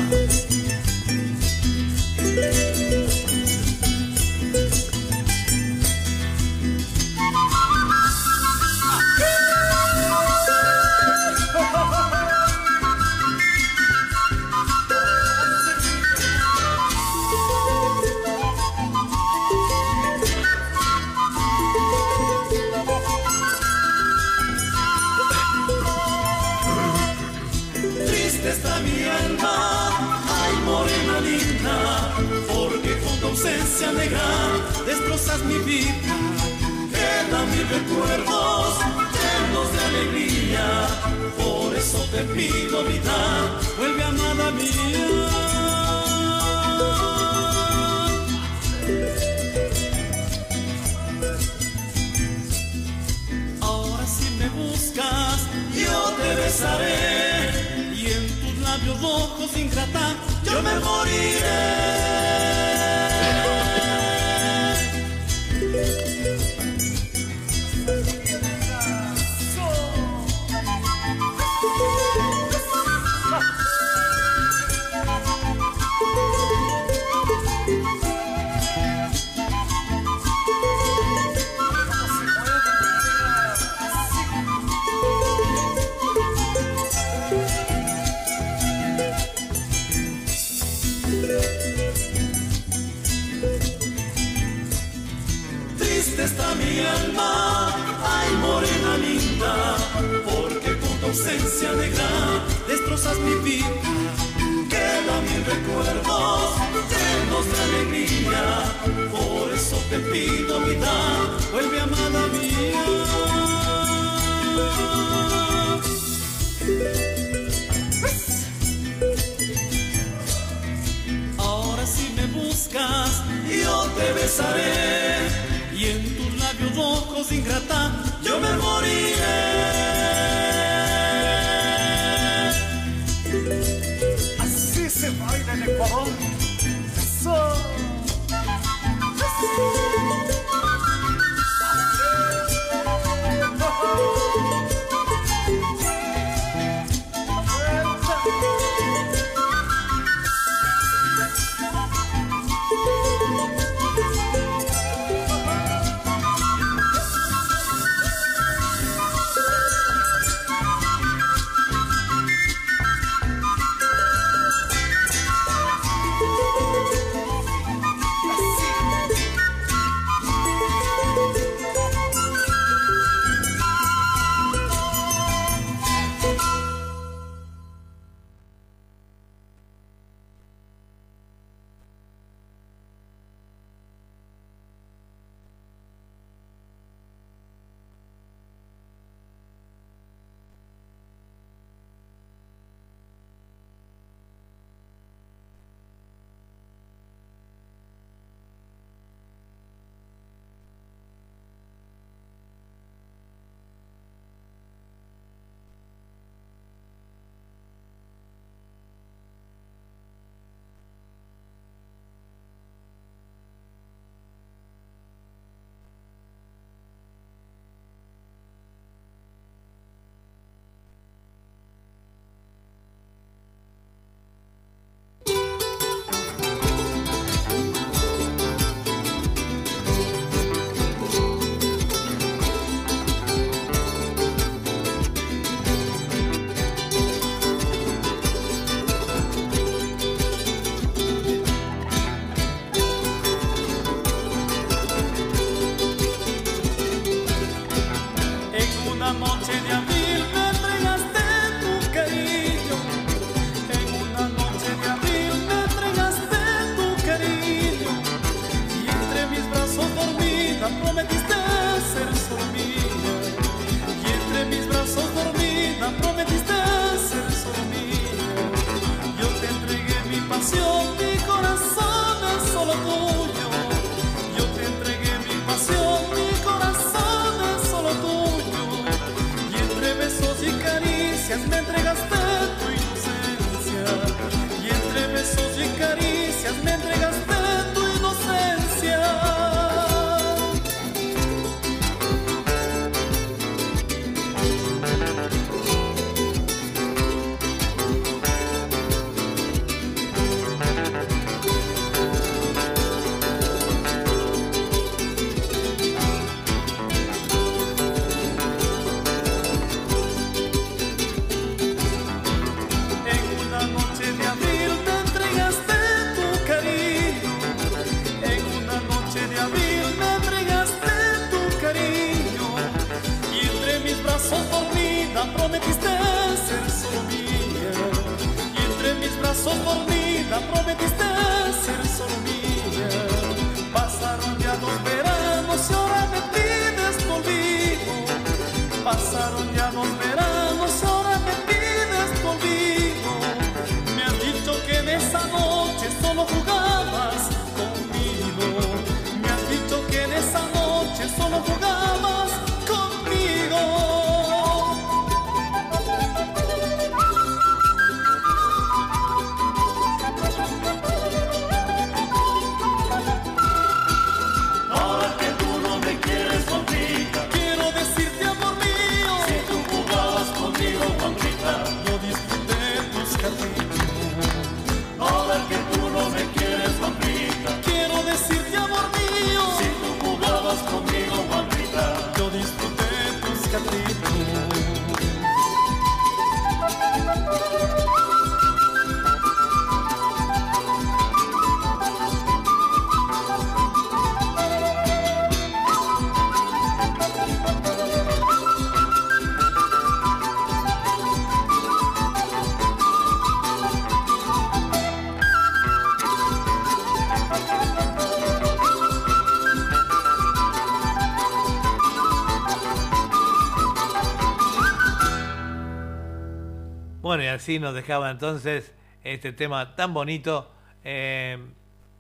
Así 417.32 417.58
nos 417.58 417.74
dejaba 417.74 418.10
entonces 418.10 418.72
este 419.04 419.32
tema 419.32 419.74
tan 419.74 419.94
bonito 419.94 420.50
eh, 420.84 421.38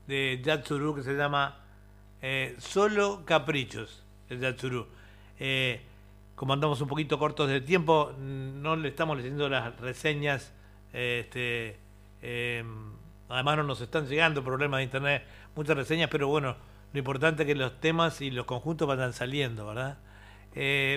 de 0.06 0.40
Yatsuru 0.44 0.94
que 0.94 1.02
se 1.02 1.14
llama 1.14 1.58
eh, 2.20 2.54
Solo 2.58 3.24
Caprichos, 3.24 4.04
el 4.28 4.40
Yatsuru. 4.40 4.86
Eh, 5.38 5.80
como 6.34 6.52
andamos 6.52 6.80
un 6.80 6.88
poquito 6.88 7.18
cortos 7.18 7.48
de 7.48 7.60
tiempo, 7.60 8.12
no 8.18 8.76
le 8.76 8.88
estamos 8.88 9.16
leyendo 9.16 9.48
las 9.48 9.78
reseñas. 9.80 10.52
Este, 10.92 11.78
además 13.28 13.56
no 13.56 13.62
nos 13.62 13.80
están 13.80 14.06
llegando 14.06 14.42
problemas 14.42 14.78
de 14.78 14.84
internet, 14.84 15.24
muchas 15.54 15.76
reseñas, 15.76 16.10
pero 16.10 16.28
bueno, 16.28 16.56
lo 16.92 16.98
importante 16.98 17.44
es 17.44 17.46
que 17.46 17.54
los 17.54 17.80
temas 17.80 18.20
y 18.20 18.30
los 18.30 18.44
conjuntos 18.44 18.88
vayan 18.88 19.12
saliendo, 19.12 19.66
¿verdad? 19.66 19.98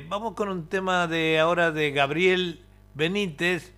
Vamos 0.10 0.34
con 0.34 0.50
un 0.50 0.68
tema 0.68 1.08
de 1.08 1.40
ahora 1.40 1.72
de 1.72 1.92
Gabriel 1.92 2.66
Benítez, 2.96 3.75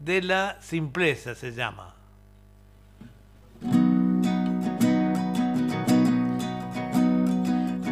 de 0.00 0.22
la 0.22 0.56
simpleza 0.60 1.34
se 1.34 1.52
llama. 1.52 1.94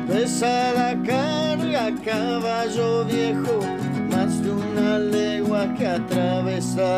Pesa 0.09 0.72
la 0.72 0.97
carga, 1.06 1.94
caballo 2.02 3.05
viejo, 3.05 3.60
más 4.10 4.43
de 4.43 4.51
una 4.51 4.98
legua 4.98 5.72
que 5.74 5.86
atravesar. 5.86 6.89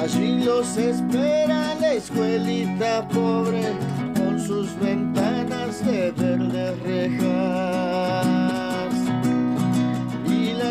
Allí 0.00 0.44
los 0.44 0.76
espera 0.76 1.74
la 1.80 1.94
escuelita 1.94 3.08
pobre, 3.08 3.74
con 4.14 4.38
sus 4.40 4.78
ventanas 4.78 5.84
de 5.84 6.12
verdes 6.12 6.80
rejas. 6.84 7.18
Y 10.26 10.54
la 10.54 10.70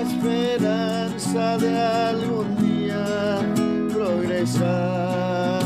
de 1.34 1.78
algún 1.78 2.56
día 2.56 3.04
progresar 3.91 5.62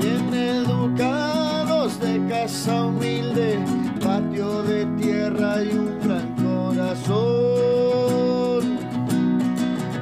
bien 0.00 0.32
educados 0.32 2.00
de 2.00 2.26
casa 2.26 2.86
humilde, 2.86 3.58
patio 4.02 4.62
de 4.62 4.86
tierra 4.98 5.62
y 5.62 5.72
un 5.72 6.00
gran 6.00 6.34
corazón. 6.36 7.18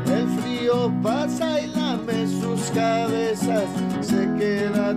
El 0.06 0.28
frío 0.40 0.92
pasa 1.02 1.60
y 1.60 1.66
lame 1.66 2.28
sus 2.28 2.70
cabezas, 2.70 3.64
se 4.00 4.28
queda 4.38 4.90
a 4.90 4.94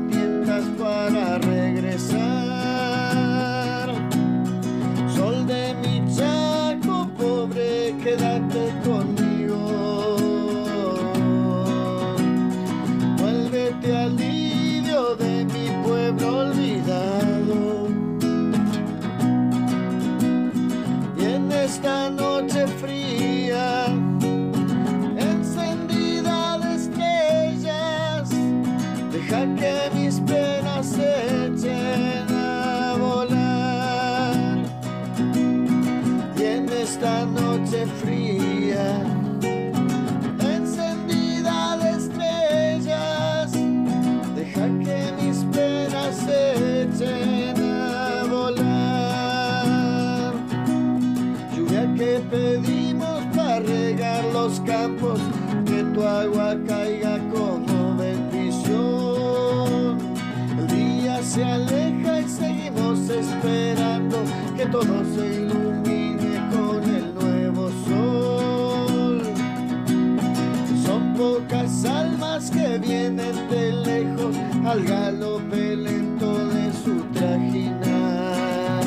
al 74.71 74.85
galope 74.85 75.75
lento 75.75 76.47
de 76.47 76.71
su 76.71 77.03
trajinar. 77.13 78.81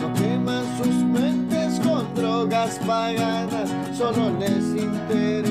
No 0.00 0.14
queman 0.14 0.64
sus 0.78 0.94
mentes 1.16 1.80
con 1.80 2.14
drogas 2.14 2.78
paganas, 2.86 3.68
solo 3.98 4.30
les 4.38 4.64
interesa 4.80 5.45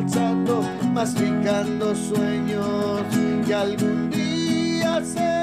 marchando, 0.00 0.62
masticando 0.94 1.94
sueños 1.94 3.02
que 3.46 3.54
algún 3.54 4.10
día 4.10 5.02
se 5.04 5.39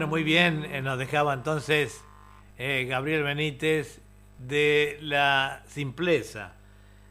Bueno, 0.00 0.12
muy 0.12 0.22
bien, 0.22 0.64
eh, 0.64 0.80
nos 0.80 0.98
dejaba 0.98 1.34
entonces 1.34 2.02
eh, 2.56 2.86
Gabriel 2.88 3.22
Benítez 3.22 4.00
de 4.38 4.96
La 5.02 5.62
Simpleza. 5.68 6.54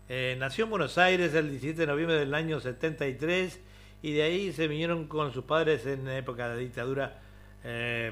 Eh, 0.07 0.35
nació 0.39 0.63
en 0.63 0.71
Buenos 0.71 0.97
Aires 0.97 1.35
el 1.35 1.51
17 1.51 1.81
de 1.81 1.85
noviembre 1.85 2.15
del 2.17 2.33
año 2.33 2.59
73 2.59 3.59
y 4.01 4.13
de 4.13 4.23
ahí 4.23 4.51
se 4.53 4.67
vinieron 4.67 5.05
con 5.07 5.31
sus 5.31 5.43
padres 5.43 5.85
en 5.85 6.07
época 6.09 6.49
de 6.49 6.61
dictadura 6.61 7.19
eh, 7.63 8.11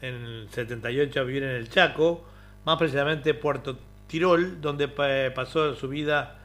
en 0.00 0.14
el 0.14 0.48
78 0.50 1.20
a 1.20 1.22
vivir 1.24 1.42
en 1.42 1.50
el 1.50 1.68
Chaco, 1.68 2.24
más 2.64 2.78
precisamente 2.78 3.34
Puerto 3.34 3.78
Tirol, 4.06 4.58
donde 4.62 4.88
pa- 4.88 5.34
pasó 5.34 5.74
su 5.74 5.86
vida, 5.86 6.38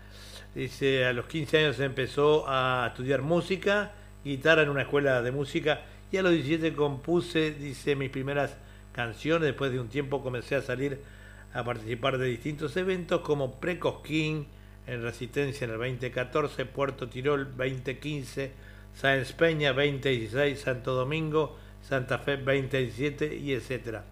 dice, 0.54 1.06
a 1.06 1.14
los 1.14 1.28
15 1.28 1.60
años 1.60 1.80
empezó 1.80 2.44
a 2.46 2.88
estudiar 2.90 3.22
música, 3.22 3.94
guitarra 4.26 4.64
en 4.64 4.70
una 4.70 4.82
escuela 4.82 5.22
de 5.22 5.32
música 5.32 5.80
y 6.12 6.18
a 6.18 6.22
los 6.22 6.34
17 6.34 6.76
compuse, 6.76 7.52
dice, 7.52 7.96
mis 7.96 8.10
primeras 8.10 8.58
canciones, 8.92 9.48
después 9.48 9.72
de 9.72 9.80
un 9.80 9.90
tiempo 9.90 10.24
comencé 10.24 10.56
a 10.56 10.62
salir 10.62 11.02
a 11.54 11.64
participar 11.64 12.18
de 12.18 12.28
distintos 12.28 12.76
eventos 12.78 13.22
como 13.22 13.60
Precosquín 13.60 14.48
en 14.88 15.04
Resistencia 15.04 15.66
en 15.66 15.72
el 15.72 15.78
2014, 15.78 16.66
Puerto 16.66 17.10
Tirol 17.10 17.56
2015, 17.56 18.52
Sáenz 18.96 19.34
Peña 19.34 19.74
2016, 19.74 20.60
Santo 20.60 20.94
Domingo, 20.94 21.58
Santa 21.82 22.18
Fe 22.20 22.38
2017 22.38 23.36
y 23.36 23.54
etcétera. 23.54 24.04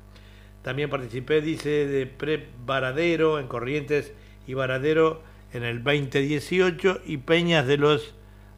También 0.62 0.90
participé, 0.90 1.42
dice, 1.42 1.88
de 1.88 2.06
Pre 2.06 2.48
Varadero 2.66 3.40
en 3.40 3.48
Corrientes 3.48 4.14
y 4.46 4.54
Varadero 4.54 5.22
en 5.54 5.64
el 5.64 5.84
2018 5.84 7.02
y 7.06 7.18
Peñas 7.18 7.66
de 7.66 7.78
los 7.78 8.14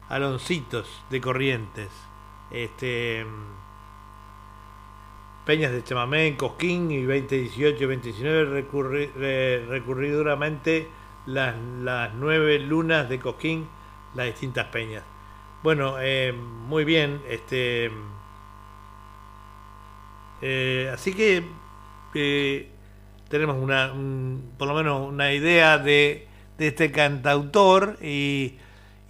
Aloncitos 0.08 0.88
de 1.10 1.20
Corrientes. 1.20 2.09
Este 2.50 3.24
Peñas 5.44 5.72
de 5.72 5.82
Chamamé 5.82 6.36
Cosquín 6.36 6.90
y 6.90 7.02
2018 7.02 7.76
y 7.84 7.86
2019 7.86 8.44
recurri, 9.68 10.10
duramente 10.10 10.88
las, 11.26 11.56
las 11.82 12.14
nueve 12.14 12.58
lunas 12.58 13.08
de 13.08 13.18
Cosquín, 13.18 13.66
las 14.14 14.26
distintas 14.26 14.66
peñas. 14.66 15.02
Bueno, 15.62 15.96
eh, 16.00 16.32
muy 16.32 16.84
bien, 16.84 17.20
este 17.28 17.90
eh, 20.42 20.90
así 20.92 21.12
que 21.12 21.44
eh, 22.14 22.70
tenemos 23.28 23.56
una, 23.56 23.92
un- 23.92 24.52
por 24.58 24.68
lo 24.68 24.74
menos 24.74 25.08
una 25.08 25.32
idea 25.32 25.78
de, 25.78 26.28
de 26.58 26.66
este 26.68 26.90
cantautor 26.92 27.98
y, 28.02 28.56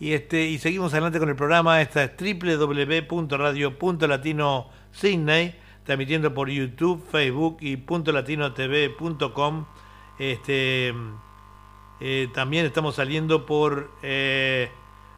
y 0.01 0.15
este 0.15 0.47
y 0.47 0.59
seguimos 0.59 0.93
adelante 0.95 1.21
con 1.21 1.29
el 1.29 1.37
programa. 1.37 1.83
Esta 1.83 2.03
es 2.03 2.13
www.radio.latino 2.17 4.71
Sydney, 4.91 5.55
transmitiendo 5.85 6.33
por 6.33 6.49
YouTube, 6.49 7.07
Facebook 7.11 7.59
y 7.61 7.77
.latinotv.com. 7.77 9.67
Este, 10.19 10.95
eh, 12.01 12.29
también 12.33 12.65
estamos 12.65 12.95
saliendo 12.95 13.45
por 13.45 13.91
eh, 14.03 14.71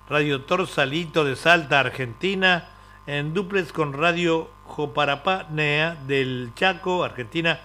Radio 0.08 0.40
Torsalito 0.42 1.24
de 1.24 1.36
Salta, 1.36 1.78
Argentina, 1.78 2.70
en 3.06 3.34
duplex 3.34 3.72
con 3.72 3.92
Radio 3.92 4.50
Joparapá 4.64 5.46
Nea 5.50 5.94
del 6.08 6.50
Chaco, 6.56 7.04
Argentina, 7.04 7.60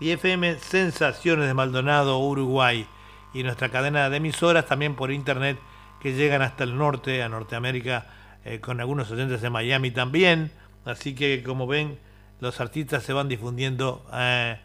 y 0.00 0.10
FM 0.10 0.58
Sensaciones 0.58 1.46
de 1.46 1.54
Maldonado, 1.54 2.18
Uruguay, 2.18 2.88
y 3.32 3.44
nuestra 3.44 3.68
cadena 3.68 4.10
de 4.10 4.16
emisoras 4.16 4.66
también 4.66 4.96
por 4.96 5.12
internet 5.12 5.60
que 6.00 6.14
llegan 6.14 6.42
hasta 6.42 6.64
el 6.64 6.76
norte, 6.76 7.22
a 7.22 7.28
Norteamérica, 7.28 8.06
eh, 8.44 8.60
con 8.60 8.80
algunos 8.80 9.10
oyentes 9.10 9.40
de 9.40 9.50
Miami 9.50 9.90
también. 9.90 10.50
Así 10.84 11.14
que, 11.14 11.42
como 11.42 11.66
ven, 11.66 11.98
los 12.40 12.60
artistas 12.60 13.02
se 13.02 13.12
van 13.12 13.28
difundiendo 13.28 14.06
eh, 14.12 14.58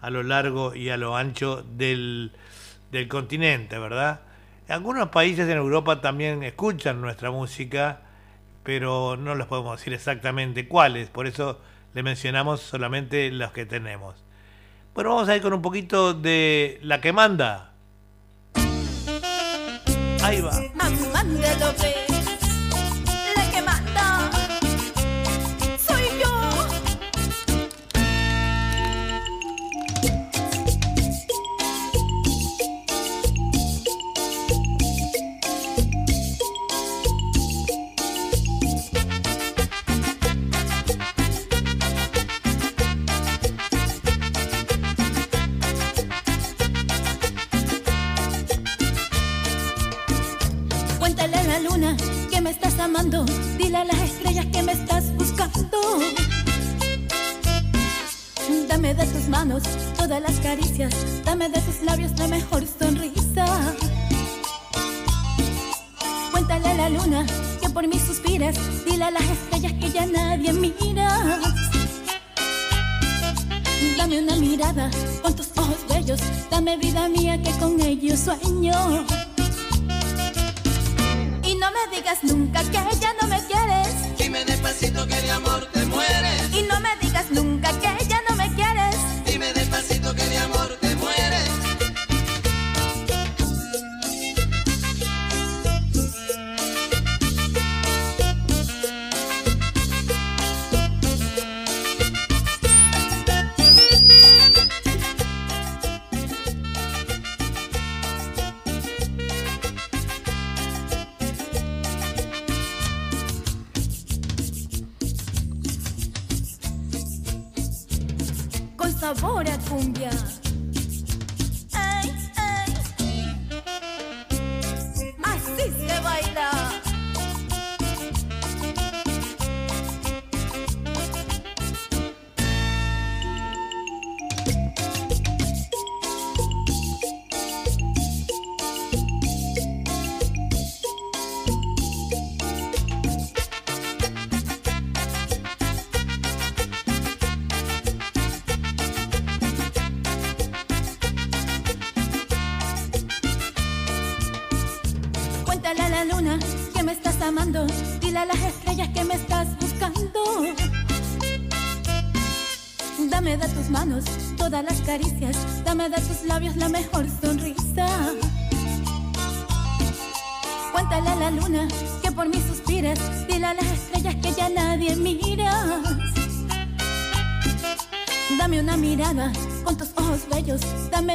a 0.00 0.10
lo 0.10 0.22
largo 0.22 0.74
y 0.74 0.90
a 0.90 0.96
lo 0.96 1.16
ancho 1.16 1.62
del, 1.62 2.32
del 2.92 3.08
continente, 3.08 3.78
¿verdad? 3.78 4.20
Algunos 4.68 5.08
países 5.08 5.48
en 5.48 5.58
Europa 5.58 6.00
también 6.00 6.42
escuchan 6.42 7.00
nuestra 7.00 7.30
música, 7.30 8.00
pero 8.62 9.16
no 9.16 9.34
los 9.34 9.46
podemos 9.46 9.78
decir 9.78 9.92
exactamente 9.92 10.68
cuáles, 10.68 11.10
por 11.10 11.26
eso 11.26 11.60
le 11.92 12.02
mencionamos 12.02 12.60
solamente 12.60 13.30
los 13.30 13.52
que 13.52 13.66
tenemos. 13.66 14.16
Bueno, 14.94 15.10
vamos 15.10 15.28
a 15.28 15.36
ir 15.36 15.42
con 15.42 15.52
un 15.52 15.60
poquito 15.60 16.14
de 16.14 16.78
la 16.82 17.00
que 17.00 17.12
manda. 17.12 17.73
Ahí 20.24 20.40
va. 20.40 20.58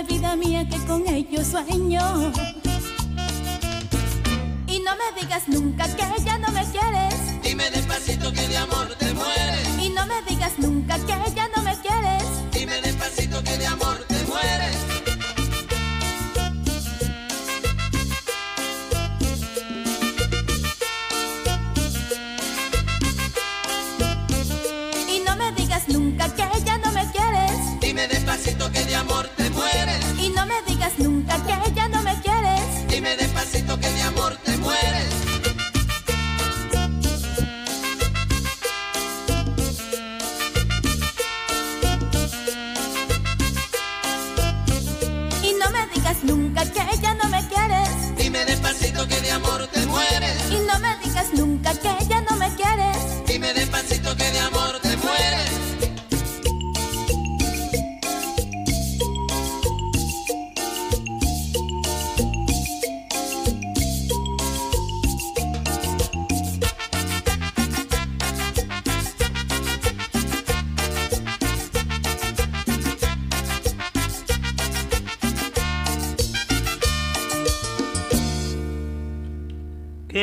Vida 0.07 0.35
mía 0.35 0.67
que 0.67 0.77
con 0.85 1.05
ellos 1.07 1.47
sueño. 1.47 2.31
Y 4.67 4.79
no 4.79 4.91
me 4.95 5.21
digas 5.21 5.47
nunca 5.47 5.93
que 5.93 6.03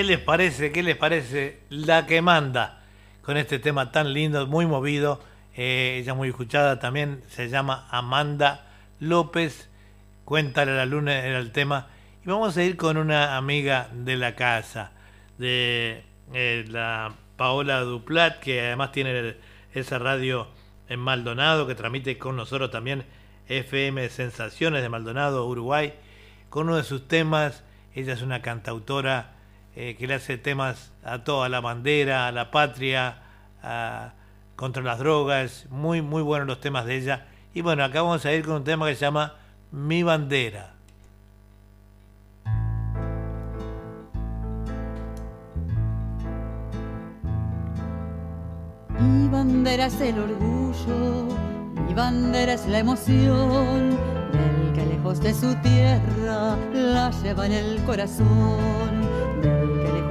les 0.07 0.19
parece? 0.19 0.73
¿Qué 0.73 0.83
les 0.83 0.97
parece? 0.97 1.61
La 1.69 2.07
que 2.07 2.23
manda 2.23 2.83
con 3.23 3.37
este 3.37 3.59
tema 3.59 3.91
tan 3.93 4.13
lindo, 4.13 4.47
muy 4.47 4.67
movido. 4.67 5.21
eh, 5.57 5.99
ella 6.01 6.15
muy 6.15 6.29
escuchada 6.29 6.79
también. 6.79 7.23
Se 7.29 7.49
llama 7.49 7.89
Amanda 7.91 8.67
López. 9.01 9.69
Cuéntale 10.25 10.73
a 10.73 10.77
la 10.77 10.87
luna 10.87 11.19
era 11.25 11.39
el 11.39 11.51
tema. 11.53 11.89
Y 12.25 12.29
vamos 12.29 12.57
a 12.57 12.63
ir 12.63 12.77
con 12.77 12.97
una 12.97 13.37
amiga 13.37 13.89
de 13.93 14.17
la 14.17 14.35
casa, 14.35 14.93
de 15.39 16.05
eh, 16.33 16.65
la 16.69 17.15
Paola 17.37 17.81
Duplat, 17.81 18.41
que 18.41 18.61
además 18.61 18.93
tiene 18.93 19.37
esa 19.75 19.99
radio 19.99 20.49
en 20.89 21.01
Maldonado, 21.01 21.67
que 21.67 21.75
transmite 21.75 22.19
con 22.19 22.37
nosotros 22.37 22.71
también 22.71 23.05
FM 23.49 24.09
Sensaciones 24.09 24.83
de 24.83 24.89
Maldonado, 24.89 25.47
Uruguay, 25.47 25.95
con 26.49 26.67
uno 26.69 26.77
de 26.77 26.85
sus 26.85 27.09
temas. 27.09 27.65
Ella 27.95 28.13
es 28.13 28.23
una 28.23 28.43
cantautora 28.43 29.36
eh, 29.77 29.95
que 29.99 30.07
le 30.07 30.15
hace 30.15 30.39
temas 30.39 30.93
a 31.05 31.23
toda 31.23 31.49
la 31.49 31.61
bandera, 31.61 32.27
a 32.27 32.33
la 32.33 32.51
patria, 32.51 33.19
a- 33.63 34.13
contra 34.57 34.83
las 34.83 34.99
drogas. 34.99 35.67
Muy, 35.71 36.03
muy 36.03 36.23
buenos 36.23 36.49
los 36.49 36.61
temas 36.61 36.87
de 36.87 36.97
ella. 36.97 37.27
Y 37.55 37.61
bueno, 37.61 37.85
acá 37.85 38.03
vamos 38.03 38.25
a 38.27 38.33
ir 38.33 38.45
con 38.45 38.55
un 38.57 38.65
tema 38.65 38.89
que 38.89 38.95
se 38.95 39.03
llama 39.03 39.35
Mi 39.71 40.03
bandera. 40.03 40.73
Mi 48.99 49.29
bandera 49.29 49.87
es 49.87 50.01
el 50.01 50.19
orgullo, 50.19 51.27
mi 51.87 51.95
bandera 51.95 52.55
es 52.55 52.67
la 52.67 52.79
emoción 52.79 53.91
del 54.33 54.73
que 54.75 54.87
lejos 54.87 55.21
de 55.21 55.35
su 55.35 55.55
tierra 55.57 56.57
la 56.73 57.11
lleva 57.23 57.47
en 57.47 57.53
el 57.53 57.83
corazón, 57.85 58.96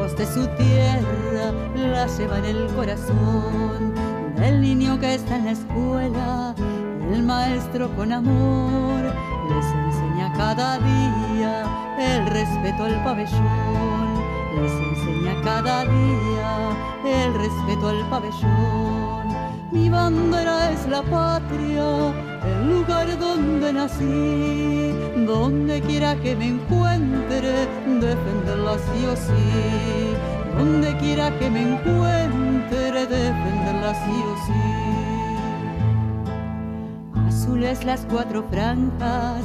lejos 0.05 0.17
de 0.17 0.25
su 0.25 0.47
tierra 0.55 1.51
la 1.75 2.07
lleva 2.07 2.37
en 2.39 2.45
el 2.45 2.67
corazón, 2.75 3.93
del 4.35 4.61
niño 4.61 4.99
que 4.99 5.15
está 5.15 5.37
en 5.37 5.45
la 5.45 5.51
escuela, 5.51 6.55
el 7.11 7.23
maestro 7.23 7.89
con 7.95 8.11
amor 8.11 9.03
les 9.49 9.65
enseña 9.65 10.33
cada 10.37 10.77
día 10.79 11.63
el 11.99 12.25
respeto 12.27 12.83
al 12.83 13.03
pabellón 13.03 14.15
les 14.61 14.71
enseña 14.71 15.41
cada 15.43 15.83
día 15.83 16.75
el 17.05 17.33
respeto 17.33 17.89
al 17.89 18.09
pabellón. 18.09 19.27
Mi 19.71 19.89
bandera 19.89 20.71
es 20.71 20.87
la 20.87 21.01
patria, 21.03 22.13
el 22.45 22.69
lugar 22.69 23.07
donde 23.19 23.73
nací, 23.73 24.93
donde 25.25 25.81
quiera 25.81 26.15
que 26.15 26.35
me 26.35 26.47
encuentre, 26.49 27.67
defenderla 27.99 28.77
sí 28.77 29.05
o 29.05 29.15
sí. 29.15 30.15
donde 30.57 30.95
quiera 30.97 31.37
que 31.37 31.49
me 31.49 31.61
encuentre, 31.73 33.05
defenderla 33.07 33.93
sí 33.93 34.23
o 34.31 34.35
sí. 34.45 34.53
Azules 37.27 37.83
las 37.83 38.05
cuatro 38.09 38.43
franjas 38.49 39.41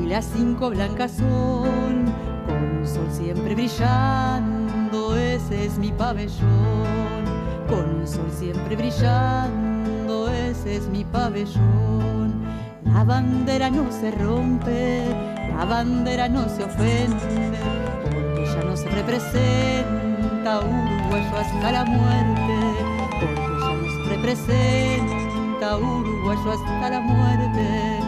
y 0.00 0.06
las 0.06 0.24
cinco 0.24 0.70
blancas 0.70 1.12
son, 1.12 2.06
con 2.46 2.86
sol 2.86 3.08
siempre 3.10 3.54
brillando, 3.54 5.16
ese 5.16 5.66
es 5.66 5.78
mi 5.78 5.92
pabellón, 5.92 7.24
con 7.68 8.06
sol 8.06 8.30
siempre 8.30 8.76
brillando, 8.76 10.28
ese 10.28 10.76
es 10.76 10.88
mi 10.88 11.04
pabellón. 11.04 12.27
La 12.92 13.04
bandera 13.04 13.70
no 13.70 13.90
se 13.92 14.10
rompe, 14.10 15.04
la 15.56 15.64
bandera 15.64 16.28
no 16.28 16.48
se 16.48 16.64
ofende, 16.64 17.58
porque 18.02 18.46
ya 18.46 18.62
no 18.64 18.76
se 18.76 18.88
representa 18.88 20.60
uruguayo 20.60 21.36
hasta 21.36 21.72
la 21.72 21.84
muerte, 21.84 22.54
porque 23.20 23.36
ya 23.60 23.74
no 23.74 23.86
se 23.88 24.16
representa 24.16 25.78
uruguayo 25.78 26.52
hasta 26.52 26.90
la 26.90 27.00
muerte. 27.00 28.00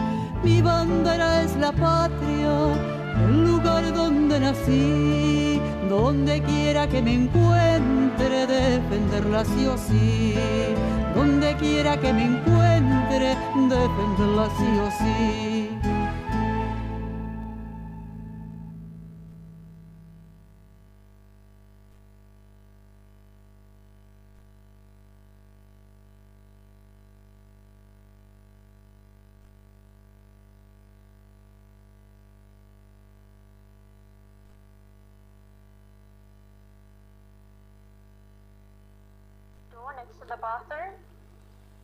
Mi 0.43 0.61
bandera 0.61 1.43
es 1.43 1.55
la 1.55 1.71
patria, 1.71 2.73
lugar 3.31 3.93
donde 3.93 4.39
nací, 4.39 5.61
donde 5.89 6.41
quiera 6.41 6.87
que 6.87 7.01
me 7.01 7.13
encuentre, 7.13 8.47
defenderla 8.47 9.45
sí 9.45 9.65
o 9.67 9.77
sí. 9.77 10.35
Donde 11.15 11.55
quiera 11.55 11.97
que 11.97 12.13
me 12.13 12.25
encuentre, 12.25 13.35
defenderla 13.69 14.49
sí 14.57 14.79
o 14.79 14.91
sí. 14.99 15.70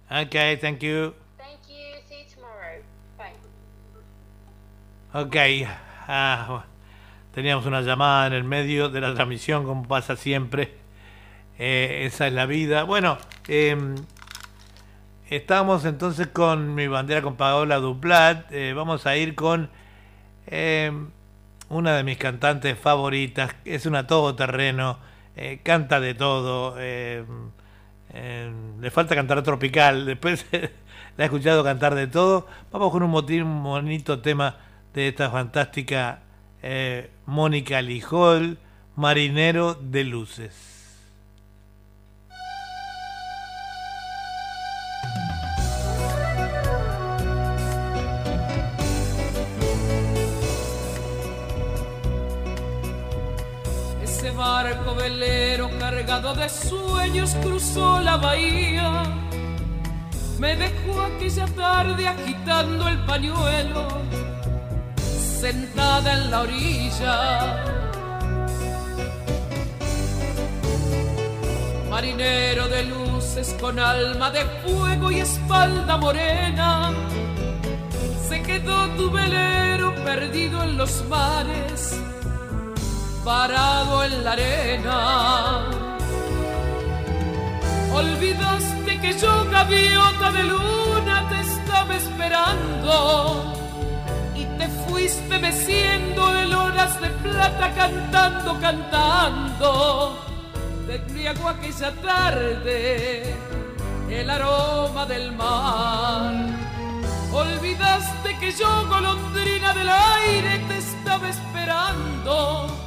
Okay, 0.09 0.55
thank 0.57 0.81
you. 0.81 1.13
Thank 1.37 1.67
you. 1.67 1.99
See 2.07 2.23
you 2.23 2.25
tomorrow. 2.33 2.81
Bye. 3.17 3.33
Ok. 5.13 5.67
Ah, 6.07 6.63
teníamos 7.33 7.65
una 7.65 7.81
llamada 7.81 8.27
en 8.27 8.33
el 8.33 8.43
medio 8.45 8.89
de 8.89 9.01
la 9.01 9.13
transmisión, 9.13 9.65
como 9.65 9.85
pasa 9.87 10.15
siempre. 10.15 10.75
Eh, 11.59 12.03
esa 12.05 12.27
es 12.27 12.33
la 12.33 12.45
vida. 12.45 12.83
Bueno, 12.83 13.17
eh, 13.49 13.75
estamos 15.29 15.83
entonces 15.85 16.27
con 16.27 16.73
mi 16.75 16.87
bandera 16.87 17.21
con 17.21 17.35
Paola 17.35 17.77
Duplat. 17.77 18.51
Eh, 18.51 18.73
vamos 18.73 19.05
a 19.05 19.17
ir 19.17 19.35
con 19.35 19.69
eh, 20.45 20.91
una 21.69 21.97
de 21.97 22.03
mis 22.03 22.17
cantantes 22.17 22.79
favoritas. 22.79 23.53
Es 23.65 23.85
una 23.85 24.07
todoterreno. 24.07 24.99
eh, 25.35 25.59
canta 25.63 25.99
de 25.99 26.13
todo. 26.13 26.77
Eh, 28.13 28.51
le 28.79 28.91
falta 28.91 29.15
cantar 29.15 29.41
tropical. 29.43 30.05
Después 30.05 30.45
la 30.51 31.23
he 31.23 31.25
escuchado 31.25 31.63
cantar 31.63 31.95
de 31.95 32.07
todo. 32.07 32.47
Vamos 32.71 32.91
con 32.91 33.03
un, 33.03 33.11
motín, 33.11 33.63
bonito 33.63 34.19
tema 34.21 34.57
de 34.93 35.09
esta 35.09 35.29
fantástica 35.29 36.19
eh, 36.61 37.11
Mónica 37.25 37.81
Lijol, 37.81 38.57
Marinero 38.95 39.75
de 39.75 40.03
Luces. 40.03 40.73
Ese 54.01 54.31
barco 54.31 54.95
velero 54.95 55.69
cargado 56.07 56.33
de 56.35 56.47
sueños 56.47 57.35
cruzó 57.43 57.99
la 57.99 58.15
bahía. 58.15 59.03
Me 60.39 60.55
dejó 60.55 61.01
aquella 61.01 61.45
tarde 61.47 62.07
agitando 62.07 62.87
el 62.87 62.97
pañuelo, 62.99 63.87
sentada 65.41 66.13
en 66.13 66.31
la 66.31 66.41
orilla. 66.41 67.63
Marinero 71.89 72.69
de 72.69 72.83
luces 72.85 73.53
con 73.59 73.77
alma 73.77 74.31
de 74.31 74.45
fuego 74.65 75.11
y 75.11 75.19
espalda 75.19 75.97
morena, 75.97 76.93
se 78.29 78.41
quedó 78.43 78.87
tu 78.91 79.11
velero 79.11 79.93
perdido 80.05 80.63
en 80.63 80.77
los 80.77 81.03
mares 81.09 81.99
parado 83.25 84.05
en 84.05 84.23
la 84.23 84.31
arena. 84.31 85.86
Olvidaste 87.97 88.99
que 89.01 89.17
yo, 89.17 89.49
gaviota 89.49 90.31
de 90.31 90.43
luna, 90.43 91.27
te 91.29 91.39
estaba 91.41 91.95
esperando. 91.95 93.53
Y 94.35 94.45
te 94.59 94.67
fuiste 94.85 95.39
meciendo 95.39 96.37
en 96.37 96.53
horas 96.53 97.01
de 97.01 97.09
plata, 97.09 97.73
cantando, 97.73 98.59
cantando. 98.59 100.19
Te 100.85 100.95
embriagó 100.97 101.49
aquella 101.49 101.91
tarde 101.93 103.35
el 104.11 104.29
aroma 104.29 105.07
del 105.07 105.31
mar. 105.31 106.33
Olvidaste 107.33 108.37
que 108.39 108.51
yo, 108.51 108.87
golondrina 108.87 109.73
del 109.73 109.89
aire, 109.89 110.59
te 110.67 110.77
estaba 110.77 111.27
esperando 111.29 112.86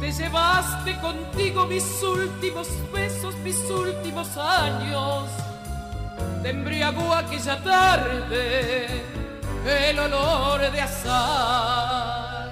te 0.00 0.10
llevaste 0.12 0.98
contigo 0.98 1.66
mis 1.66 2.02
últimos 2.02 2.68
besos, 2.92 3.34
mis 3.44 3.58
últimos 3.70 4.34
años. 4.36 5.28
Te 6.42 6.50
embriagó 6.50 7.14
aquella 7.14 7.62
tarde 7.62 8.86
el 9.66 9.98
olor 9.98 10.72
de 10.72 10.80
azar. 10.80 12.50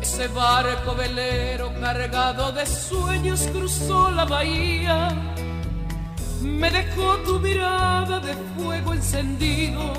Ese 0.00 0.28
barco 0.28 0.94
velero 0.94 1.72
cargado 1.80 2.52
de 2.52 2.64
sueños 2.64 3.48
cruzó 3.52 4.12
la 4.12 4.24
bahía 4.24 5.33
me 6.44 6.70
dejó 6.70 7.16
tu 7.24 7.40
mirada 7.40 8.20
de 8.20 8.34
fuego 8.56 8.92
encendido, 8.92 9.92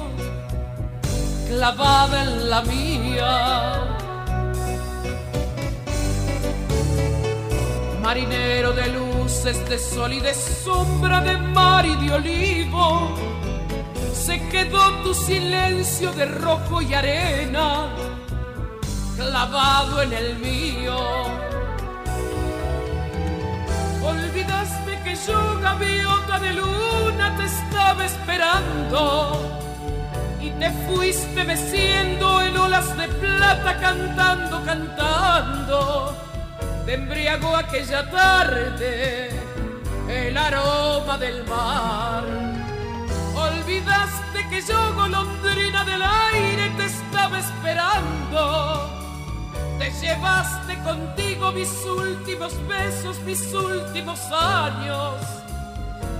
clavada 1.48 2.24
en 2.24 2.50
la 2.50 2.62
mía. 2.62 3.98
Marinero 8.02 8.74
de 8.74 8.88
luces, 8.88 9.68
de 9.68 9.80
sol 9.80 10.14
y 10.14 10.20
de 10.20 10.34
sombra, 10.34 11.22
de 11.22 11.38
mar 11.38 11.86
y 11.86 11.96
de 11.96 12.14
olivo, 12.14 13.16
se 14.14 14.40
quedó 14.50 15.02
tu 15.04 15.14
silencio 15.14 16.12
de 16.14 16.26
rojo 16.26 16.82
y 16.84 16.94
arena, 16.94 17.90
clavado 19.18 20.04
en 20.04 20.14
el 20.14 20.38
mío. 20.38 21.55
Olvidaste 24.06 25.00
que 25.04 25.16
yo, 25.16 25.60
gaviota 25.60 26.40
de 26.40 26.54
luna, 26.54 27.36
te 27.38 27.46
estaba 27.46 28.06
esperando. 28.06 29.62
Y 30.40 30.52
te 30.52 30.70
fuiste 30.88 31.44
meciendo 31.44 32.42
en 32.42 32.56
olas 32.56 32.96
de 32.96 33.08
plata, 33.08 33.80
cantando, 33.80 34.64
cantando. 34.64 36.16
Te 36.86 36.94
embriagó 36.94 37.56
aquella 37.56 38.10
tarde 38.12 39.32
el 40.08 40.38
aroma 40.38 41.18
del 41.18 41.44
mar. 41.46 42.24
Olvidaste 43.36 44.50
que 44.50 44.62
yo, 44.62 44.94
golondrina 44.94 45.84
del 45.84 46.02
aire, 46.02 46.70
te 46.78 46.86
estaba 46.86 47.40
esperando. 47.40 49.05
Te 49.80 49.92
llevaste 49.92 50.78
contigo 50.84 51.52
mis 51.52 51.72
últimos 51.86 52.54
besos, 52.68 53.20
mis 53.22 53.54
últimos 53.54 54.20
años. 54.32 55.16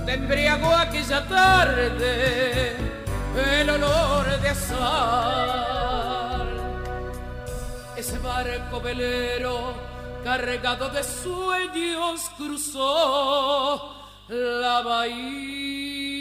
Te 0.04 0.14
embriagó 0.14 0.72
aquella 0.74 1.26
tarde 1.26 2.76
el 3.60 3.70
olor 3.70 4.40
de 4.40 4.48
azar. 4.48 6.46
Ese 7.96 8.18
barco 8.18 8.80
velero 8.80 9.74
cargado 10.24 10.88
de 10.90 11.02
sueños 11.02 12.30
cruzó 12.36 13.94
la 14.28 14.82
bahía. 14.82 16.16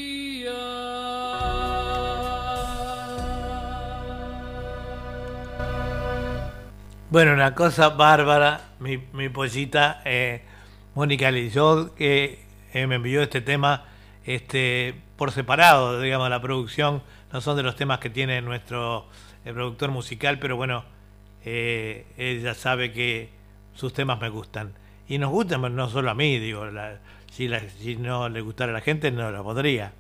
Bueno, 7.15 7.31
una 7.31 7.55
cosa 7.55 7.91
bárbara, 7.91 8.71
mi, 8.81 8.97
mi 9.13 9.29
pollita, 9.29 10.01
eh, 10.03 10.41
Mónica 10.95 11.31
Lillot, 11.31 11.95
que 11.95 12.43
eh, 12.73 12.87
me 12.87 12.95
envió 12.95 13.21
este 13.21 13.39
tema 13.39 13.85
este, 14.25 14.93
por 15.15 15.31
separado, 15.31 16.01
digamos, 16.01 16.29
la 16.29 16.41
producción, 16.41 17.03
no 17.31 17.39
son 17.39 17.55
de 17.55 17.63
los 17.63 17.77
temas 17.77 17.99
que 17.99 18.09
tiene 18.09 18.41
nuestro 18.41 19.05
eh, 19.45 19.53
productor 19.53 19.91
musical, 19.91 20.39
pero 20.39 20.57
bueno, 20.57 20.83
eh, 21.45 22.05
ella 22.17 22.53
sabe 22.53 22.91
que 22.91 23.29
sus 23.75 23.93
temas 23.93 24.19
me 24.19 24.27
gustan. 24.27 24.73
Y 25.07 25.17
nos 25.17 25.29
gustan, 25.29 25.61
pero 25.61 25.73
no 25.73 25.87
solo 25.89 26.11
a 26.11 26.15
mí, 26.15 26.37
digo, 26.37 26.65
la- 26.65 26.99
si, 27.31 27.47
la- 27.47 27.61
si 27.61 27.95
no 27.95 28.27
le 28.27 28.41
gustara 28.41 28.73
a 28.73 28.75
la 28.75 28.81
gente 28.81 29.09
no 29.11 29.31
lo 29.31 29.41
podría. 29.41 29.93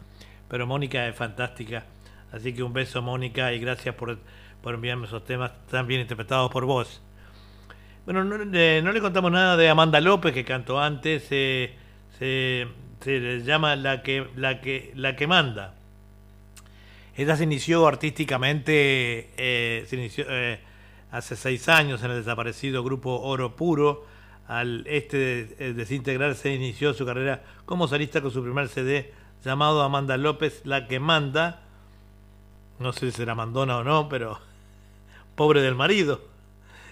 Pero 0.49 0.67
Mónica 0.67 1.07
es 1.07 1.15
fantástica, 1.15 1.85
así 2.33 2.51
que 2.53 2.61
un 2.61 2.73
beso 2.73 3.01
Mónica 3.01 3.53
y 3.53 3.59
gracias 3.59 3.95
por, 3.95 4.19
por 4.61 4.73
enviarme 4.75 5.05
esos 5.07 5.23
temas 5.23 5.53
tan 5.71 5.87
bien 5.87 6.01
interpretados 6.01 6.51
por 6.51 6.65
vos. 6.65 7.01
Bueno, 8.05 8.23
no, 8.23 8.37
le- 8.37 8.81
no 8.81 8.91
le 8.91 9.01
contamos 9.01 9.31
nada 9.31 9.57
de 9.57 9.67
Amanda 9.69 9.99
López 9.99 10.33
que 10.33 10.45
cantó 10.45 10.79
antes, 10.79 11.25
eh, 11.31 11.73
se, 12.19 12.67
se 13.01 13.19
le 13.19 13.43
llama 13.43 13.75
la 13.75 14.03
que, 14.03 14.27
la 14.35 14.61
que, 14.61 14.91
la 14.95 15.15
que 15.15 15.25
manda. 15.27 15.73
Ella 17.17 17.35
se 17.35 17.45
inició 17.45 17.87
artísticamente, 17.87 19.29
eh, 19.37 19.85
se 19.87 19.95
inició 19.95 20.25
eh, 20.29 20.59
hace 21.11 21.35
seis 21.35 21.67
años 21.69 22.03
en 22.03 22.11
el 22.11 22.17
desaparecido 22.17 22.83
grupo 22.83 23.21
Oro 23.21 23.55
Puro. 23.55 24.05
Al 24.47 24.85
este 24.85 25.17
de- 25.17 25.55
eh, 25.57 25.73
desintegrarse 25.73 26.53
inició 26.53 26.93
su 26.93 27.03
carrera 27.05 27.41
como 27.65 27.87
solista 27.87 28.21
con 28.21 28.29
su 28.29 28.43
primer 28.43 28.67
CD 28.67 29.11
llamado 29.43 29.81
Amanda 29.81 30.17
López, 30.17 30.61
La 30.65 30.87
que 30.87 30.99
manda. 30.99 31.61
No 32.77 32.93
sé 32.93 33.09
si 33.09 33.17
será 33.17 33.33
mandona 33.33 33.77
o 33.77 33.83
no, 33.83 34.07
pero 34.09 34.39
pobre 35.35 35.61
del 35.61 35.73
marido. 35.73 36.21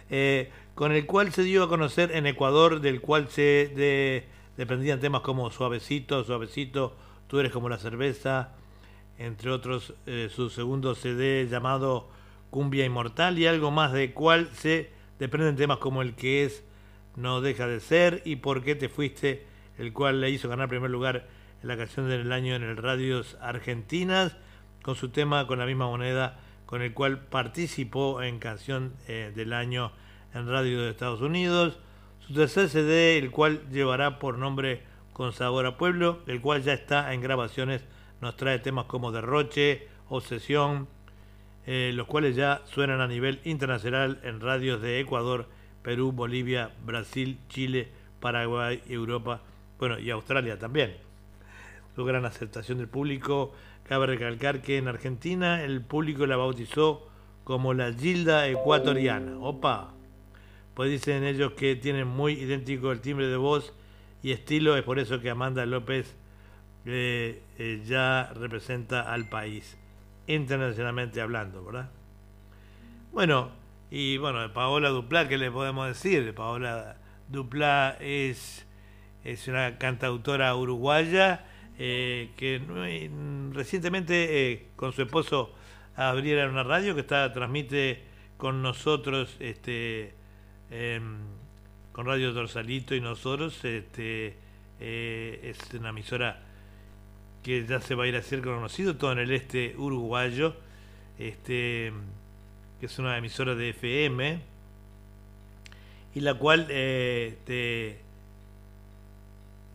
Eh, 0.10 0.52
con 0.76 0.91
el 0.91 1.06
cual 1.06 1.32
se 1.32 1.44
dio 1.44 1.64
a 1.64 1.70
conocer 1.70 2.12
en 2.14 2.26
Ecuador, 2.26 2.82
del 2.82 3.02
cual 3.02 3.28
se 3.30 3.72
de- 3.76 4.26
desprendían 4.58 5.00
temas 5.00 5.22
como 5.22 5.50
Suavecito, 5.52 6.24
Suavecito, 6.24 6.95
Tú 7.28 7.40
eres 7.40 7.52
como 7.52 7.68
la 7.68 7.78
cerveza, 7.80 8.52
entre 9.18 9.50
otros 9.50 9.95
eh, 10.06 10.30
su 10.32 10.52
segundo 10.52 10.94
CD 10.94 11.48
llamado 11.50 12.10
Cumbia 12.52 12.86
Inmortal 12.86 13.40
y 13.40 13.48
algo 13.48 13.72
más 13.72 13.91
de 13.91 14.14
cual 14.14 14.50
se 14.54 14.91
desprenden 15.18 15.56
temas 15.56 15.78
como 15.80 16.04
el 16.04 16.14
que 16.14 16.44
es 16.44 16.64
No 17.16 17.41
deja 17.41 17.66
de 17.66 17.80
ser 17.80 18.22
y 18.26 18.36
Por 18.36 18.64
qué 18.64 18.76
te 18.76 18.88
fuiste, 18.90 19.48
el 19.80 19.94
cual 19.94 20.22
le 20.22 20.30
hizo 20.30 20.48
ganar 20.48 20.70
primer 20.70 20.91
lugar 20.91 21.28
en 21.64 21.68
la 21.68 21.78
canción 21.78 22.08
del 22.08 22.32
año 22.32 22.54
en 22.56 22.62
el 22.64 22.78
Radios 22.78 23.36
Argentinas, 23.41 24.36
con 24.84 24.95
su 24.95 25.10
tema 25.10 25.48
con 25.48 25.58
la 25.58 25.66
misma 25.66 25.88
moneda 25.88 26.40
con 26.68 26.82
el 26.84 26.94
cual 26.94 27.20
participó 27.26 28.22
en 28.22 28.38
canción 28.40 28.94
eh, 29.08 29.32
del 29.36 29.54
año 29.54 29.91
en 30.34 30.48
Radio 30.48 30.82
de 30.82 30.90
Estados 30.90 31.22
Unidos. 31.22 31.80
Su 32.20 32.34
tercer 32.34 32.70
CD, 32.70 33.18
el 33.18 33.32
cual 33.32 33.62
llevará 33.70 34.20
por 34.20 34.38
nombre 34.38 34.84
Con 35.14 35.34
Sabor 35.34 35.66
a 35.66 35.78
Pueblo, 35.78 36.20
el 36.28 36.42
cual 36.42 36.64
ya 36.64 36.74
está 36.74 37.14
en 37.14 37.22
grabaciones, 37.22 37.86
nos 38.22 38.36
trae 38.36 38.60
temas 38.60 38.86
como 38.86 39.12
Derroche, 39.12 39.88
Obsesión, 40.10 40.88
eh, 41.66 41.92
los 41.94 42.08
cuales 42.08 42.36
ya 42.36 42.62
suenan 42.66 43.02
a 43.02 43.08
nivel 43.08 43.42
internacional 43.44 44.20
en 44.24 44.40
radios 44.40 44.82
de 44.82 45.00
Ecuador, 45.00 45.48
Perú, 45.82 46.12
Bolivia, 46.12 46.72
Brasil, 46.86 47.38
Chile, 47.50 47.90
Paraguay, 48.20 48.82
Europa, 48.88 49.42
bueno, 49.78 50.00
y 50.00 50.10
Australia 50.10 50.58
también. 50.58 50.96
Su 51.96 52.06
gran 52.06 52.26
aceptación 52.26 52.80
del 52.80 52.88
público. 52.88 53.54
Cabe 53.84 54.08
recalcar 54.08 54.62
que 54.62 54.78
en 54.78 54.88
Argentina 54.88 55.62
el 55.64 55.82
público 55.82 56.26
la 56.26 56.38
bautizó 56.38 57.08
como 57.44 57.74
la 57.74 57.92
Gilda 57.92 58.48
ecuatoriana. 58.48 59.38
Opa. 59.40 59.93
Pues 60.74 60.90
dicen 60.90 61.24
ellos 61.24 61.54
que 61.54 61.76
tienen 61.76 62.08
muy 62.08 62.34
idéntico 62.34 62.91
el 62.91 63.02
timbre 63.02 63.28
de 63.28 63.38
voz 63.38 63.74
y 64.24 64.32
estilo, 64.32 64.76
es 64.76 64.84
por 64.84 64.98
eso 64.98 65.20
que 65.20 65.30
Amanda 65.30 65.66
López 65.66 66.16
eh, 66.86 67.41
eh, 67.60 67.82
ya 67.86 68.32
representa 68.36 69.14
al 69.14 69.30
país, 69.30 69.78
internacionalmente 70.28 71.22
hablando, 71.22 71.64
¿verdad? 71.64 71.91
Bueno, 73.12 73.52
y 73.91 74.18
bueno, 74.18 74.52
Paola 74.54 74.90
Duplá, 74.90 75.28
¿qué 75.28 75.38
le 75.38 75.52
podemos 75.52 75.88
decir? 75.88 76.34
Paola 76.34 76.98
Duplá 77.30 77.98
es, 78.00 78.66
es 79.24 79.48
una 79.48 79.78
cantautora 79.78 80.56
uruguaya 80.56 81.45
eh, 81.78 82.32
que 82.36 82.62
eh, 82.68 83.12
recientemente 83.52 84.70
con 84.76 84.94
su 84.94 85.04
esposo 85.04 85.54
abrieron 85.95 86.52
una 86.52 86.64
radio 86.64 86.95
que 86.95 87.02
está 87.02 87.32
transmite 87.34 88.04
con 88.38 88.62
nosotros 88.62 89.36
este 89.40 90.14
em, 90.74 91.18
con 91.91 92.06
Radio 92.06 92.34
Torsalito 92.34 92.95
y 92.95 93.02
nosotros 93.02 93.64
este 93.64 94.36
eh, 94.80 95.40
es 95.44 95.74
una 95.74 95.90
emisora 95.90 96.41
que 97.44 97.66
ya 97.66 97.80
se 97.80 97.95
va 97.95 98.06
a 98.06 98.08
ir 98.08 98.16
a 98.16 98.22
ser 98.22 98.41
conocido 98.41 98.95
todo 98.95 99.12
en 99.12 99.20
el 99.20 99.32
este 99.32 99.76
uruguayo 99.78 100.56
este 101.20 101.94
que 102.80 102.88
es 102.88 103.00
una 103.00 103.18
emisora 103.18 103.56
de 103.56 103.70
FM 103.70 104.54
y 106.16 106.20
la 106.20 106.36
cual 106.36 106.68
eh, 106.70 107.30
este, 107.34 108.00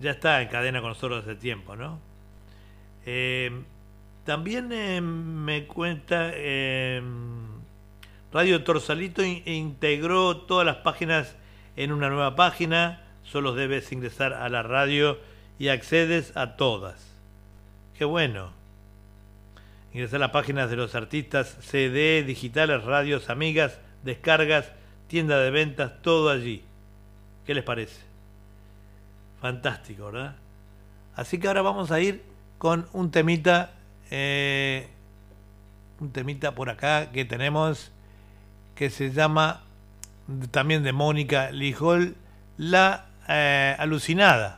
ya 0.01 0.13
está 0.13 0.41
en 0.43 0.49
cadena 0.49 0.81
con 0.81 0.91
nosotros 0.91 1.25
hace 1.25 1.35
tiempo, 1.35 1.75
¿no? 1.75 1.99
Eh, 3.07 3.51
también 4.25 4.71
eh, 4.73 5.01
me 5.01 5.67
cuenta 5.67 6.33
Radio 8.33 8.63
Torsalito 8.63 9.25
in- 9.25 9.43
integró 9.47 10.37
todas 10.37 10.67
las 10.67 10.77
páginas 10.77 11.35
en 11.77 11.93
una 11.93 12.09
nueva 12.09 12.37
página, 12.37 13.03
solo 13.25 13.55
debes 13.55 13.91
ingresar 13.93 14.33
a 14.35 14.49
la 14.49 14.63
radio 14.63 15.19
y 15.59 15.69
accedes 15.69 16.37
a 16.37 16.57
todas. 16.57 17.07
Qué 17.97 18.05
bueno. 18.05 18.51
Ingresar 19.93 20.17
a 20.17 20.27
las 20.27 20.31
páginas 20.31 20.69
de 20.71 20.77
los 20.77 20.95
artistas, 20.95 21.57
CD, 21.61 22.23
digitales, 22.23 22.85
radios, 22.85 23.31
amigas, 23.31 23.79
descargas, 24.05 24.71
tienda 25.07 25.39
de 25.39 25.51
ventas, 25.51 25.93
todo 26.03 26.29
allí. 26.31 26.63
¿Qué 27.47 27.55
les 27.55 27.65
parece? 27.65 28.03
Fantástico, 29.41 30.07
¿verdad? 30.13 30.37
Así 31.17 31.39
que 31.39 31.49
ahora 31.49 31.63
vamos 31.63 31.91
a 31.91 32.01
ir 32.01 32.23
con 32.59 32.89
un 32.93 33.11
temita, 33.11 33.73
eh, 34.11 34.89
un 36.01 36.13
temita 36.13 36.55
por 36.55 36.71
acá 36.71 37.11
que 37.11 37.25
tenemos 37.25 37.91
que 38.79 38.91
se 38.91 39.11
llama 39.11 39.63
también 40.53 40.85
de 40.85 40.93
Mónica 40.93 41.51
Lijol, 41.51 42.15
La 42.57 43.07
eh, 43.29 43.75
Alucinada. 43.77 44.58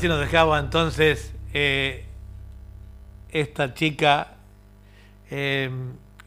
Así 0.00 0.08
nos 0.08 0.18
dejaba 0.18 0.58
entonces 0.58 1.34
eh, 1.52 2.06
esta 3.32 3.74
chica, 3.74 4.38
eh, 5.30 5.70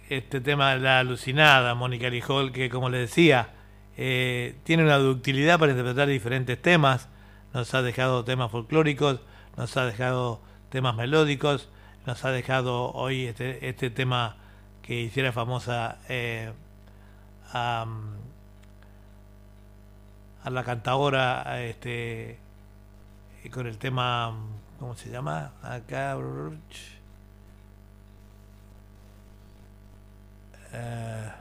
este 0.09 0.41
tema 0.41 0.75
de 0.75 0.79
la 0.79 0.99
alucinada, 0.99 1.73
Mónica 1.73 2.07
Lijol, 2.07 2.51
que 2.51 2.69
como 2.69 2.91
le 2.91 2.99
decía, 2.99 3.49
eh, 3.97 4.57
tiene 4.63 4.83
una 4.83 4.99
ductilidad 4.99 5.57
para 5.57 5.71
interpretar 5.71 6.07
diferentes 6.07 6.61
temas, 6.61 7.09
nos 7.51 7.73
ha 7.73 7.81
dejado 7.81 8.23
temas 8.23 8.51
folclóricos, 8.51 9.21
nos 9.57 9.75
ha 9.75 9.87
dejado 9.87 10.39
temas 10.69 10.95
melódicos, 10.95 11.67
nos 12.05 12.23
ha 12.25 12.31
dejado 12.31 12.91
hoy 12.91 13.25
este, 13.25 13.67
este 13.67 13.89
tema 13.89 14.37
que 14.83 15.01
hiciera 15.01 15.31
famosa 15.31 15.97
a, 17.51 17.87
la 20.47 20.63
cantadora 20.63 21.63
este, 21.63 22.43
con 23.49 23.68
el 23.68 23.78
tema, 23.78 24.34
¿cómo 24.80 24.95
se 24.95 25.10
llama? 25.10 25.52
Acá. 25.61 26.18
eh, 30.74 31.32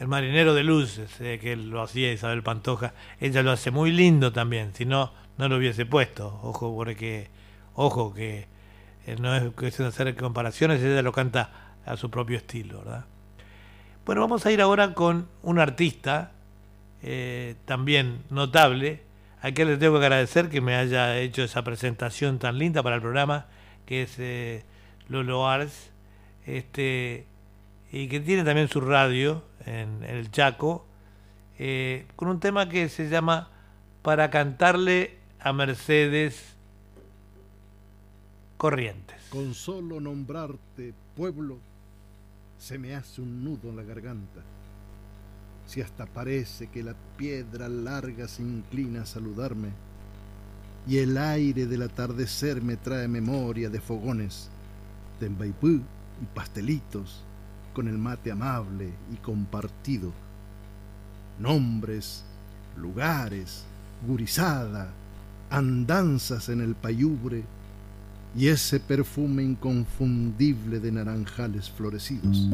el 0.00 0.06
marinero 0.06 0.54
de 0.54 0.62
luces, 0.62 1.10
eh, 1.20 1.38
que 1.40 1.56
lo 1.56 1.82
hacía 1.82 2.12
Isabel 2.12 2.42
Pantoja. 2.42 2.92
Ella 3.20 3.42
lo 3.42 3.50
hace 3.50 3.70
muy 3.70 3.90
lindo 3.90 4.32
también, 4.32 4.72
si 4.74 4.84
no, 4.84 5.12
no 5.38 5.48
lo 5.48 5.56
hubiese 5.56 5.86
puesto. 5.86 6.38
Ojo, 6.42 6.74
porque, 6.74 7.28
ojo, 7.74 8.14
que 8.14 8.46
eh, 9.06 9.16
no 9.18 9.34
es 9.34 9.50
cuestión 9.54 9.86
de 9.86 9.94
hacer 9.94 10.14
comparaciones, 10.16 10.82
ella 10.82 11.02
lo 11.02 11.12
canta 11.12 11.74
a 11.84 11.96
su 11.96 12.10
propio 12.10 12.36
estilo, 12.36 12.78
¿verdad? 12.80 13.06
Bueno, 14.04 14.20
vamos 14.20 14.46
a 14.46 14.52
ir 14.52 14.60
ahora 14.60 14.94
con 14.94 15.28
un 15.42 15.58
artista 15.58 16.32
eh, 17.02 17.56
también 17.64 18.22
notable, 18.30 19.02
a 19.40 19.50
le 19.50 19.76
tengo 19.76 19.98
que 19.98 20.06
agradecer 20.06 20.48
que 20.48 20.60
me 20.60 20.74
haya 20.74 21.18
hecho 21.18 21.42
esa 21.42 21.62
presentación 21.62 22.38
tan 22.38 22.58
linda 22.58 22.82
para 22.82 22.96
el 22.96 23.02
programa, 23.02 23.46
que 23.86 24.02
es 24.02 24.18
eh, 24.18 24.64
Lolo 25.08 25.46
Ars, 25.46 25.90
este, 26.44 27.26
y 27.92 28.08
que 28.08 28.20
tiene 28.20 28.44
también 28.44 28.68
su 28.68 28.80
radio 28.80 29.44
en, 29.64 30.02
en 30.02 30.16
el 30.16 30.30
Chaco, 30.30 30.86
eh, 31.58 32.06
con 32.16 32.28
un 32.28 32.40
tema 32.40 32.68
que 32.68 32.88
se 32.88 33.08
llama 33.08 33.50
Para 34.02 34.30
cantarle 34.30 35.16
a 35.40 35.52
Mercedes 35.52 36.56
Corrientes. 38.56 39.16
Con 39.30 39.54
solo 39.54 40.00
nombrarte 40.00 40.94
pueblo, 41.16 41.58
se 42.58 42.78
me 42.78 42.94
hace 42.94 43.20
un 43.20 43.44
nudo 43.44 43.70
en 43.70 43.76
la 43.76 43.82
garganta. 43.82 44.42
Si 45.68 45.82
hasta 45.82 46.06
parece 46.06 46.68
que 46.68 46.82
la 46.82 46.94
piedra 47.18 47.68
larga 47.68 48.26
se 48.26 48.42
inclina 48.42 49.02
a 49.02 49.06
saludarme, 49.06 49.68
y 50.88 50.96
el 50.96 51.18
aire 51.18 51.66
del 51.66 51.82
atardecer 51.82 52.62
me 52.62 52.78
trae 52.78 53.06
memoria 53.06 53.68
de 53.68 53.78
fogones, 53.78 54.48
de 55.20 55.26
embaipú 55.26 55.68
y 55.68 56.26
pastelitos, 56.34 57.22
con 57.74 57.86
el 57.86 57.98
mate 57.98 58.32
amable 58.32 58.88
y 59.12 59.16
compartido. 59.16 60.10
Nombres, 61.38 62.24
lugares, 62.78 63.64
gurizada, 64.06 64.90
andanzas 65.50 66.48
en 66.48 66.62
el 66.62 66.76
payubre 66.76 67.44
y 68.34 68.48
ese 68.48 68.80
perfume 68.80 69.42
inconfundible 69.42 70.80
de 70.80 70.92
naranjales 70.92 71.68
florecidos. 71.68 72.48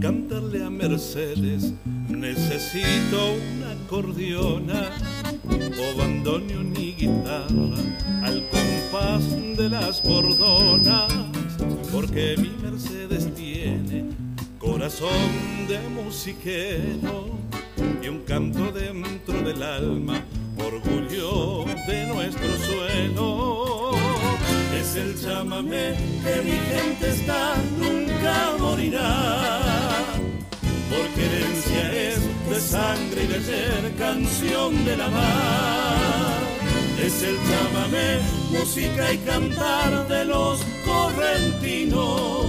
Cantarle 0.00 0.64
a 0.64 0.70
Mercedes 0.70 1.74
necesito 2.08 3.34
una 3.34 3.72
acordeona 3.72 4.90
o 5.46 5.98
bandoneón 5.98 6.72
ni 6.72 6.94
guitarra 6.94 7.76
al 8.22 8.42
compás 8.48 9.22
de 9.58 9.68
las 9.68 10.02
bordonas, 10.02 11.12
porque 11.92 12.34
mi 12.38 12.50
Mercedes 12.62 13.34
tiene 13.34 14.06
corazón 14.58 15.68
de 15.68 15.78
musiquero 15.90 17.38
y 18.02 18.08
un 18.08 18.20
canto 18.20 18.72
dentro 18.72 19.42
del 19.42 19.62
alma, 19.62 20.24
orgullo 20.56 21.66
de 21.86 22.06
nuestro 22.06 22.56
suelo. 22.56 23.90
Es 24.80 24.96
el 24.96 25.20
chamamé 25.20 25.94
que 26.24 26.42
mi 26.42 26.52
gente 26.52 27.10
está, 27.10 27.54
nunca 27.78 28.56
morirá. 28.58 29.69
Porque 30.90 31.26
herencia 31.26 32.10
es 32.10 32.18
de 32.50 32.60
sangre 32.60 33.24
y 33.24 33.26
de 33.28 33.40
ser 33.40 33.94
canción 33.96 34.84
de 34.84 34.96
la 34.96 35.08
mar. 35.08 36.40
Es 37.00 37.22
el 37.22 37.36
chamamé, 37.48 38.18
música 38.50 39.12
y 39.12 39.18
cantar 39.18 40.08
de 40.08 40.24
los 40.24 40.60
correntinos. 40.84 42.44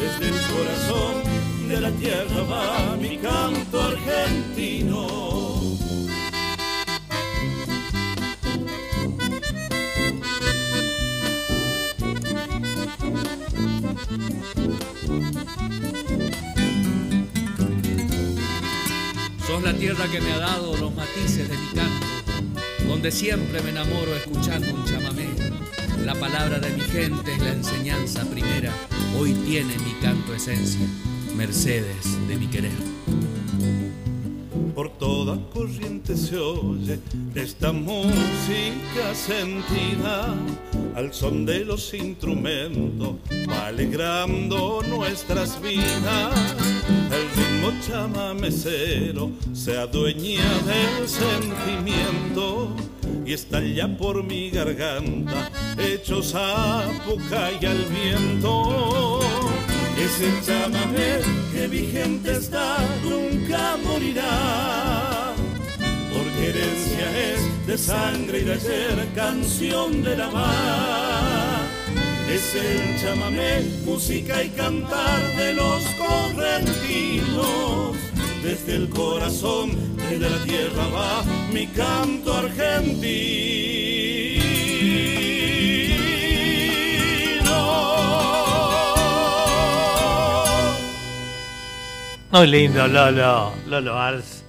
Desde 0.00 0.28
el 0.28 0.40
corazón 0.54 1.68
de 1.68 1.80
la 1.80 1.90
tierra 1.92 2.42
va 2.50 2.96
mi 2.96 3.16
canto 3.16 3.80
argentino. 3.80 5.49
Tierra 19.80 20.06
que 20.10 20.20
me 20.20 20.30
ha 20.32 20.38
dado 20.38 20.76
los 20.76 20.94
matices 20.94 21.48
de 21.48 21.56
mi 21.56 21.66
canto, 21.68 22.06
donde 22.86 23.10
siempre 23.10 23.62
me 23.62 23.70
enamoro 23.70 24.14
escuchando 24.14 24.74
un 24.74 24.84
chamamé. 24.84 25.26
La 26.04 26.14
palabra 26.14 26.58
de 26.58 26.68
mi 26.68 26.82
gente 26.82 27.32
es 27.32 27.38
la 27.38 27.52
enseñanza 27.52 28.26
primera, 28.26 28.74
hoy 29.18 29.32
tiene 29.32 29.74
mi 29.78 29.92
canto 30.02 30.34
esencia, 30.34 30.86
Mercedes 31.34 32.28
de 32.28 32.36
mi 32.36 32.46
querer. 32.48 32.76
Por 34.74 34.90
toda 34.98 35.38
corriente 35.50 36.14
se 36.14 36.36
oye 36.36 37.00
esta 37.34 37.72
música 37.72 39.14
sentida 39.14 40.34
al 40.94 41.14
son 41.14 41.46
de 41.46 41.64
los 41.64 41.94
instrumentos, 41.94 43.14
alegrando 43.64 44.82
nuestras 44.86 45.58
vidas. 45.62 46.54
El 47.10 47.49
ritmo 47.60 47.72
chamamecero 47.86 49.30
se 49.52 49.76
adueña 49.76 50.42
del 50.64 51.08
sentimiento 51.08 52.74
y 53.24 53.32
estalla 53.32 53.96
por 53.96 54.24
mi 54.24 54.50
garganta, 54.50 55.50
hechos 55.78 56.34
a 56.34 56.86
boca 57.06 57.50
y 57.60 57.66
al 57.66 57.84
viento. 57.84 59.20
Es 59.98 60.20
el 60.20 60.42
chamamé 60.42 61.20
que 61.52 61.68
vigente 61.68 62.32
está, 62.32 62.78
nunca 63.02 63.76
morirá. 63.84 65.34
Porque 66.12 66.48
herencia 66.48 67.32
es 67.32 67.66
de 67.66 67.78
sangre 67.78 68.40
y 68.40 68.44
de 68.44 68.58
ser 68.58 69.08
canción 69.14 70.02
de 70.02 70.16
la 70.16 70.30
mar. 70.30 71.69
Es 72.34 72.54
el 72.54 73.00
chamamé, 73.00 73.60
música 73.84 74.42
y 74.42 74.50
cantar 74.50 75.20
de 75.36 75.54
los 75.54 75.82
correntinos. 75.98 77.40
Desde 78.42 78.76
el 78.76 78.88
corazón, 78.88 79.96
desde 79.96 80.30
la 80.30 80.38
tierra 80.44 80.86
va 80.94 81.24
mi 81.52 81.66
canto 81.66 82.32
argentino. 82.34 83.50
Muy 92.30 92.46
lindo, 92.46 92.86
Lolo. 92.86 93.52
Lolo 93.66 93.98
Ars. 93.98 94.44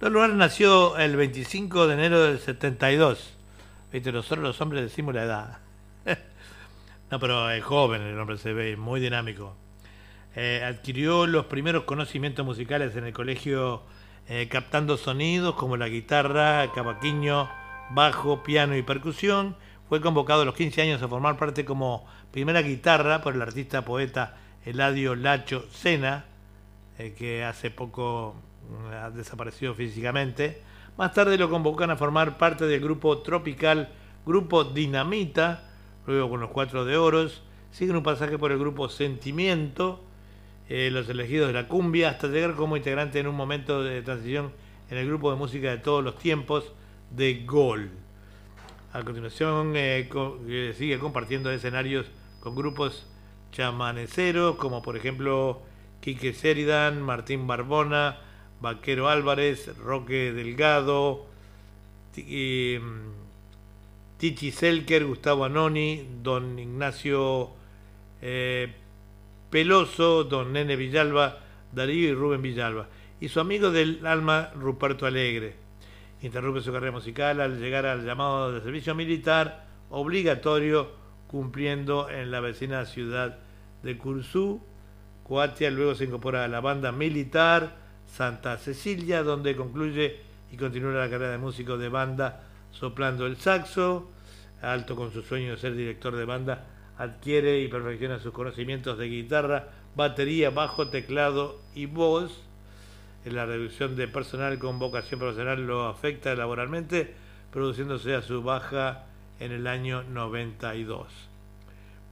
Lolo 0.00 0.22
Ars 0.22 0.34
nació 0.34 0.96
el 0.96 1.16
25 1.16 1.86
de 1.86 1.94
enero 1.94 2.22
del 2.22 2.38
72. 2.38 3.34
Viste, 3.92 4.10
nosotros 4.10 4.42
los 4.42 4.60
hombres 4.60 4.82
decimos 4.84 5.14
la 5.14 5.24
edad. 5.24 5.58
No, 7.10 7.18
pero 7.18 7.50
es 7.50 7.64
joven 7.64 8.02
el 8.02 8.18
hombre, 8.18 8.38
se 8.38 8.52
ve 8.52 8.76
muy 8.76 9.00
dinámico. 9.00 9.56
Eh, 10.36 10.62
adquirió 10.64 11.26
los 11.26 11.46
primeros 11.46 11.84
conocimientos 11.84 12.46
musicales 12.46 12.94
en 12.94 13.04
el 13.04 13.12
colegio 13.12 13.82
eh, 14.28 14.46
captando 14.48 14.96
sonidos 14.96 15.56
como 15.56 15.76
la 15.76 15.88
guitarra, 15.88 16.70
cavaquinho, 16.72 17.50
bajo, 17.90 18.44
piano 18.44 18.76
y 18.76 18.82
percusión. 18.82 19.56
Fue 19.88 20.00
convocado 20.00 20.42
a 20.42 20.44
los 20.44 20.54
15 20.54 20.82
años 20.82 21.02
a 21.02 21.08
formar 21.08 21.36
parte 21.36 21.64
como 21.64 22.06
primera 22.30 22.62
guitarra 22.62 23.22
por 23.22 23.34
el 23.34 23.42
artista 23.42 23.84
poeta 23.84 24.36
Eladio 24.64 25.16
Lacho 25.16 25.64
Sena, 25.72 26.26
eh, 26.96 27.12
que 27.18 27.44
hace 27.44 27.72
poco 27.72 28.36
mm, 28.68 28.92
ha 28.92 29.10
desaparecido 29.10 29.74
físicamente. 29.74 30.62
Más 30.96 31.12
tarde 31.12 31.36
lo 31.36 31.50
convocan 31.50 31.90
a 31.90 31.96
formar 31.96 32.38
parte 32.38 32.66
del 32.66 32.80
grupo 32.80 33.18
tropical 33.18 33.88
Grupo 34.24 34.62
Dinamita, 34.62 35.69
luego 36.06 36.30
con 36.30 36.40
los 36.40 36.50
Cuatro 36.50 36.84
de 36.84 36.96
Oros. 36.96 37.42
Siguen 37.70 37.96
un 37.96 38.02
pasaje 38.02 38.38
por 38.38 38.52
el 38.52 38.58
grupo 38.58 38.88
Sentimiento, 38.88 40.02
eh, 40.68 40.90
los 40.92 41.08
elegidos 41.08 41.48
de 41.48 41.52
la 41.54 41.68
cumbia, 41.68 42.10
hasta 42.10 42.28
llegar 42.28 42.54
como 42.54 42.76
integrante 42.76 43.20
en 43.20 43.26
un 43.26 43.36
momento 43.36 43.82
de 43.82 44.02
transición 44.02 44.52
en 44.90 44.98
el 44.98 45.06
grupo 45.06 45.30
de 45.30 45.36
música 45.36 45.70
de 45.70 45.78
todos 45.78 46.02
los 46.02 46.18
tiempos 46.18 46.72
de 47.10 47.44
Gol. 47.46 47.90
A 48.92 49.02
continuación 49.02 49.74
eh, 49.76 50.08
eh, 50.48 50.74
sigue 50.76 50.98
compartiendo 50.98 51.50
escenarios 51.50 52.06
con 52.40 52.56
grupos 52.56 53.06
chamaneceros, 53.52 54.56
como 54.56 54.82
por 54.82 54.96
ejemplo 54.96 55.62
Quique 56.00 56.32
Sheridan, 56.32 57.00
Martín 57.00 57.46
Barbona, 57.46 58.18
Vaquero 58.60 59.08
Álvarez, 59.08 59.76
Roque 59.78 60.32
Delgado, 60.32 61.26
y, 62.16 62.78
Tichi 64.20 64.50
Selker, 64.52 65.06
Gustavo 65.06 65.46
Anoni, 65.46 66.06
Don 66.22 66.58
Ignacio 66.58 67.52
eh, 68.20 68.70
Peloso, 69.48 70.24
Don 70.24 70.52
Nene 70.52 70.76
Villalba, 70.76 71.38
Darío 71.72 72.10
y 72.10 72.12
Rubén 72.12 72.42
Villalba. 72.42 72.86
Y 73.18 73.28
su 73.28 73.40
amigo 73.40 73.70
del 73.70 74.06
alma, 74.06 74.50
Ruperto 74.54 75.06
Alegre. 75.06 75.54
Interrumpe 76.20 76.60
su 76.60 76.70
carrera 76.70 76.92
musical 76.92 77.40
al 77.40 77.58
llegar 77.58 77.86
al 77.86 78.04
llamado 78.04 78.52
de 78.52 78.60
servicio 78.60 78.94
militar 78.94 79.64
obligatorio, 79.88 80.90
cumpliendo 81.26 82.10
en 82.10 82.30
la 82.30 82.40
vecina 82.40 82.84
ciudad 82.84 83.38
de 83.82 83.96
Cursú. 83.96 84.60
Coatia 85.26 85.70
luego 85.70 85.94
se 85.94 86.04
incorpora 86.04 86.44
a 86.44 86.48
la 86.48 86.60
banda 86.60 86.92
militar 86.92 87.74
Santa 88.06 88.58
Cecilia, 88.58 89.22
donde 89.22 89.56
concluye 89.56 90.18
y 90.52 90.58
continúa 90.58 90.92
la 90.92 91.08
carrera 91.08 91.32
de 91.32 91.38
músico 91.38 91.78
de 91.78 91.88
banda 91.88 92.49
soplando 92.72 93.26
el 93.26 93.36
saxo. 93.36 94.10
Alto 94.62 94.94
con 94.94 95.12
su 95.12 95.22
sueño 95.22 95.52
de 95.52 95.56
ser 95.56 95.74
director 95.74 96.14
de 96.14 96.24
banda, 96.24 96.66
adquiere 96.98 97.60
y 97.60 97.68
perfecciona 97.68 98.18
sus 98.18 98.32
conocimientos 98.32 98.98
de 98.98 99.08
guitarra, 99.08 99.68
batería, 99.96 100.50
bajo, 100.50 100.88
teclado 100.88 101.58
y 101.74 101.86
voz. 101.86 102.42
La 103.24 103.46
reducción 103.46 103.96
de 103.96 104.08
personal 104.08 104.58
con 104.58 104.78
vocación 104.78 105.20
profesional 105.20 105.66
lo 105.66 105.86
afecta 105.86 106.34
laboralmente, 106.34 107.14
produciéndose 107.52 108.14
a 108.14 108.22
su 108.22 108.42
baja 108.42 109.06
en 109.38 109.52
el 109.52 109.66
año 109.66 110.02
92. 110.02 111.06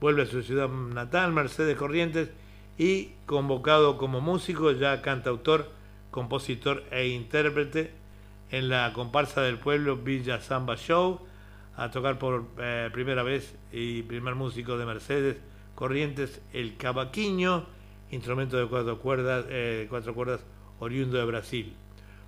Vuelve 0.01 0.23
a 0.23 0.25
su 0.25 0.41
ciudad 0.41 0.69
natal, 0.69 1.33
Mercedes 1.33 1.77
Corrientes, 1.77 2.31
y 2.77 3.11
convocado 3.25 3.97
como 3.97 4.21
músico, 4.21 4.71
ya 4.71 5.01
cantautor, 5.01 5.69
compositor 6.09 6.83
e 6.91 7.07
intérprete 7.09 7.98
en 8.51 8.69
la 8.69 8.93
comparsa 8.93 9.41
del 9.41 9.59
pueblo 9.59 9.97
Villa 9.97 10.41
Samba 10.41 10.75
Show, 10.75 11.19
a 11.75 11.91
tocar 11.91 12.17
por 12.19 12.45
eh, 12.57 12.89
primera 12.91 13.23
vez 13.23 13.55
y 13.71 14.01
primer 14.03 14.35
músico 14.35 14.77
de 14.77 14.85
Mercedes 14.85 15.37
Corrientes, 15.75 16.41
el 16.51 16.75
cavaquinho, 16.75 17.65
instrumento 18.11 18.57
de 18.57 18.67
cuatro 18.67 18.99
cuerdas, 18.99 19.45
eh, 19.49 19.87
cuatro 19.89 20.13
cuerdas 20.13 20.41
oriundo 20.79 21.17
de 21.17 21.25
Brasil. 21.25 21.73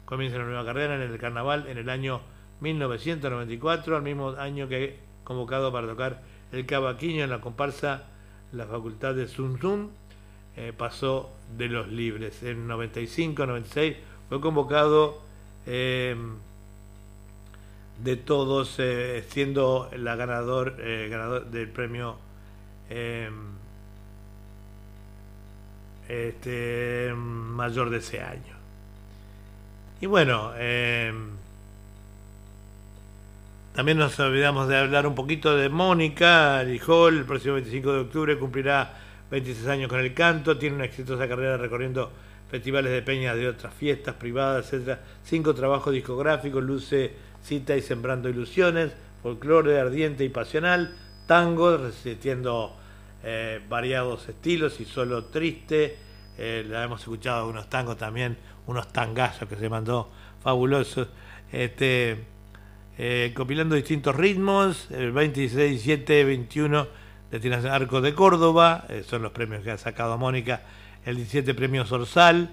Comienza 0.06 0.38
una 0.38 0.46
nueva 0.46 0.66
carrera 0.66 0.96
en 0.96 1.02
el 1.02 1.18
carnaval 1.18 1.68
en 1.68 1.78
el 1.78 1.90
año 1.90 2.22
1994, 2.62 3.96
al 3.96 4.04
mismo 4.04 4.30
año 4.30 4.68
que 4.68 5.00
convocado 5.24 5.72
para 5.72 5.88
tocar 5.88 6.22
el 6.52 6.66
cavaquinho 6.66 7.24
en 7.24 7.30
la 7.30 7.42
comparsa 7.42 8.04
La 8.52 8.66
Facultad 8.66 9.16
de 9.16 9.28
Sun 9.28 9.60
Sun, 9.60 9.92
eh, 10.56 10.74
pasó 10.78 11.32
de 11.58 11.68
los 11.68 11.88
libres. 11.88 12.44
En 12.44 12.68
95-96 12.68 13.96
fue 14.30 14.42
convocado 14.42 15.22
eh, 15.66 16.16
de 18.04 18.16
todos, 18.16 18.76
eh, 18.80 19.24
siendo 19.30 19.90
la 19.96 20.16
ganador, 20.16 20.78
eh, 20.80 21.08
ganador 21.10 21.46
del 21.52 21.70
premio 21.70 22.18
este, 26.10 27.14
mayor 27.16 27.90
de 27.90 27.98
ese 27.98 28.22
año. 28.22 28.56
Y 30.02 30.08
bueno, 30.08 30.52
también 33.74 33.98
nos 33.98 34.20
olvidamos 34.20 34.68
de 34.68 34.78
hablar 34.78 35.08
un 35.08 35.16
poquito 35.16 35.56
de 35.56 35.70
Mónica 35.70 36.60
Arijol, 36.60 37.20
el 37.20 37.26
próximo 37.26 37.54
25 37.54 37.94
de 37.94 38.00
octubre 38.00 38.38
cumplirá 38.38 38.94
26 39.30 39.68
años 39.68 39.90
con 39.90 40.02
el 40.02 40.14
canto, 40.14 40.58
tiene 40.58 40.76
una 40.76 40.86
exitosa 40.86 41.28
carrera 41.30 41.56
recorriendo 41.56 42.12
festivales 42.52 42.92
de 42.92 43.02
peñas 43.02 43.36
de 43.38 43.48
otras 43.48 43.74
fiestas 43.74 44.16
privadas, 44.16 44.66
etcétera. 44.66 45.00
Cinco 45.24 45.56
trabajos 45.56 45.94
discográficos, 45.94 46.62
luce, 46.62 47.14
cita 47.42 47.76
y 47.76 47.82
sembrando 47.82 48.28
ilusiones, 48.30 48.92
folclore 49.24 49.80
ardiente 49.80 50.26
y 50.26 50.30
pasional, 50.30 50.94
tango, 51.26 51.78
resistiendo 51.78 52.76
eh, 53.24 53.62
variados 53.70 54.28
estilos 54.28 54.80
y 54.82 54.86
solo 54.86 55.26
triste. 55.26 55.98
Eh, 56.38 56.66
la 56.68 56.84
hemos 56.84 57.00
escuchado 57.02 57.48
unos 57.48 57.70
tangos 57.70 57.98
también, 57.98 58.38
unos 58.68 58.92
tangazos 58.92 59.48
que 59.48 59.56
se 59.56 59.70
mandó 59.70 60.12
fabulosos. 60.44 61.08
Este, 61.52 62.18
eh, 62.98 63.32
compilando 63.34 63.76
distintos 63.76 64.16
ritmos, 64.16 64.92
el 64.92 65.12
26, 65.12 65.84
17, 65.84 66.26
21 66.26 66.88
de 67.32 67.40
Tinas 67.40 67.64
Arcos 67.64 68.04
de 68.04 68.14
Córdoba, 68.14 68.86
eh, 68.90 69.04
son 69.08 69.22
los 69.22 69.32
premios 69.32 69.64
que 69.64 69.72
ha 69.72 69.78
sacado 69.78 70.18
Mónica, 70.18 70.62
el 71.06 71.16
17 71.16 71.54
premio 71.54 71.86
Sorsal. 71.86 72.50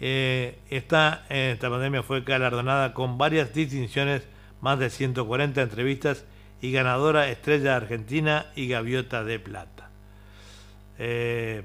Eh, 0.00 0.58
esta, 0.70 1.24
en 1.28 1.50
esta 1.50 1.70
pandemia 1.70 2.02
fue 2.02 2.22
galardonada 2.22 2.94
con 2.94 3.16
varias 3.16 3.54
distinciones, 3.54 4.22
más 4.60 4.78
de 4.78 4.90
140 4.90 5.62
entrevistas 5.62 6.24
y 6.60 6.72
ganadora 6.72 7.28
Estrella 7.28 7.76
Argentina 7.76 8.46
y 8.56 8.68
Gaviota 8.68 9.24
de 9.24 9.38
Plata. 9.38 9.90
Eh, 10.98 11.62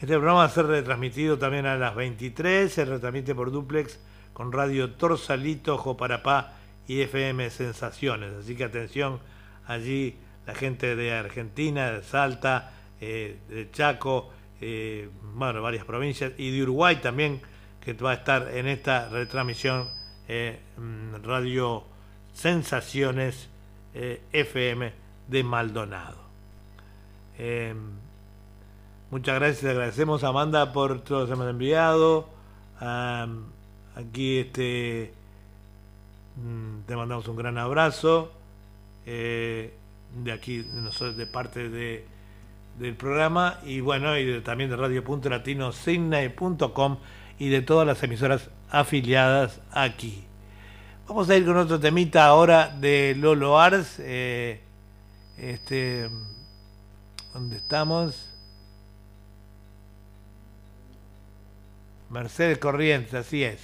este 0.00 0.14
programa 0.14 0.40
va 0.40 0.44
a 0.44 0.50
ser 0.50 0.66
retransmitido 0.66 1.38
también 1.38 1.64
a 1.64 1.76
las 1.76 1.94
23, 1.94 2.70
se 2.70 2.84
retransmite 2.84 3.34
por 3.34 3.50
duplex 3.50 3.98
con 4.34 4.52
Radio 4.52 4.90
Torsalito, 4.90 5.78
Joparapá 5.78 6.52
y 6.86 7.00
FM 7.00 7.48
Sensaciones. 7.48 8.34
Así 8.34 8.54
que 8.54 8.64
atención, 8.64 9.20
allí 9.66 10.16
la 10.46 10.54
gente 10.54 10.94
de 10.94 11.14
Argentina, 11.14 11.90
de 11.90 12.02
Salta, 12.02 12.72
eh, 13.00 13.38
de 13.48 13.70
Chaco, 13.70 14.30
eh, 14.60 15.08
bueno, 15.34 15.62
varias 15.62 15.84
provincias, 15.84 16.32
y 16.38 16.50
de 16.50 16.62
Uruguay 16.62 16.96
también, 16.96 17.40
que 17.80 17.92
va 17.94 18.12
a 18.12 18.14
estar 18.14 18.48
en 18.54 18.66
esta 18.66 19.08
retransmisión 19.08 19.88
eh, 20.28 20.58
mm, 20.76 21.24
Radio 21.24 21.84
Sensaciones 22.34 23.48
eh, 23.94 24.20
FM 24.32 24.92
de 25.28 25.44
Maldonado. 25.44 26.18
Eh, 27.38 27.74
muchas 29.10 29.34
gracias, 29.36 29.70
agradecemos 29.70 30.24
a 30.24 30.28
Amanda 30.28 30.72
por 30.72 31.00
todo 31.02 31.26
lo 31.26 31.36
que 31.36 31.42
ha 31.42 31.50
enviado. 31.50 32.28
Aquí 33.96 34.38
este 34.38 35.14
mm, 36.36 36.86
te 36.86 36.96
mandamos 36.96 37.26
un 37.28 37.36
gran 37.36 37.56
abrazo. 37.58 38.32
eh, 39.06 39.72
de 40.24 40.32
aquí, 40.32 40.58
de 40.62 40.80
nosotros, 40.80 41.16
de 41.16 41.26
parte 41.26 41.68
de, 41.68 42.06
del 42.78 42.94
programa 42.94 43.58
y 43.64 43.80
bueno, 43.80 44.16
y 44.18 44.24
de- 44.24 44.40
también 44.40 44.70
de 44.70 44.76
radio.latino.com 44.76 46.98
y 47.38 47.48
de 47.48 47.62
todas 47.62 47.86
las 47.86 48.02
emisoras 48.02 48.50
afiliadas 48.70 49.60
aquí. 49.72 50.24
Vamos 51.08 51.30
a 51.30 51.36
ir 51.36 51.44
con 51.46 51.56
otro 51.56 51.78
temita 51.78 52.26
ahora 52.26 52.68
de 52.68 53.14
Lolo 53.18 53.58
Ars. 53.60 53.96
eh, 54.00 54.60
este, 55.38 56.08
¿Dónde 57.32 57.56
estamos? 57.56 58.28
Mercedes 62.10 62.58
Corrientes, 62.58 63.14
así 63.14 63.42
es. 63.44 63.60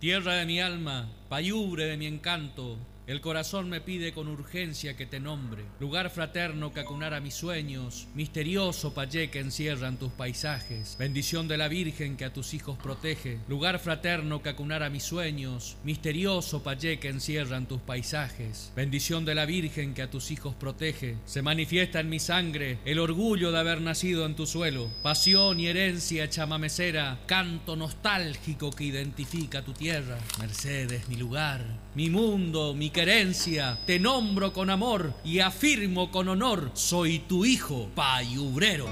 Tierra 0.00 0.34
de 0.34 0.46
mi 0.46 0.60
alma, 0.60 1.08
payubre 1.28 1.84
de 1.84 1.96
mi 1.96 2.06
encanto, 2.06 2.76
el 3.06 3.20
corazón 3.20 3.68
me 3.68 3.82
pide 3.82 4.14
con 4.14 4.28
urgencia 4.28 4.96
que 4.96 5.04
te 5.04 5.20
nombre, 5.20 5.64
lugar 5.78 6.08
fraterno 6.10 6.72
que 6.72 6.80
acunara 6.80 7.20
mis 7.20 7.34
sueños, 7.34 8.08
misterioso 8.14 8.94
payé 8.94 9.30
que 9.30 9.40
encierran 9.40 9.98
tus 9.98 10.10
paisajes, 10.12 10.96
bendición 10.98 11.46
de 11.46 11.58
la 11.58 11.68
Virgen 11.68 12.16
que 12.16 12.24
a 12.24 12.32
tus 12.32 12.54
hijos 12.54 12.78
protege, 12.78 13.38
lugar 13.46 13.78
fraterno 13.78 14.42
que 14.42 14.48
acunara 14.48 14.88
mis 14.88 15.02
sueños, 15.02 15.76
misterioso 15.84 16.62
payé 16.62 16.98
que 16.98 17.08
encierran 17.08 17.66
tus 17.66 17.80
paisajes, 17.82 18.72
bendición 18.74 19.26
de 19.26 19.34
la 19.34 19.44
Virgen 19.44 19.92
que 19.92 20.02
a 20.02 20.10
tus 20.10 20.30
hijos 20.30 20.54
protege, 20.54 21.16
se 21.26 21.42
manifiesta 21.42 22.00
en 22.00 22.08
mi 22.08 22.20
sangre 22.20 22.78
el 22.86 22.98
orgullo 22.98 23.52
de 23.52 23.58
haber 23.58 23.82
nacido 23.82 24.24
en 24.24 24.34
tu 24.34 24.46
suelo, 24.46 24.90
pasión 25.02 25.60
y 25.60 25.66
herencia 25.66 26.30
chamamecera, 26.30 27.20
canto 27.26 27.76
nostálgico 27.76 28.70
que 28.70 28.84
identifica 28.84 29.62
tu 29.62 29.74
tierra, 29.74 30.18
Mercedes, 30.38 31.06
mi 31.08 31.16
lugar, 31.16 31.62
mi 31.94 32.08
mundo, 32.08 32.74
mi 32.74 32.93
querencia, 32.94 33.76
te 33.86 33.98
nombro 33.98 34.52
con 34.52 34.70
amor 34.70 35.12
y 35.24 35.40
afirmo 35.40 36.10
con 36.12 36.28
honor, 36.28 36.70
soy 36.74 37.18
tu 37.18 37.44
hijo, 37.44 37.90
payubrero. 37.94 38.86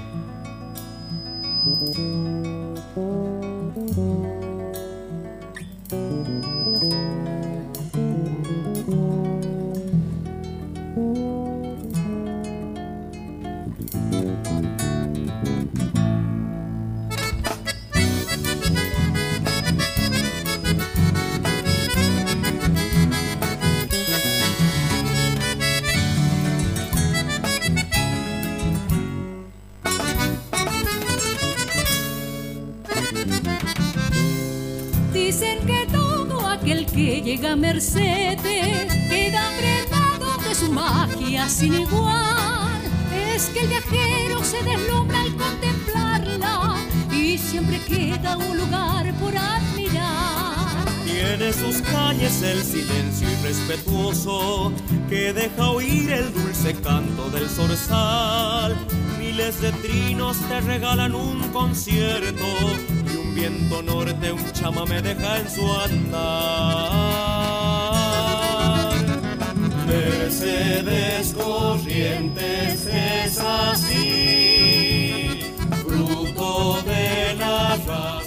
Llega 37.21 37.55
Mercedes 37.55 38.93
queda 39.09 39.49
prendado 39.57 40.37
de 40.47 40.55
su 40.55 40.71
magia 40.71 41.47
sin 41.47 41.73
igual. 41.73 42.81
Es 43.33 43.47
que 43.47 43.61
el 43.61 43.67
viajero 43.67 44.43
se 44.43 44.63
deslumbra 44.63 45.21
al 45.21 45.35
contemplarla 45.35 46.75
y 47.11 47.37
siempre 47.37 47.79
queda 47.85 48.37
un 48.37 48.57
lugar 48.57 49.13
por 49.15 49.35
admirar. 49.37 50.85
Tiene 51.05 51.53
sus 51.53 51.81
calles 51.81 52.41
el 52.41 52.63
silencio 52.63 53.29
irrespetuoso 53.39 54.71
que 55.09 55.33
deja 55.33 55.69
oír 55.69 56.11
el 56.11 56.33
dulce 56.33 56.73
canto 56.81 57.29
del 57.29 57.47
zorzal. 57.49 58.75
Miles 59.19 59.61
de 59.61 59.71
trinos 59.73 60.37
te 60.49 60.61
regalan 60.61 61.15
un 61.15 61.41
concierto 61.49 62.45
viento 63.33 63.81
norte, 63.81 64.31
un 64.31 64.51
chamame 64.51 65.01
deja 65.01 65.39
en 65.39 65.49
su 65.49 65.71
andar. 65.71 66.91
Mercedes 69.87 71.33
Corrientes 71.33 72.85
es 72.87 73.39
así, 73.39 75.39
fruto 75.85 76.81
de 76.83 77.35
la 77.37 77.77
raza 77.87 78.22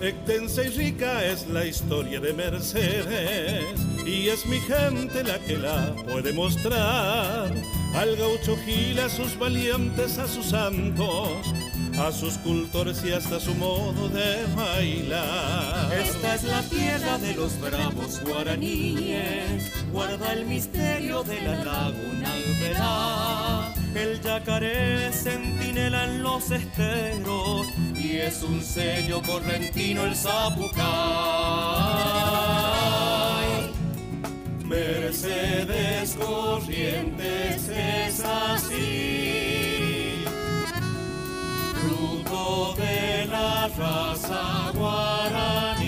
Extensa 0.00 0.64
y 0.64 0.68
rica 0.70 1.24
es 1.26 1.46
la 1.48 1.66
historia 1.66 2.20
de 2.20 2.32
Mercedes 2.32 3.64
y 4.06 4.28
es 4.28 4.46
mi 4.46 4.58
gente 4.60 5.22
la 5.22 5.38
que 5.40 5.58
la 5.58 5.94
puede 6.10 6.32
mostrar. 6.32 7.52
Al 7.94 8.16
gaucho 8.16 8.56
Gil, 8.64 8.98
a 8.98 9.08
sus 9.10 9.38
valientes, 9.38 10.16
a 10.18 10.26
sus 10.26 10.46
santos, 10.46 11.30
a 11.98 12.10
sus 12.12 12.38
cultores 12.38 13.04
y 13.04 13.12
hasta 13.12 13.38
su 13.38 13.54
modo 13.54 14.08
de 14.08 14.46
bailar. 14.56 15.92
Esta 15.92 16.34
es 16.34 16.44
la 16.44 16.62
tierra 16.62 17.18
de 17.18 17.34
los 17.34 17.60
bravos 17.60 18.20
guaraníes, 18.24 19.70
guarda 19.92 20.32
el 20.32 20.46
misterio 20.46 21.22
de 21.24 21.40
la 21.42 21.64
laguna 21.64 22.32
Alberá. 22.32 23.59
El 23.94 24.20
yacaré 24.20 25.10
centinela 25.12 26.04
en 26.04 26.22
los 26.22 26.50
esteros 26.50 27.66
y 27.94 28.18
es 28.18 28.42
un 28.42 28.62
sello 28.62 29.22
correntino 29.22 30.04
el 30.04 30.14
zapucay. 30.14 30.80
Mercedes 34.64 36.16
Corrientes 36.16 37.68
es 37.68 38.20
así, 38.20 40.24
fruto 41.74 42.74
de 42.76 43.26
la 43.26 43.68
raza 43.76 44.70
guaraní. 44.72 45.79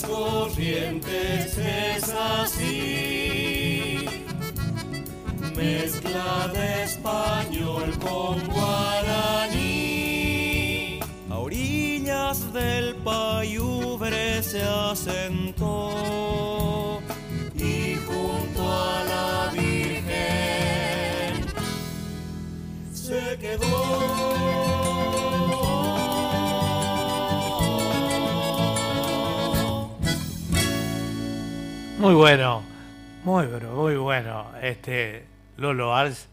Corrientes 0.00 1.58
es 1.58 2.08
así, 2.08 4.06
mezcla 5.54 6.48
de 6.54 6.84
español 6.84 7.92
con 7.98 8.42
guaraní. 8.48 9.58
A 11.28 11.38
orillas 11.38 12.50
del 12.54 12.94
Payubre 13.04 14.42
se 14.42 14.62
asentó 14.62 15.92
y 17.54 17.96
junto 17.96 18.62
a 18.62 19.04
la 19.04 19.50
Virgen 19.52 21.44
se 22.94 23.36
quedó. 23.38 24.71
Muy 32.02 32.14
bueno, 32.14 32.62
muy 33.22 33.46
pero 33.46 33.76
muy 33.76 33.94
bueno. 33.94 34.50
Este 34.60 35.24
Lolo 35.56 35.94
Ars, 35.94 36.28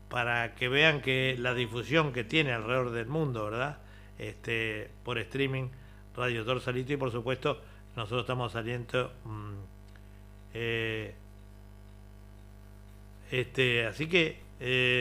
para 0.08 0.54
que 0.54 0.68
vean 0.68 1.00
que 1.00 1.36
la 1.38 1.54
difusión 1.54 2.12
que 2.12 2.24
tiene 2.24 2.52
alrededor 2.52 2.90
del 2.90 3.06
mundo, 3.06 3.44
¿verdad? 3.44 3.78
Este, 4.18 4.90
por 5.04 5.18
streaming, 5.18 5.68
Radio 6.14 6.44
Dorsalito 6.44 6.92
y 6.92 6.96
por 6.96 7.10
supuesto 7.10 7.60
nosotros 7.96 8.22
estamos 8.22 8.52
saliendo 8.52 9.12
mm, 9.24 9.54
eh, 10.54 11.14
este, 13.30 13.86
así 13.86 14.06
que 14.06 14.42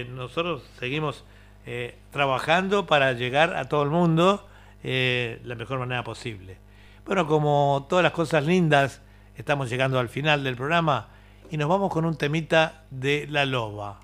nosotros 0.09 0.63
seguimos 0.79 1.23
eh, 1.65 1.97
trabajando 2.09 2.87
para 2.87 3.13
llegar 3.13 3.55
a 3.55 3.65
todo 3.65 3.83
el 3.83 3.91
mundo 3.91 4.47
eh, 4.83 5.39
la 5.43 5.55
mejor 5.55 5.79
manera 5.79 6.03
posible. 6.03 6.57
Bueno, 7.05 7.27
como 7.27 7.85
todas 7.87 8.03
las 8.03 8.13
cosas 8.13 8.45
lindas, 8.45 9.01
estamos 9.35 9.69
llegando 9.69 9.99
al 9.99 10.09
final 10.09 10.43
del 10.43 10.55
programa 10.55 11.09
y 11.51 11.57
nos 11.57 11.69
vamos 11.69 11.91
con 11.91 12.05
un 12.05 12.15
temita 12.15 12.85
de 12.89 13.27
la 13.29 13.45
loba. 13.45 13.99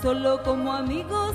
solo 0.00 0.42
como 0.42 0.72
amigos 0.72 1.34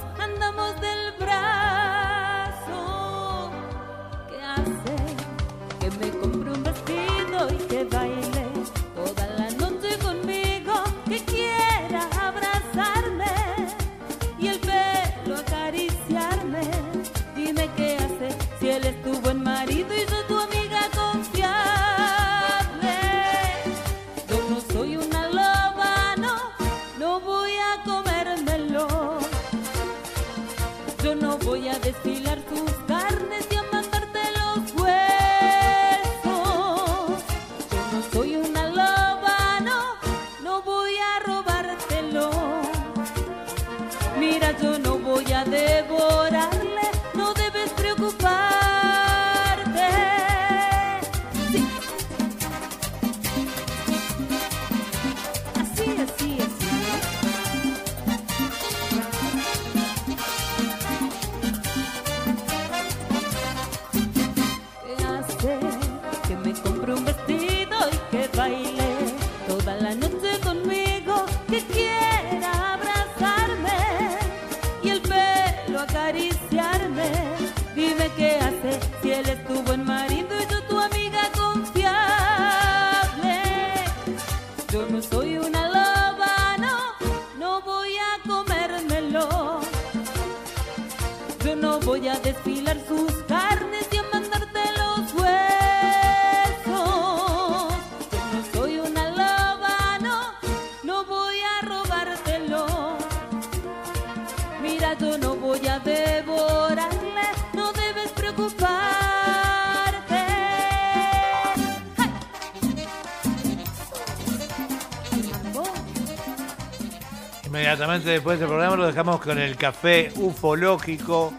después 118.26 118.40
del 118.40 118.48
programa 118.48 118.76
lo 118.76 118.88
dejamos 118.88 119.22
con 119.22 119.38
el 119.38 119.56
café 119.56 120.12
ufológico 120.16 121.32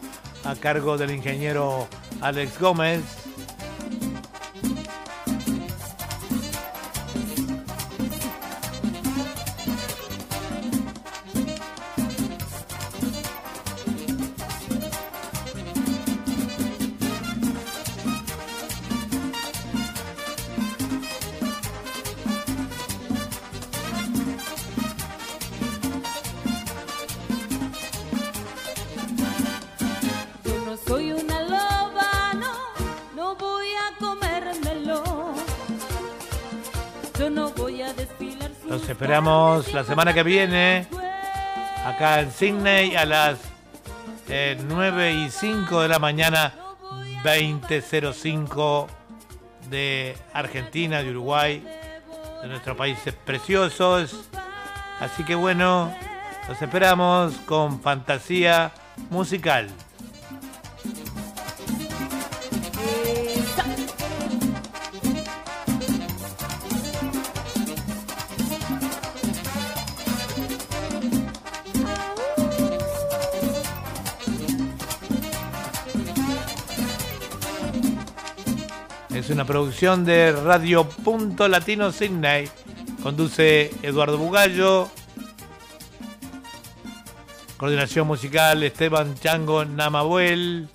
a 0.44 0.54
cargo 0.54 0.96
del 0.96 1.10
ingeniero 1.10 1.88
Alex 2.20 2.60
Gómez. 2.60 3.25
la 39.72 39.84
semana 39.84 40.12
que 40.12 40.22
viene 40.22 40.86
acá 41.84 42.20
en 42.20 42.30
Sydney 42.30 42.96
a 42.96 43.04
las 43.04 43.38
eh, 44.28 44.56
9 44.66 45.12
y 45.12 45.30
5 45.30 45.82
de 45.82 45.88
la 45.88 45.98
mañana, 45.98 46.54
20.05 47.24 48.86
de 49.68 50.16
Argentina, 50.32 51.02
de 51.02 51.10
Uruguay, 51.10 51.62
de 52.42 52.48
nuestros 52.48 52.76
países 52.76 53.14
preciosos. 53.14 54.28
Así 55.00 55.24
que 55.24 55.34
bueno, 55.34 55.94
los 56.48 56.60
esperamos 56.60 57.34
con 57.46 57.80
fantasía 57.80 58.72
musical. 59.10 59.68
es 79.26 79.30
una 79.30 79.44
producción 79.44 80.04
de 80.04 80.30
Radio 80.30 80.88
Punto 80.88 81.48
Latino 81.48 81.90
Sydney. 81.90 82.48
Conduce 83.02 83.72
Eduardo 83.82 84.18
Bugallo. 84.18 84.88
Coordinación 87.56 88.06
musical 88.06 88.62
Esteban 88.62 89.16
Chango 89.16 89.64
Namabuel. 89.64 90.68